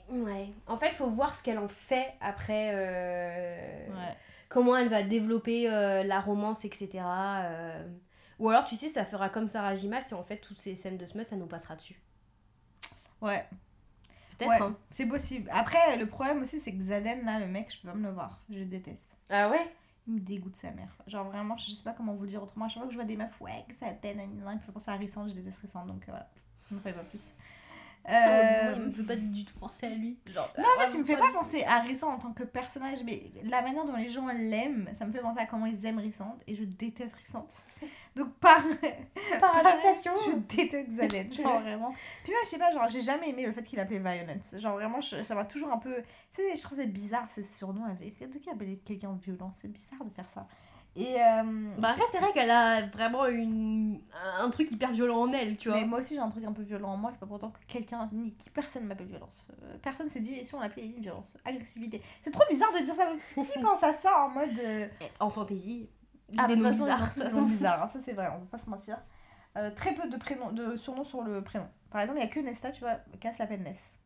[0.10, 2.72] Mais ouais, en fait, il faut voir ce qu'elle en fait après.
[2.74, 4.14] euh, Ouais.
[4.50, 6.90] Comment elle va développer euh, la romance, etc.
[7.04, 7.84] euh.
[8.40, 10.98] Ou alors, tu sais, ça fera comme Sarah Jima si en fait toutes ces scènes
[10.98, 12.00] de smut, ça nous passera dessus.
[13.22, 13.46] Ouais,
[14.38, 14.62] Peut-être, Ouais.
[14.62, 14.76] hein.
[14.92, 15.50] c'est possible.
[15.54, 18.14] Après, le problème aussi, c'est que Zaden, là, le mec, je peux pas me le
[18.14, 18.40] voir.
[18.50, 19.06] Je déteste.
[19.30, 19.66] Ah ouais?
[20.08, 20.90] Il me dégoûte sa mère.
[21.08, 22.66] Genre vraiment, je sais pas comment vous le dire autrement.
[22.66, 24.92] À chaque fois que je vois des meufs, ouais, que Zaden, il me fait penser
[24.92, 26.30] à Rissante, je déteste Rissante, donc euh, voilà.
[26.70, 27.36] Je ne ferai pas plus.
[28.08, 30.20] Euh, Il me fait pas du tout penser à lui.
[30.28, 33.04] Genre, Non, en fait, il me fait pas penser à Rissant en tant que personnage,
[33.04, 35.98] mais la manière dont les gens l'aiment, ça me fait penser à comment ils aiment
[36.00, 37.52] Rissante, et je déteste Rissante.
[38.16, 38.62] Donc, par,
[39.42, 40.14] Par association.
[40.26, 41.90] je déteste Zaden, genre vraiment.
[42.24, 44.56] Puis moi, je sais pas, genre, j'ai jamais aimé le fait qu'il appelait Violence.
[44.58, 45.96] Genre, vraiment, je- ça m'a toujours un peu.
[46.34, 48.18] Tu sais, je trouve ça bizarre, ces surnoms avec.
[48.20, 49.52] De qui appeler quelqu'un violent?
[49.52, 50.48] C'est bizarre de faire ça.
[50.98, 51.16] Et.
[51.22, 51.44] euh,
[51.78, 54.00] Bah après, c'est vrai qu'elle a vraiment une...
[54.40, 55.82] un truc hyper violent en elle, tu vois.
[55.82, 57.60] Mais moi aussi j'ai un truc un peu violent en moi, c'est pas pourtant que
[57.68, 59.46] quelqu'un, ni qui personne m'appelle violence.
[59.64, 62.02] Euh, personne s'est dit si on l'appelait violence, agressivité.
[62.24, 63.08] C'est trop bizarre de dire ça,
[63.44, 64.58] qui pense à ça en mode.
[64.58, 64.88] euh,
[65.20, 65.90] En fantaisie,
[66.38, 67.14] Ah, des de noms bizarres.
[67.16, 68.98] des noms bizarres, hein, ça c'est vrai, on va pas se mentir.
[69.58, 71.68] Euh, très peu de, prénoms, de surnoms sur le prénom.
[71.90, 74.00] Par exemple, il y a que Nesta, tu vois, Cass l'appelle Ness.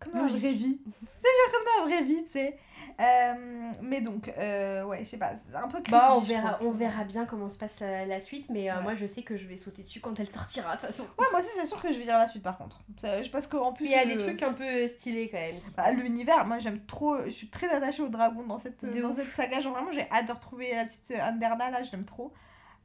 [0.00, 0.80] Comme dans la vraie vie.
[0.86, 2.58] C'est genre comme dans la vraie vie, tu sais.
[3.00, 6.72] Euh, mais donc, euh, ouais, je sais pas, c'est un peu Bah, on verra, on
[6.72, 8.82] verra bien comment se passe euh, la suite, mais Ouais.
[8.82, 11.04] moi je sais que je vais sauter dessus quand elle sortira, de toute façon.
[11.16, 12.80] Ouais, moi aussi c'est sûr que je vais lire la suite par contre.
[13.04, 13.84] Je pense qu'en plus.
[13.84, 15.60] Il y a des trucs un peu stylés quand même.
[15.76, 19.28] Bah, l'univers, moi j'aime trop, je suis très attachée au dragon dans cette, dans cette
[19.32, 22.32] saga, genre vraiment j'ai hâte de retrouver la petite Anderna là, je l'aime trop.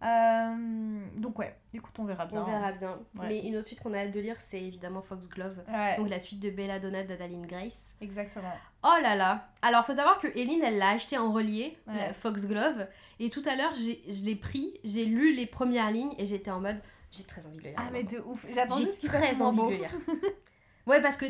[0.04, 2.42] Euh, donc ouais, écoute, on verra bien.
[2.42, 3.00] On verra bien.
[3.18, 3.28] Ouais.
[3.30, 5.64] Mais une autre suite qu'on a hâte de lire, c'est évidemment Foxglove.
[5.68, 7.96] Ouais, Donc la suite de Belladonna d'Adaline Grace.
[8.02, 8.52] exactement.
[8.84, 11.96] Oh là là Alors faut savoir que Eline, elle l'a acheté en relié, Ouais.
[11.96, 12.88] la Foxglove.
[13.20, 16.60] Et tout à l'heure, je l'ai pris, j'ai lu les premières lignes et j'étais en
[16.60, 16.80] mode,
[17.12, 17.80] j'ai très envie de le lire.
[17.80, 19.92] Ah mais de ouf, j'attends juste qu'il très envie de le lire.
[20.86, 21.30] Ouais, parce que euh,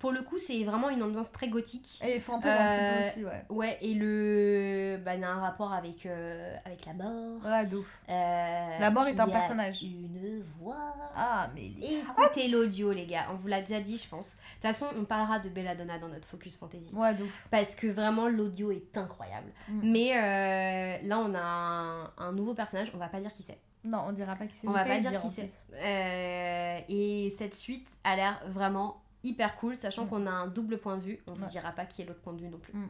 [0.00, 2.00] pour le coup, c'est vraiment une ambiance très gothique.
[2.04, 3.44] Et fantôme un petit Euh, peu aussi, ouais.
[3.48, 4.98] Ouais, et le.
[5.04, 7.40] Bah, il y a un rapport avec, euh, avec la mort.
[7.44, 7.68] Ouais.
[8.10, 9.82] Euh, La mort est un a personnage.
[9.82, 10.94] Une voix.
[11.14, 13.26] Ah, mais Écoutez l'audio, les gars.
[13.30, 14.34] On vous l'a déjà dit, je pense.
[14.36, 16.92] De toute façon, on parlera de Belladonna dans notre Focus Fantasy.
[16.94, 17.46] Ouais, ouf.
[17.50, 19.52] Parce que vraiment, l'audio est incroyable.
[19.68, 19.80] Mm.
[19.92, 22.90] Mais euh, là, on a un, un nouveau personnage.
[22.94, 23.58] On va pas dire qui c'est.
[23.88, 24.68] Non, on dira pas qui c'est.
[24.68, 25.48] On va pas dire dire, qui c'est.
[25.74, 30.08] Euh, et cette suite a l'air vraiment hyper cool, sachant Mm.
[30.08, 31.18] qu'on a un double point de vue.
[31.26, 31.48] On vous Ouais.
[31.50, 32.72] dira pas qui est l'autre point de vue non plus.
[32.74, 32.88] Mm.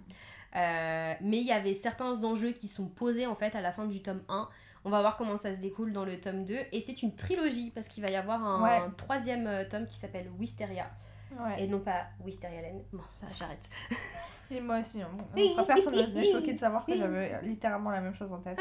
[0.57, 3.86] Euh, mais il y avait certains enjeux qui sont posés en fait à la fin
[3.86, 4.49] du tome 1.
[4.84, 6.57] On va voir comment ça se découle dans le tome 2.
[6.72, 8.90] Et c'est une trilogie parce qu'il va y avoir un, Ouais.
[8.96, 10.90] troisième euh, tome qui s'appelle Wisteria.
[11.32, 11.62] Ouais.
[11.62, 12.82] Et non pas Wisteria Lane.
[12.92, 13.68] Bon, ça j'arrête.
[14.50, 15.10] Et moi aussi, hein.
[15.66, 18.58] personne ne serait choqué de savoir que j'avais littéralement la même chose en tête.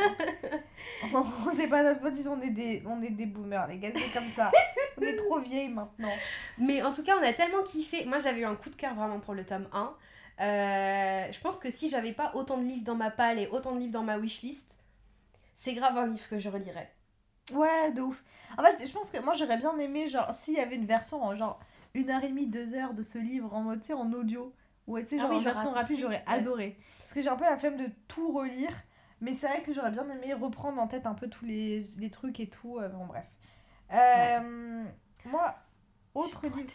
[1.13, 3.91] on on sait pas notre si on est des, on est des boomers, les gars,
[3.95, 4.51] c'est comme ça.
[4.97, 6.11] On est trop vieilles maintenant.
[6.57, 8.03] Mais en tout cas, on a tellement kiffé.
[8.05, 9.93] Moi, j'avais eu un coup de cœur vraiment pour le tome 1.
[10.39, 13.73] Euh, je pense que si j'avais pas autant de livres dans ma palle et autant
[13.73, 14.77] de livres dans ma wishlist,
[15.53, 16.91] c'est grave un livre que je relirais.
[17.53, 18.23] Ouais, de ouf.
[18.57, 21.23] En fait, je pense que moi j'aurais bien aimé, genre, s'il y avait une version
[21.23, 21.59] en genre
[21.97, 24.53] une heure et demie, deux heures de ce livre en mode, tu sais, en audio,
[24.87, 26.23] ou tu sais, Ah genre oui, en version rapide, j'aurais ouais.
[26.27, 26.77] adoré.
[26.99, 28.73] Parce que j'ai un peu la flemme de tout relire,
[29.21, 32.09] mais c'est vrai que j'aurais bien aimé reprendre en tête un peu tous les, les
[32.09, 33.25] trucs et tout, euh, bon, bref.
[33.93, 34.83] Euh,
[35.25, 35.55] Moi,
[36.13, 36.57] autre livre.
[36.57, 36.67] lire.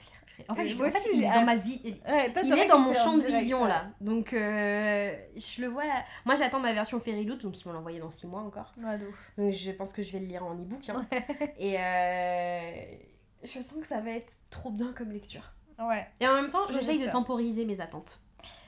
[0.48, 2.00] En fait, je, aussi, il j'ai est dans ma vie.
[2.08, 3.68] Ouais, toi, Il est dans mon champ de vision ouais.
[3.68, 3.86] là.
[4.00, 6.02] Donc, euh, je le vois là.
[6.24, 8.72] Moi, j'attends ma version Fairy Loot, donc ils vont l'envoyer dans 6 mois encore.
[8.78, 8.98] Ouais.
[8.98, 10.88] Donc, je pense que je vais le lire en e-book.
[10.88, 11.06] hein.
[11.58, 12.60] Et euh,
[13.42, 15.52] je sens que ça va être trop bien comme lecture.
[15.78, 16.06] Ouais.
[16.20, 18.20] Et en même temps, Je j'essaye de temporiser mes attentes.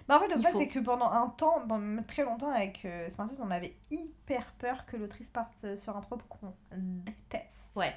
[0.06, 1.66] Bah en fait, le fait, c'est que pendant un temps,
[2.06, 6.00] très longtemps avec euh, Smarties, on avait hyper peur que l'autrice parte euh, sur un
[6.00, 7.70] trope qu'on déteste.
[7.74, 7.94] Ouais.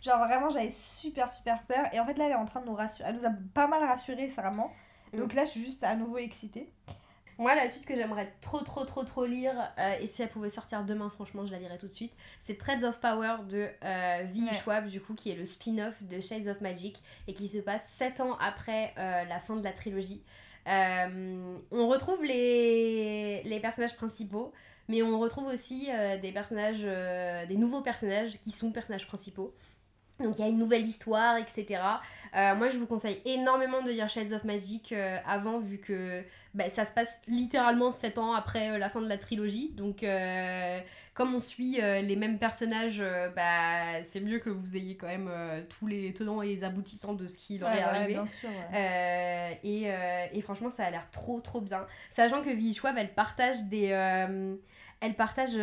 [0.00, 1.86] Genre vraiment, j'avais super super peur.
[1.92, 3.08] Et en fait, là, elle est en train de nous rassurer.
[3.08, 4.72] Elle nous a pas mal rassurés, vraiment.
[5.12, 5.18] Mm.
[5.18, 6.72] Donc là, je suis juste à nouveau excitée.
[7.38, 10.50] Moi, la suite que j'aimerais trop, trop, trop, trop lire, euh, et si elle pouvait
[10.50, 14.24] sortir demain, franchement, je la lirais tout de suite, c'est Threads of Power de euh,
[14.24, 14.40] V.
[14.40, 14.54] Ouais.
[14.54, 17.88] Schwab, du coup, qui est le spin-off de Shades of Magic, et qui se passe
[17.90, 20.24] 7 ans après euh, la fin de la trilogie.
[20.66, 24.52] Euh, on retrouve les, les personnages principaux,
[24.88, 25.88] mais on retrouve aussi
[26.22, 26.82] des personnages,
[27.46, 29.54] des nouveaux personnages qui sont personnages principaux.
[30.20, 31.80] Donc il y a une nouvelle histoire, etc.
[32.36, 36.22] Euh, moi je vous conseille énormément de lire Shades of Magic euh, avant, vu que
[36.54, 39.70] bah, ça se passe littéralement 7 ans après euh, la fin de la trilogie.
[39.76, 40.04] Donc
[41.14, 43.02] comme on suit les mêmes personnages,
[43.34, 45.30] bah, c'est mieux que vous ayez quand même
[45.68, 48.12] tous les tenants et les aboutissants de ce qui leur est ouais, arrivé.
[48.14, 48.48] bien sûr.
[48.72, 49.58] ouais.
[49.64, 49.90] Et,
[50.32, 51.86] et franchement, ça a l'air trop trop bien.
[52.10, 53.86] Sachant que Vivi Schwab, elle partage des.
[55.00, 55.56] elle partage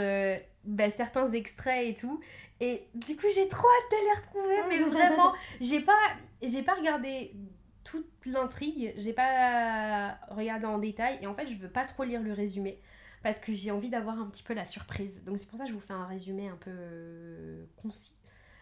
[0.66, 2.20] bah, certains extraits et tout.
[2.60, 4.68] Et du coup, j'ai trop hâte de les retrouver.
[4.70, 6.00] Mais vraiment, j'ai pas,
[6.42, 7.34] j'ai pas regardé
[7.84, 8.94] toute l'intrigue.
[8.98, 11.20] J'ai pas regardé en détail.
[11.22, 12.82] Et en fait, je veux pas trop lire le résumé.
[13.24, 15.24] Parce que j'ai envie d'avoir un petit peu la surprise.
[15.24, 18.14] Donc c'est pour ça que je vous fais un résumé un peu euh, concis.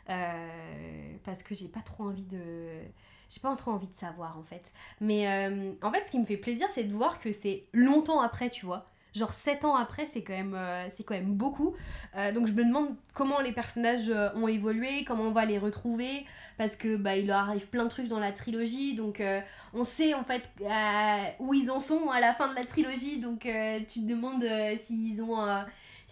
[0.10, 2.82] Euh, parce que j'ai pas trop envie de
[3.30, 6.26] j'ai pas trop envie de savoir en fait mais euh, en fait ce qui me
[6.26, 10.06] fait plaisir c'est de voir que c'est longtemps après tu vois genre 7 ans après
[10.06, 11.76] c'est quand même euh, c'est quand même beaucoup.
[12.18, 15.60] Euh, donc je me demande comment les personnages euh, ont évolué comment on va les
[15.60, 16.26] retrouver.
[16.58, 18.94] Parce que bah il leur arrive plein de trucs dans la trilogie.
[18.94, 19.24] Donc
[19.74, 20.52] on sait en fait
[21.40, 23.20] où ils en sont à la fin de la trilogie.
[23.20, 24.46] Donc tu te demandes
[24.78, 25.44] s'ils ont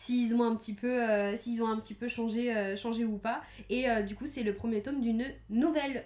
[0.02, 3.18] s'ils ont un petit peu euh, s'ils ont un petit peu changé euh, changé ou
[3.20, 3.44] pas.
[3.70, 6.04] Et euh, du coup c'est le premier tome d'une nouvelle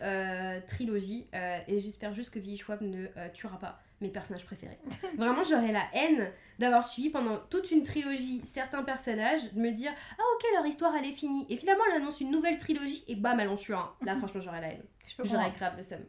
[0.67, 1.27] trilogie
[1.67, 2.57] et j'espère juste que V.
[2.57, 4.77] Schwab ne tuera pas mes personnages préférés.
[5.17, 6.29] Vraiment j'aurais la haine
[6.59, 10.93] d'avoir suivi pendant toute une trilogie certains personnages de me dire ah ok leur histoire
[10.97, 13.73] elle est finie et finalement elle annonce une nouvelle trilogie et bam elle en tue
[13.73, 13.89] un.
[14.01, 14.83] Là franchement j'aurais la haine.
[15.23, 16.01] J'aurais grave le seum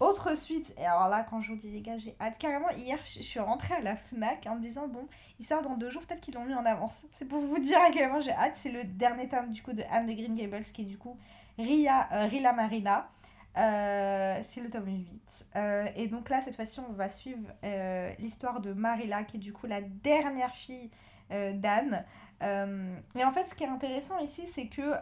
[0.00, 2.38] Autre suite, et alors là, quand je vous dis les gars, j'ai hâte.
[2.38, 5.08] Carrément, hier, je suis rentrée à la Fnac en me disant, bon,
[5.40, 7.06] il sort dans deux jours, peut-être qu'ils l'ont mis en avance.
[7.14, 8.54] C'est pour vous dire à quel j'ai hâte.
[8.56, 11.18] C'est le dernier tome du coup de Anne de Green Gables, qui est du coup
[11.58, 13.08] Ria, euh, Rila Marina.
[13.56, 15.46] Euh, c'est le tome 8.
[15.56, 19.40] Euh, et donc là, cette fois-ci, on va suivre euh, l'histoire de Marilla, qui est
[19.40, 20.90] du coup la dernière fille
[21.30, 22.06] d'Anne.
[22.40, 24.94] Et en fait, ce qui est intéressant ici, c'est que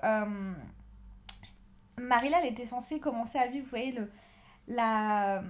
[1.98, 4.10] Marilla, elle était censée commencer à vivre, vous voyez, le,
[4.68, 5.42] la,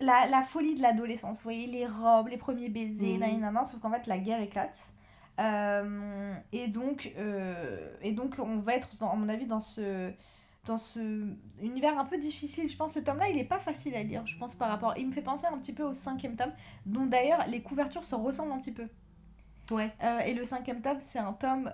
[0.00, 1.38] la, la folie de l'adolescence.
[1.38, 3.20] Vous voyez, les robes, les premiers baisers, Mhm.
[3.20, 4.78] nanana, sauf qu'en fait, la guerre éclate.
[5.40, 10.12] Euh, et, donc, euh, et donc, on va être, dans, à mon avis, dans ce,
[10.66, 11.26] dans ce
[11.60, 12.68] univers un peu difficile.
[12.68, 14.94] Je pense que ce tome-là, il est pas facile à lire, je pense, par rapport...
[14.98, 16.52] Il me fait penser un petit peu au cinquième tome,
[16.86, 18.88] dont d'ailleurs, les couvertures se ressemblent un petit peu.
[19.70, 21.72] ouais Euh, et le cinquième tome, c'est un tome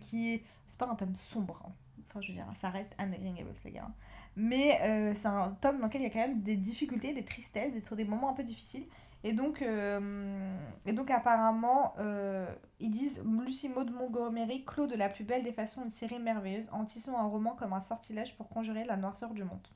[0.00, 0.44] qui est...
[0.68, 1.60] C'est pas un tome sombre.
[1.66, 1.72] hein.
[2.08, 3.90] Enfin, je veux dire, ça reste Anne Green Gables, les gars.
[4.36, 7.24] Mais euh, c'est un tome dans lequel il y a quand même des difficultés, des
[7.24, 8.84] tristesses, des, des moments un peu difficiles.
[9.22, 10.54] Et donc, euh,
[10.84, 12.46] et donc apparemment, euh,
[12.78, 16.68] ils disent Lucie Maud Montgomery clôt de la plus belle des façons une série merveilleuse
[16.72, 19.66] en tissant un roman comme un sortilège pour conjurer la noirceur du monde.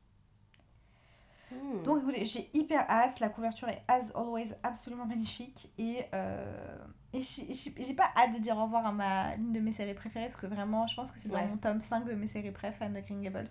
[1.50, 1.82] Hmm.
[1.82, 6.76] Donc écoutez, j'ai hyper hâte, la couverture est as always absolument magnifique et, euh,
[7.14, 10.26] et j'ai pas hâte de dire au revoir à ma l'une de mes séries préférées
[10.26, 11.46] parce que vraiment je pense que c'est dans Ouais.
[11.46, 13.48] mon tome 5 de mes séries préférées, fan de Green Gables.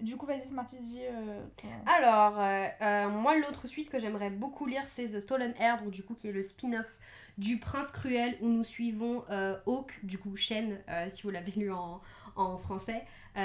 [0.00, 1.42] Du coup vas-y Smarty dis euh,
[1.86, 5.90] Alors, euh, euh, moi, l'autre suite que j'aimerais beaucoup lire, c'est The Stolen Air, donc
[5.90, 6.98] du coup, qui est le spin-off
[7.38, 10.78] du Prince Cruel, où nous suivons euh, Hawk, du coup, Shen,
[11.08, 12.00] si vous l'avez lu en,
[12.34, 13.40] en français, qui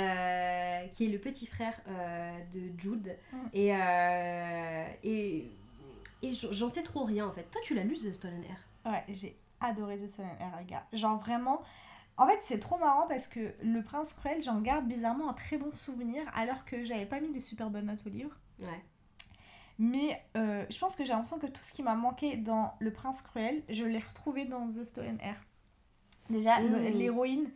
[1.06, 1.80] est le petit frère
[2.54, 3.18] de Jude.
[3.32, 3.38] Mm.
[3.54, 3.68] Et,
[5.04, 5.52] et,
[6.22, 7.44] et j'en j'en sais trop rien, en fait.
[7.52, 8.92] Toi, tu l'as lu, The Stolen Air?
[8.92, 10.86] Ouais, j'ai adoré The Stolen Air, les gars.
[10.94, 11.62] Genre vraiment.
[12.22, 15.58] En fait, c'est trop marrant parce que Le Prince Cruel, j'en garde bizarrement un très
[15.58, 18.36] bon souvenir alors que j'avais pas mis des super bonnes notes au livre.
[18.60, 18.84] Ouais.
[19.80, 22.92] Mais euh, je pense que j'ai l'impression que tout ce qui m'a manqué dans Le
[22.94, 25.36] Prince Cruel, je l'ai retrouvé dans The Stolen Air.
[26.30, 26.94] Déjà, le- Mm.
[26.98, 27.50] l'héroïne,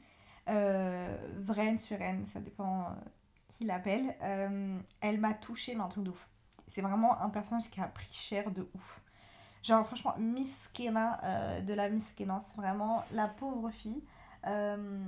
[0.49, 2.93] euh, Vren, Suren, ça dépend euh,
[3.47, 6.27] qui l'appelle, euh, elle m'a touchée, mais un truc de ouf.
[6.67, 9.01] C'est vraiment un personnage qui a pris cher de ouf.
[9.61, 14.03] Genre, franchement, Miss Kena de la Miss Kenance, vraiment, la pauvre fille.
[14.47, 14.99] Euh,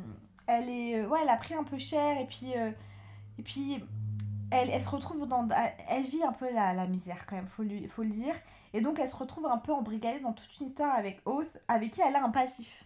[0.48, 1.00] elle est.
[1.00, 2.54] euh, Ouais, elle a pris un peu cher et puis.
[2.56, 2.72] euh,
[3.40, 3.84] et puis.
[4.50, 5.46] Elle, elle se retrouve dans.
[5.90, 8.34] Elle vit un peu la, la misère quand même, faut, lui, faut le dire.
[8.74, 11.92] Et donc elle se retrouve un peu embrigadée dans toute une histoire avec Oath, avec
[11.92, 12.86] qui elle a un passif.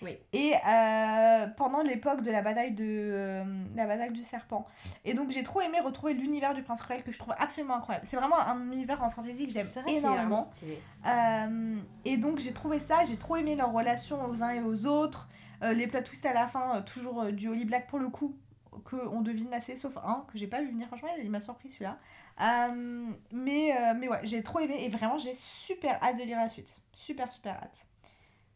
[0.00, 0.16] Oui.
[0.32, 4.64] Et euh, pendant l'époque de la bataille de euh, la bataille du serpent.
[5.04, 8.06] Et donc j'ai trop aimé retrouver l'univers du Prince Cruel que je trouve absolument incroyable.
[8.06, 10.42] C'est vraiment un univers en fantasy que j'aime énormément.
[10.42, 10.80] stylé.
[11.04, 14.86] Euh, et donc j'ai trouvé ça, j'ai trop aimé leur relation aux uns et aux
[14.86, 15.28] autres.
[15.62, 18.08] Euh, les plot twists à la fin, euh, toujours euh, du Holly Black pour le
[18.08, 18.36] coup,
[18.84, 20.86] que on devine assez, sauf un que j'ai pas vu venir.
[20.86, 21.98] Franchement, il m'a surpris celui-là.
[22.40, 26.38] Euh, mais, euh, mais ouais, j'ai trop aimé et vraiment j'ai super hâte de lire
[26.38, 26.80] la suite.
[26.94, 27.86] Super, super hâte.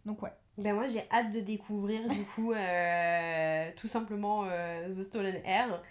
[0.06, 0.32] Donc ouais.
[0.56, 5.82] Ben moi j'ai hâte de découvrir du coup euh, tout simplement The Stolen Air.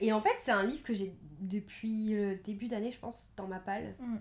[0.00, 3.46] Et en fait c'est un livre que j'ai depuis le début d'année je pense dans
[3.46, 3.96] ma palle.
[3.98, 4.16] Mm.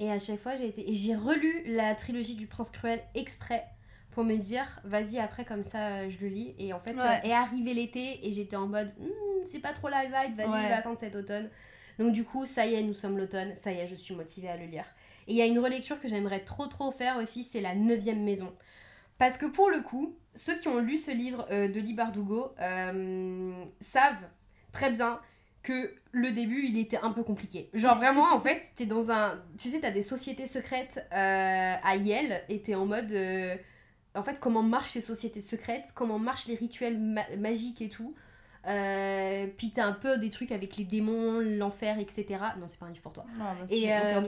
[0.00, 0.88] Et à chaque fois j'ai été...
[0.88, 3.66] Et j'ai relu la trilogie du Prince Cruel exprès
[4.10, 6.54] pour me dire vas-y après comme ça euh, je le lis.
[6.58, 7.20] Et en fait Ouais.
[7.24, 10.62] est arrivé l'été et j'étais en mode Hmm, c'est pas trop la vibe, vas-y Ouais.
[10.62, 11.48] je vais attendre cet automne.
[11.98, 14.48] Donc du coup ça y est nous sommes l'automne, ça y est je suis motivée
[14.48, 14.84] à le lire.
[15.26, 18.22] Et il y a une relecture que j'aimerais trop trop faire aussi, c'est La Neuvième
[18.24, 18.52] Maison.
[19.18, 22.52] Parce que pour le coup, ceux qui ont lu ce livre euh, de Lee Bardugo
[22.60, 24.28] euh, savent
[24.72, 25.20] très bien
[25.62, 27.68] que le début, il était un peu compliqué.
[27.74, 29.42] Genre vraiment, en fait, t'es dans un...
[29.58, 33.10] Tu sais, t'as des sociétés secrètes euh, à Yale et t'es en mode...
[33.12, 33.54] euh,
[34.18, 38.14] en fait, comment marchent ces sociétés secrètes, comment marchent les rituels ma- magiques et tout.
[38.66, 42.26] Euh, puis t'as un peu des trucs avec les démons, l'enfer, etc.
[42.58, 43.24] Non, c'est pas un livre pour toi.
[43.70, 44.20] Et, Et, euh,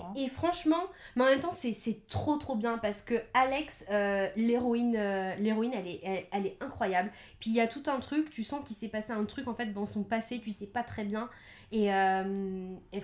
[0.00, 0.12] hein.
[0.16, 0.82] et franchement,
[1.16, 4.92] mais en même temps, c'est- trop trop bien parce que Alex, euh, l'héroïne,
[5.38, 7.10] l'héroïne, elle est, elle, elle est incroyable.
[7.40, 9.54] Puis il y a tout un truc, tu sens qu'il s'est passé un truc en
[9.54, 11.28] fait dans son passé, tu sais pas très bien.
[11.72, 13.02] Et, et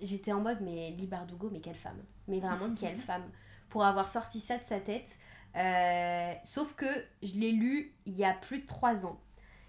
[0.00, 1.98] j'étais en mode, mais Lee Bardugo, mais quelle femme.
[2.28, 3.24] Mais vraiment, quelle femme.
[3.68, 5.10] Pour avoir sorti ça de sa tête.
[5.56, 6.86] Euh, sauf que
[7.22, 9.20] je l'ai lu il y a plus de 3 ans.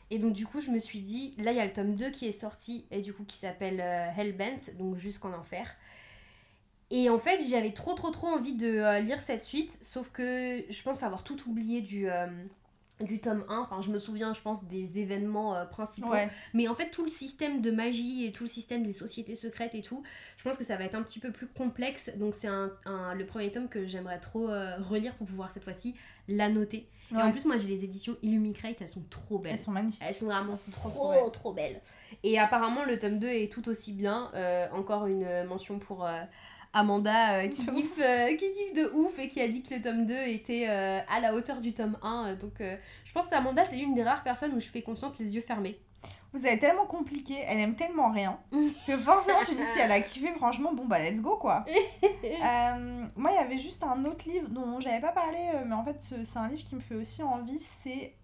[0.09, 2.11] Et donc du coup, je me suis dit, là il y a le tome 2
[2.11, 5.75] qui est sorti, et du coup qui s'appelle euh, Hellbent, donc jusqu'en enfer.
[6.91, 10.63] Et en fait, j'avais trop trop trop envie de euh, lire cette suite, sauf que
[10.69, 12.07] je pense avoir tout oublié du,
[13.01, 13.57] du tome 1.
[13.59, 16.09] Enfin, je me souviens, je pense, des événements euh, principaux.
[16.11, 16.29] Ouais.
[16.53, 19.75] Mais en fait, tout le système de magie et tout le système des sociétés secrètes
[19.75, 20.03] et tout,
[20.37, 22.17] je pense que ça va être un petit peu plus complexe.
[22.17, 25.63] Donc c'est un, un- le premier tome que j'aimerais trop euh, relire pour pouvoir cette
[25.63, 25.95] fois-ci
[26.27, 26.87] la noter.
[27.11, 29.53] Et en plus, moi j'ai les éditions Illumicrate, elles sont trop belles.
[29.53, 30.01] Elles sont magnifiques.
[30.03, 31.79] Elles sont vraiment Elles sont trop, trop, belles.
[32.23, 34.31] Et apparemment, le tome 2 est tout aussi bien.
[34.33, 36.07] Euh, encore une mention pour
[36.73, 39.81] Amanda euh, qui, kiffe, euh, qui kiffe de ouf et qui a dit que le
[39.81, 42.25] tome 2 était euh, à la hauteur du tome 1.
[42.29, 45.17] Euh, Donc, je pense que Amanda, c'est l'une des rares personnes où je fais confiance
[45.19, 45.79] les yeux fermés.
[46.35, 48.39] Vous avez tellement compliqué, elle aime tellement rien,
[48.87, 51.63] que forcément tu dis si elle a kiffé, franchement, bon bah let's go quoi.
[53.15, 55.37] Moi il y avait juste un autre livre dont j'avais pas parlé,
[55.67, 58.15] mais en fait ce- c'est un livre qui me fait aussi envie, c'est...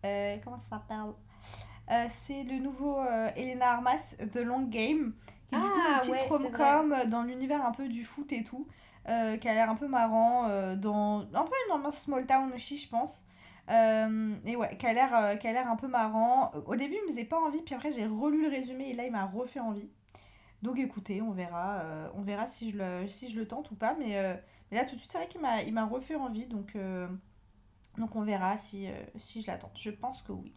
[0.44, 2.10] comment ça s'appelle?
[2.10, 2.98] C'est le nouveau
[3.36, 5.14] Elena Armas, The Long Game,
[5.50, 8.44] qui est du coup une petite ouais, rom-com dans l'univers un peu du foot et
[8.44, 8.68] tout,
[9.08, 12.52] euh, qui a l'air un peu marrant, euh, dans un peu une ambiance small town
[12.54, 13.26] aussi je pense.
[13.70, 16.52] Euh, et ouais, qui a l'air qui a l'air un peu marrant.
[16.66, 19.06] Au début, il me faisait pas envie, puis après j'ai relu le résumé et là
[19.06, 19.90] il m'a refait envie.
[20.62, 21.84] Donc écoutez, on verra,
[22.16, 24.40] on verra si je le si je le tente ou pas, mais,
[24.72, 26.76] mais là tout de suite c'est vrai qu'il m'a il m'a refait envie, donc
[27.98, 29.78] donc on verra si si je la tente.
[29.78, 30.54] Je pense que oui.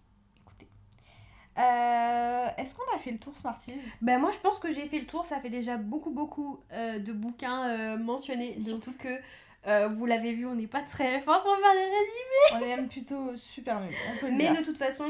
[1.58, 3.74] Euh, Est-ce qu'on a fait le tour Smarties?
[4.00, 6.98] Ben moi je pense que j'ai fait le tour, ça fait déjà beaucoup beaucoup euh,
[6.98, 9.08] de bouquins euh, mentionnés, surtout que
[9.94, 12.52] vous l'avez vu, on n'est pas très fort pour faire des résumés.
[12.54, 14.56] On est même plutôt super nuls, Mais dire.
[14.58, 15.04] de toute façon,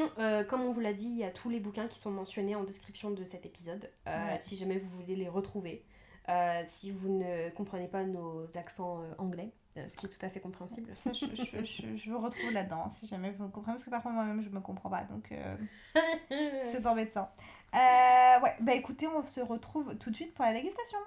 [0.49, 2.63] comme on vous l'a dit, il y a tous les bouquins qui sont mentionnés en
[2.63, 4.37] description de cet épisode, Ouais.
[4.41, 5.85] si jamais vous voulez les retrouver.
[6.67, 10.41] Si vous ne comprenez pas nos accents anglais, euh, ce qui est tout à fait
[10.41, 10.95] compréhensible.
[10.95, 13.91] Ça, je, je, je, je me retrouve là-dedans, si jamais vous me comprenez, parce que
[13.91, 15.57] parfois moi-même je me comprends pas, donc euh,
[16.71, 17.31] c'est embêtant.
[17.75, 20.99] Euh, ouais, bah écoutez, on se retrouve tout de suite pour la dégustation.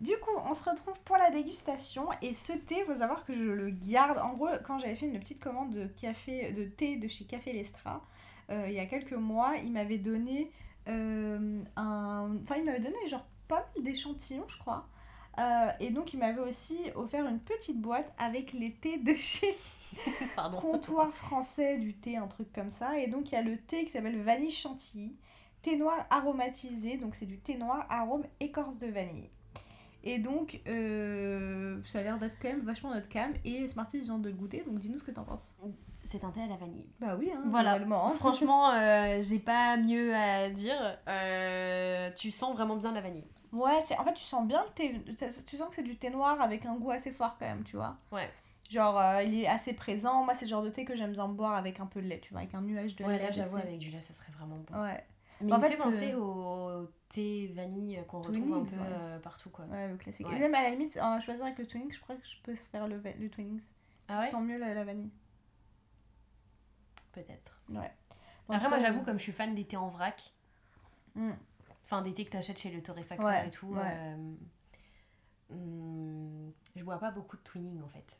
[0.00, 3.40] Du coup, on se retrouve pour la dégustation et ce thé, faut savoir que je
[3.40, 4.18] le garde.
[4.18, 7.52] En gros, quand j'avais fait une petite commande de café, de thé de chez Café
[7.52, 8.02] Lestra,
[8.50, 10.50] il y a quelques mois, il m'avait donné
[10.86, 14.86] un, enfin il m'avait donné genre pas mal d'échantillons, je crois.
[15.38, 19.54] Euh, et donc il m'avait aussi offert une petite boîte avec les thés de chez
[20.36, 20.58] Pardon.
[20.58, 22.98] comptoir français du thé, un truc comme ça.
[22.98, 25.16] Et donc il y a le thé qui s'appelle vanille chantilly,
[25.62, 29.30] thé noir aromatisé, donc c'est du thé noir arôme écorce de vanille.
[30.04, 33.32] Et donc euh, ça a l'air d'être quand même vachement notre cam.
[33.44, 35.54] Et Smarties vient de le goûter, donc dis-nous ce que t'en penses.
[36.04, 36.86] C'est un thé à la vanille.
[37.00, 37.74] Bah oui, hein, Voilà.
[37.76, 38.12] hein.
[38.16, 40.98] Franchement, euh, j'ai pas mieux à dire.
[41.08, 43.24] Euh, tu sens vraiment bien la vanille.
[43.52, 43.96] Ouais, c'est...
[43.98, 45.00] en fait, tu sens bien le thé.
[45.46, 47.76] Tu sens que c'est du thé noir avec un goût assez fort quand même, tu
[47.76, 47.96] vois.
[48.10, 48.28] Ouais.
[48.70, 50.24] Genre, euh, il est assez présent.
[50.24, 52.20] Moi, c'est le genre de thé que j'aime bien boire avec un peu de lait,
[52.20, 53.24] tu vois, avec un nuage de Ouais, lait.
[53.24, 54.82] là j'avoue, avec du lait, ce serait vraiment bon.
[54.82, 55.04] Ouais.
[55.40, 59.18] Mais il me fait, fait penser au thé vanille qu'on retrouve un peu ouais.
[59.22, 59.64] partout quoi.
[59.66, 60.28] ouais, le classique.
[60.28, 60.36] Ouais.
[60.36, 62.54] Et même à la limite, en choisir avec le Twinings, je crois que je peux
[62.54, 63.60] faire le, le Twinings.
[64.08, 64.26] Ah ouais?
[64.26, 65.10] Je sens mieux la, la vanille.
[67.12, 67.60] Peut-être.
[67.68, 67.90] Ouais.
[68.48, 70.32] Après, moi cas, j'avoue, comme je suis fan des thés en vrac,
[71.14, 71.32] Mm.
[71.84, 73.80] enfin des thés que t'achètes chez le torréfacteur Ouais, et tout, ouais.
[73.84, 74.34] euh,
[75.50, 78.18] hum, je bois pas beaucoup de twinning en fait.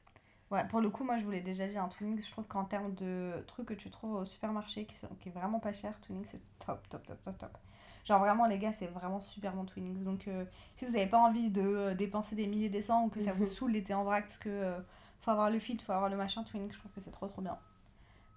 [0.51, 2.65] Ouais, pour le coup, moi je vous l'ai déjà dit, un Twinings, je trouve qu'en
[2.67, 5.99] termes de trucs que tu trouves au supermarché qui, sont, qui est vraiment pas cher,
[6.03, 7.59] Twinings c'est top, top, top, top, top.
[8.05, 10.05] Genre vraiment, les gars, c'est vraiment super bon Twinings.
[10.05, 10.45] Donc euh,
[10.77, 13.33] si vous avez pas envie de euh, dépenser des milliers des cents ou que ça
[13.33, 14.79] vous saoule l'été en vrac parce que euh,
[15.23, 17.41] faut avoir le fit, faut avoir le machin, Twinings, je trouve que c'est trop trop
[17.41, 17.57] bien.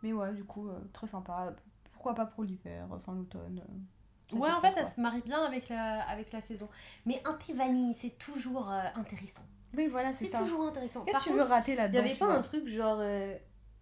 [0.06, 1.52] Mais ouais, du coup, euh, très sympa.
[1.92, 3.64] Pourquoi pas pour l'hiver, enfin l'automne.
[3.68, 4.90] euh, Ouais, en fait, ça quoi.
[4.90, 6.70] se marie bien avec la, avec la saison.
[7.08, 9.42] Mais un thé vanille, c'est toujours euh, intéressant.
[9.76, 10.40] Oui, voilà, c'est C'est ça.
[10.40, 11.02] toujours intéressant.
[11.02, 13.36] Qu'est-ce que tu veux rater il là-dedans y avait tu pas un truc genre euh,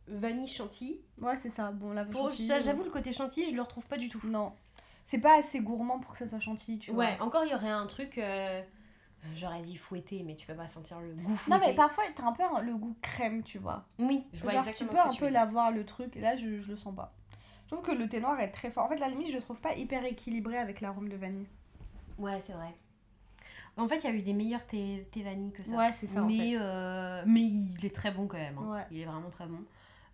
[0.07, 1.01] vanille chantilly?
[1.21, 1.71] Ouais, c'est ça.
[1.71, 4.21] Bon, la euh, J'avoue, le côté chantilly, je le retrouve pas du tout.
[4.25, 4.53] Non.
[5.05, 7.03] C'est pas assez gourmand pour que ça soit chantilly, tu vois.
[7.03, 8.61] Ouais, encore il y aurait un truc, euh,
[9.35, 11.51] j'aurais dit fouetté, mais tu peux pas sentir le goût fouetté.
[11.59, 13.85] Non, mais parfois, t'as un peu le goût crème, tu vois.
[13.99, 16.15] Oui, je vois Genre, tu peux ce un que tu peu l'avoir, le truc.
[16.17, 17.13] Et là, je, je le sens pas.
[17.65, 18.85] Je trouve que le thé noir est très fort.
[18.85, 21.47] En fait, la limite, je le trouve pas hyper équilibré avec l'arôme de vanille.
[22.19, 22.73] Ouais, c'est vrai.
[23.75, 25.75] En fait, il y a eu des meilleurs thé, thé vanille que ça.
[25.75, 26.57] Ouais, c'est ça, en Mais, fait.
[26.59, 28.57] euh, mais il est très bon quand même.
[28.59, 28.71] hein.
[28.71, 28.85] Ouais.
[28.91, 29.63] Il est vraiment très bon.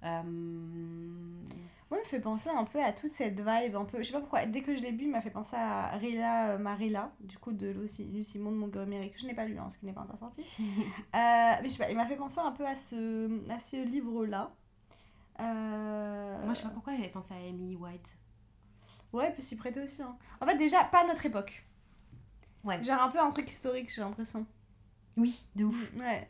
[0.03, 3.97] Euh, Moi, il me fait penser un peu à toute cette vibe, un peu.
[3.99, 6.51] Je sais pas pourquoi, dès que je l'ai bu, il m'a fait penser à Rila
[6.51, 9.57] euh, Marilla, du coup, de Lucy, Lucy Simon de Montgomery, que je n'ai pas lu,
[9.57, 10.41] hein, ce qui n'est pas encore sorti.
[11.15, 13.83] Euh, mais je sais pas, il m'a fait penser un peu à ce, à ce
[13.83, 14.51] livre-là.
[15.39, 18.17] Euh, Moi, je sais pas pourquoi j'avais pensé à Emily White.
[19.11, 20.01] Ouais, peut s'y prêter aussi.
[20.03, 20.15] hein.
[20.39, 21.65] En fait, déjà, pas à notre époque.
[22.63, 22.83] Ouais.
[22.83, 24.45] Genre un peu un truc historique, j'ai l'impression.
[25.17, 25.91] Oui, de ouf.
[25.95, 26.29] Ouais.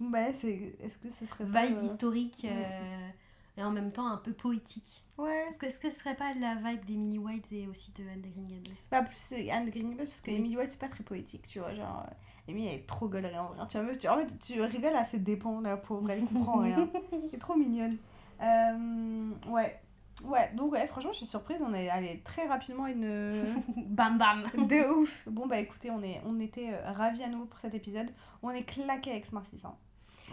[0.00, 0.76] Ouais, c'est.
[0.80, 3.08] Est-ce que ce serait pas, Vibe euh, historique euh,
[3.56, 5.02] et en même temps un peu poétique.
[5.16, 5.46] Ouais.
[5.48, 8.20] Est-ce que, est-ce que ce serait pas la vibe d'Emily White et aussi de Anne
[8.20, 10.36] de Green Gables Pas plus c'est Anne Greenbus parce que Oui.
[10.36, 11.74] Emily White c'est pas très poétique, tu vois.
[11.74, 12.12] Genre, euh,
[12.48, 13.66] Emily elle est trop gaulerie en vrai.
[13.68, 16.88] Tu vois, tu, en fait, tu rigoles à ses dépens, la pauvre, elle comprend rien.
[17.12, 17.96] Elle est trop mignonne.
[18.42, 19.80] Euh, ouais.
[20.24, 21.62] Ouais, donc ouais, franchement, je suis surprise.
[21.66, 23.44] On est allé très rapidement une.
[23.76, 25.28] Bam bam De ouf.
[25.28, 28.10] Bon, bah écoutez, on, est, on était ravis à nouveau pour cet épisode.
[28.42, 29.62] On est claqué avec Smarties.
[29.64, 29.74] Hein.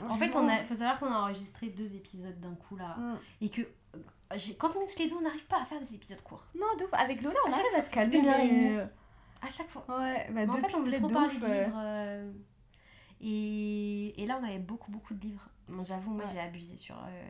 [0.09, 2.95] En fait, on a, faut savoir qu'on a enregistré deux épisodes d'un coup là.
[2.97, 3.17] Mm.
[3.41, 5.93] Et que euh, quand on est tous les deux, on n'arrive pas à faire des
[5.93, 6.45] épisodes courts.
[6.55, 6.89] Non, de ouf.
[6.93, 8.17] Avec Lola, on À arrive à se calmer.
[8.17, 8.77] une heure et demie.
[9.41, 9.85] À chaque fois.
[9.89, 11.77] Ouais, bah en fait, on veut trop parler de livres.
[11.77, 12.31] euh,
[13.21, 15.47] et, et là, on avait beaucoup, beaucoup de livres.
[15.69, 16.31] Bon, J'avoue, moi, Ouais.
[16.33, 16.95] j'ai abusé sur.
[16.95, 17.23] euh,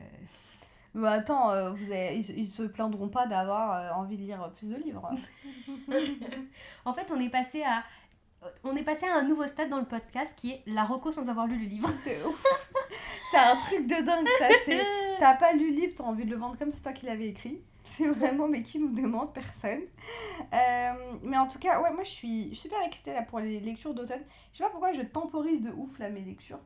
[0.96, 4.52] Mais attends, euh, vous avez- ils, ils se plaindront pas d'avoir euh, envie de lire
[4.56, 5.10] plus de livres.
[6.86, 7.84] en fait, on est passé à.
[8.64, 11.30] On est passé à un nouveau stade dans le podcast qui est la reco sans
[11.30, 11.90] avoir lu le livre.
[12.06, 12.12] De
[13.32, 14.48] c'est un truc de dingue, ça.
[15.20, 17.28] T'as pas lu le livre, t'as envie de le vendre comme c'est toi qui l'avais
[17.28, 17.62] écrit.
[17.84, 19.82] C'est vraiment, mais qui nous demande Personne.
[20.54, 23.94] Euh, mais en tout cas, ouais, moi je suis super excitée là pour les lectures
[23.94, 24.22] d'automne.
[24.52, 26.60] Je sais pas pourquoi je temporise de ouf là mes lectures.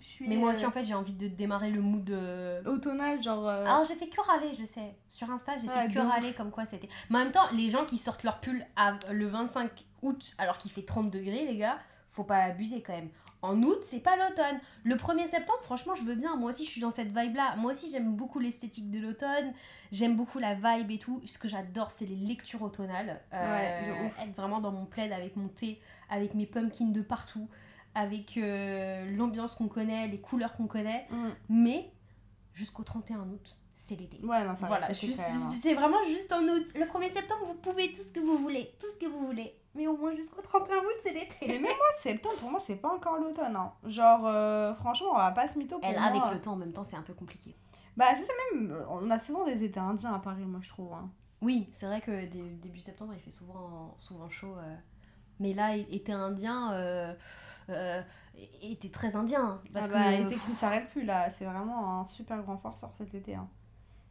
[0.00, 2.08] Je suis Mais moi euh, aussi, en fait, j'ai envie de démarrer le mood.
[2.10, 3.46] euh, automnal, genre.
[3.46, 4.94] euh, Alors j'ai fait que râler, je sais.
[5.08, 6.88] Sur Insta, j'ai fait que de râler comme quoi c'était.
[7.10, 9.70] Mais en même temps, les gens qui sortent leur pull à- le 25
[10.02, 11.78] août alors qu'il fait 30 degrés, les gars,
[12.08, 13.10] faut pas abuser quand même.
[13.42, 14.60] En août, c'est pas l'automne.
[14.84, 16.36] Le 1er septembre, franchement, je veux bien.
[16.36, 17.56] Moi aussi, je suis dans cette vibe-là.
[17.56, 19.54] Moi aussi, j'aime beaucoup l'esthétique de l'automne.
[19.92, 21.22] J'aime beaucoup la vibe et tout.
[21.24, 23.18] Ce que j'adore, c'est les lectures automnales.
[23.32, 23.50] Euh,
[24.12, 27.48] Ouais, être vraiment dans mon plaid avec mon thé, avec mes pumpkins de partout,
[27.94, 31.08] avec euh, l'ambiance qu'on connaît, les couleurs qu'on connaît.
[31.48, 31.90] Mais
[32.52, 34.18] jusqu'au 31 août, c'est l'été.
[34.22, 34.92] Ouais, non, ça Voilà, hein.
[34.94, 36.66] c'est vraiment juste en août.
[36.74, 38.74] Le 1er septembre, vous pouvez tout ce que vous voulez.
[38.78, 39.54] Tout ce que vous voulez.
[39.74, 41.46] Mais au moins jusqu'au 31 août, c'est Mais l'été.
[41.52, 43.54] même mois de septembre, pour moi, c'est pas encore l'automne.
[43.54, 43.72] hein.
[43.86, 46.06] Genre, euh, franchement, on va pas se mytho pour Elle, moi.
[46.08, 47.54] avec le temps en même temps, c'est un peu compliqué.
[47.96, 48.72] Bah, c'est ça même.
[48.72, 50.92] euh, On a souvent des étés indiens à Paris, moi, je trouve.
[50.92, 51.08] hein.
[51.42, 54.54] Oui, c'est vrai que dé- début septembre, il fait souvent, souvent chaud.
[54.58, 54.76] euh.
[55.38, 57.14] Mais là, été indien, euh,
[57.70, 58.02] euh,
[58.62, 59.60] été très indien.
[59.72, 61.30] Parce Ah bah, que été qui ne s'arrête plus, là.
[61.30, 63.36] C'est vraiment un super grand forceur cet été.
[63.36, 63.48] Hein.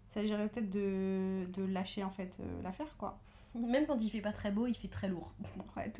[0.09, 3.19] Il s'agirait peut-être de, de lâcher, en fait, euh, l'affaire, quoi.
[3.55, 5.31] Même quand il fait pas très beau, il fait très lourd.
[5.75, 5.91] Ouais.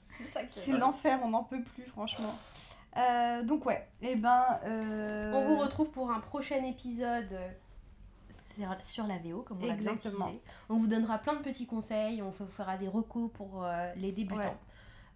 [0.00, 2.34] C'est ça qui C'est l'enfer, on n'en peut plus, franchement.
[2.96, 3.86] Euh, donc, ouais.
[4.02, 4.58] Et ben.
[4.64, 7.48] euh, On vous retrouve pour un prochain épisode euh,
[8.80, 10.26] sur- la VO, comme on l'a bien Exactement.
[10.26, 10.42] teasé.
[10.68, 14.10] On vous donnera plein de petits conseils, on vous fera des recos pour euh, les
[14.12, 14.56] débutants.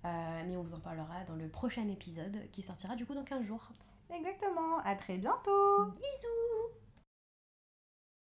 [0.04, 0.42] Ouais.
[0.46, 3.44] Mais on vous en parlera dans le prochain épisode qui sortira du coup dans 15
[3.44, 3.68] jours.
[4.14, 4.78] Exactement.
[4.84, 5.84] À très bientôt.
[5.86, 6.72] Bisous